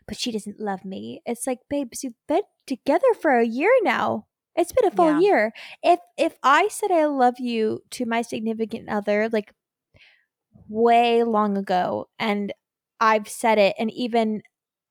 [0.06, 4.26] but she doesn't love me, it's like, babes, you've been together for a year now.
[4.54, 5.20] It's been a full Yeah.
[5.20, 5.52] year.
[5.82, 9.52] If if I said I love you to my significant other, like
[10.73, 12.53] way long ago, and
[13.01, 14.43] I've said it, and even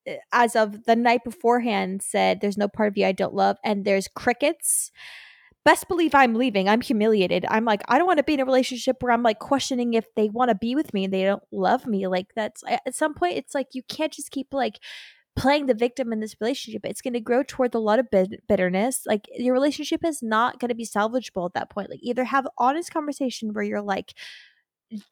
[0.08, 3.58] uh, as of the night beforehand said, there's no part of you I don't love,
[3.64, 4.92] and there's crickets
[5.64, 6.68] best believe I'm leaving.
[6.68, 7.46] I'm humiliated.
[7.48, 10.06] I'm like, I don't want to be in a relationship where I'm like questioning if
[10.16, 12.08] they want to be with me and they don't love me.
[12.08, 14.80] Like that's at some point, it's like you can't just keep like
[15.36, 16.82] playing the victim in this relationship.
[16.84, 18.08] It's going to grow toward a lot of
[18.48, 19.04] bitterness.
[19.06, 21.90] Like your relationship is not going to be salvageable at that point.
[21.90, 24.14] Like either have honest conversation where you're like,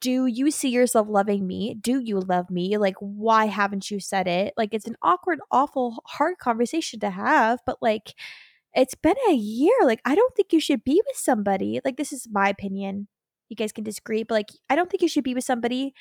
[0.00, 1.74] do you see yourself loving me?
[1.80, 2.76] Do you love me?
[2.76, 4.52] Like, why haven't you said it?
[4.56, 8.14] Like, it's an awkward, awful, hard conversation to have, but like,
[8.74, 9.74] it's been a year.
[9.82, 11.80] Like, I don't think you should be with somebody.
[11.84, 13.08] Like, this is my opinion.
[13.48, 15.94] You guys can disagree, but like, I don't think you should be with somebody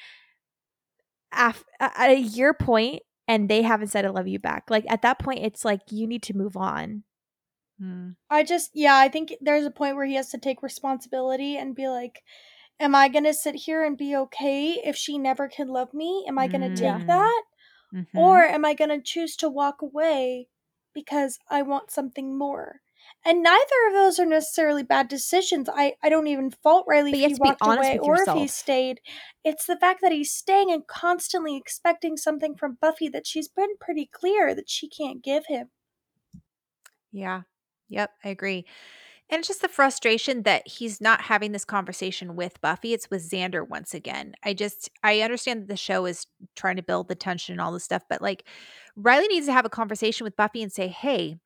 [1.32, 4.66] af- at a year point and they haven't said I love you back.
[4.70, 7.04] Like, at that point, it's like you need to move on.
[7.80, 8.10] Hmm.
[8.30, 11.76] I just, yeah, I think there's a point where he has to take responsibility and
[11.76, 12.22] be like,
[12.80, 16.26] am I going to sit here and be okay if she never can love me?
[16.28, 17.08] Am I going to take Mm.
[17.08, 17.44] that?
[17.92, 18.06] Mhm.
[18.16, 20.50] Or am I going to choose to walk away
[20.94, 22.82] because I want something more?
[23.26, 25.70] And neither of those are necessarily bad decisions.
[25.74, 28.22] I, I don't even fault Riley But if he have to be walked away or
[28.24, 29.02] if he stayed.
[29.44, 33.78] It's the fact that he's staying and constantly expecting something from Buffy that she's been
[33.80, 35.72] pretty clear that she can't give him.
[37.12, 37.44] Yeah.
[37.90, 38.12] Yep.
[38.24, 38.66] I agree.
[39.30, 42.94] And it's just the frustration that he's not having this conversation with Buffy.
[42.94, 44.34] It's with Xander once again.
[44.44, 46.26] I just, I understand that the show is
[46.56, 48.44] trying to build the tension and all this stuff, but like
[48.96, 51.38] Riley needs to have a conversation with Buffy and say, hey,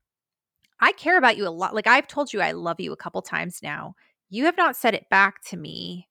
[0.80, 1.76] I care about you a lot.
[1.76, 3.96] Like I've told you I love you a couple times now.
[4.30, 6.08] You have not said it back to me.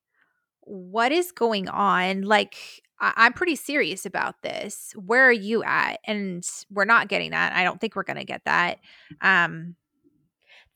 [0.60, 2.22] What is going on?
[2.22, 2.54] Like,
[3.00, 4.94] I- I'm pretty serious about this.
[4.94, 5.98] Where are you at?
[6.06, 7.52] And we're not getting that.
[7.54, 8.78] I don't think we're going to get that.
[9.20, 9.74] Um,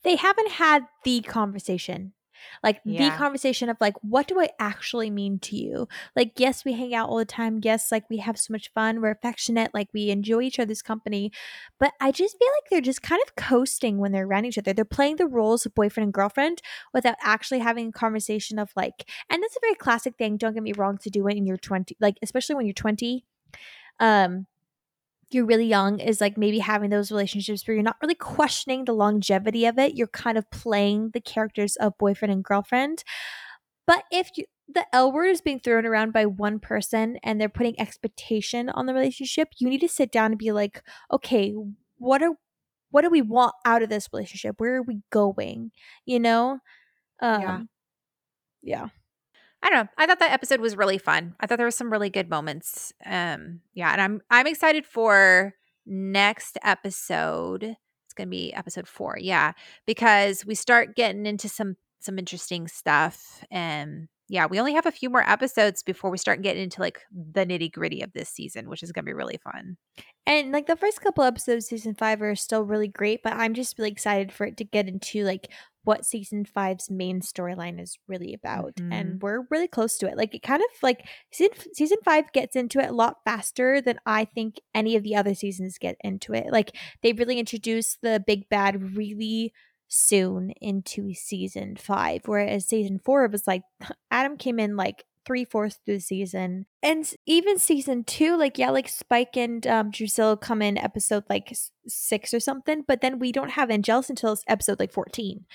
[0.07, 2.13] They haven't had the conversation.
[2.63, 5.89] Like the conversation of like, what do I actually mean to you?
[6.15, 7.59] Like, yes, we hang out all the time.
[7.61, 9.01] Yes, like we have so much fun.
[9.01, 9.71] We're affectionate.
[9.73, 11.33] Like we enjoy each other's company.
[11.77, 14.71] But I just feel like they're just kind of coasting when they're around each other.
[14.71, 16.61] They're playing the roles of boyfriend and girlfriend
[16.93, 20.37] without actually having a conversation of like, and that's a very classic thing.
[20.37, 23.25] Don't get me wrong to do it in your 20, like, especially when you're 20.
[23.99, 24.45] Um,
[25.29, 28.93] you're really young is like maybe having those relationships where you're not really questioning the
[28.93, 29.95] longevity of it.
[29.95, 33.03] You're kind of playing the characters of boyfriend and girlfriend.
[33.85, 37.49] But if you, the L word is being thrown around by one person and they're
[37.49, 41.53] putting expectation on the relationship, you need to sit down and be like, okay,
[41.97, 42.33] what are
[42.91, 44.55] what do we want out of this relationship?
[44.59, 45.71] Where are we going?
[46.05, 46.59] You know?
[47.21, 47.61] Um Yeah.
[48.61, 48.87] yeah.
[49.63, 49.89] I don't know.
[49.97, 51.35] I thought that episode was really fun.
[51.39, 52.93] I thought there was some really good moments.
[53.05, 55.53] Um, yeah, and I'm I'm excited for
[55.85, 57.63] next episode.
[57.63, 59.53] It's gonna be episode four, yeah,
[59.85, 63.43] because we start getting into some some interesting stuff.
[63.49, 67.01] And yeah, we only have a few more episodes before we start getting into like
[67.11, 69.77] the nitty gritty of this season, which is gonna be really fun.
[70.27, 73.77] And like the first couple episodes season five are still really great, but I'm just
[73.79, 75.49] really excited for it to get into like
[75.87, 78.73] what season five's main storyline is really about.
[78.77, 79.17] And mm-hmm.
[79.21, 80.17] we're really close to it.
[80.17, 83.97] Like it kind of like season season five gets into it a lot faster than
[84.05, 86.47] I think any of the other seasons get into it.
[86.51, 89.53] Like they really introduced the big bad really
[89.87, 92.23] soon into season five.
[92.25, 93.61] Whereas season four was like
[94.11, 96.65] Adam came in like three fourths through the season.
[96.81, 101.53] And even season two, like, yeah, like Spike and um, Drusilla come in episode like
[101.85, 105.45] six or something, but then we don't have Angelus until episode like 14.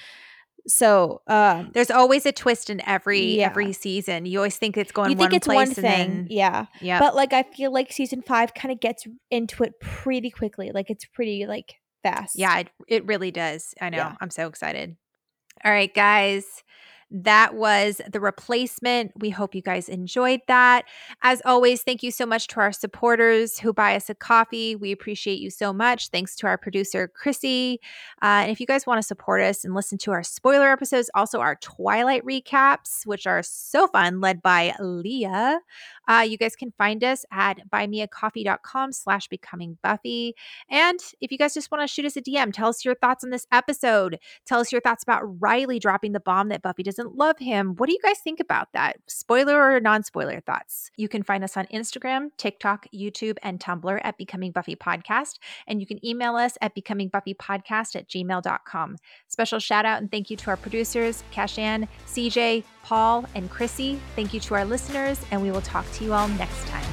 [0.69, 3.47] So, um, There's always a twist in every Yeah.
[3.47, 4.27] every season.
[4.27, 5.83] You always think it's going you think one it's place one thing.
[5.83, 6.67] then yeah.
[6.81, 7.01] yeah.
[7.01, 10.71] But like, I feel like season five kind of gets into it pretty quickly.
[10.73, 11.75] Like, it's pretty like
[12.05, 12.39] fast.
[12.39, 13.75] Yeah, it, it really does.
[13.81, 13.97] I know.
[13.97, 14.15] Yeah.
[14.21, 14.97] I'm so excited.
[15.65, 16.45] All right, guys.
[17.15, 19.13] That was the replacement.
[19.17, 20.87] We hope you guys enjoyed that.
[21.23, 24.75] As always, thank you so much to our supporters who buy us a coffee.
[24.75, 26.09] We appreciate you so much.
[26.09, 27.81] Thanks to our producer, Chrissy.
[28.23, 31.11] Uh, and if you guys want to support us and listen to our spoiler episodes,
[31.15, 35.61] also our Twilight recaps, which are so fun, led by Leah,
[36.09, 40.35] uh, you guys can find us at buymeacoffee.com slash becoming Buffy.
[40.71, 43.23] And if you guys just want to shoot us a DM, tell us your thoughts
[43.23, 44.19] on this episode.
[44.47, 47.75] Tell us your thoughts about Riley dropping the bomb that Buffy doesn't love him.
[47.77, 48.97] What do you guys think about that?
[49.07, 50.91] Spoiler or non spoiler thoughts?
[50.97, 55.39] You can find us on Instagram, TikTok, YouTube, and Tumblr at Becoming Buffy Podcast.
[55.67, 58.97] And you can email us at becomingbuffypodcast at gmail.com.
[59.29, 64.01] Special shout out and thank you to our producers, Kashaan, CJ, Paul, and Chrissy.
[64.17, 66.92] Thank you to our listeners, and we will talk to you all next time.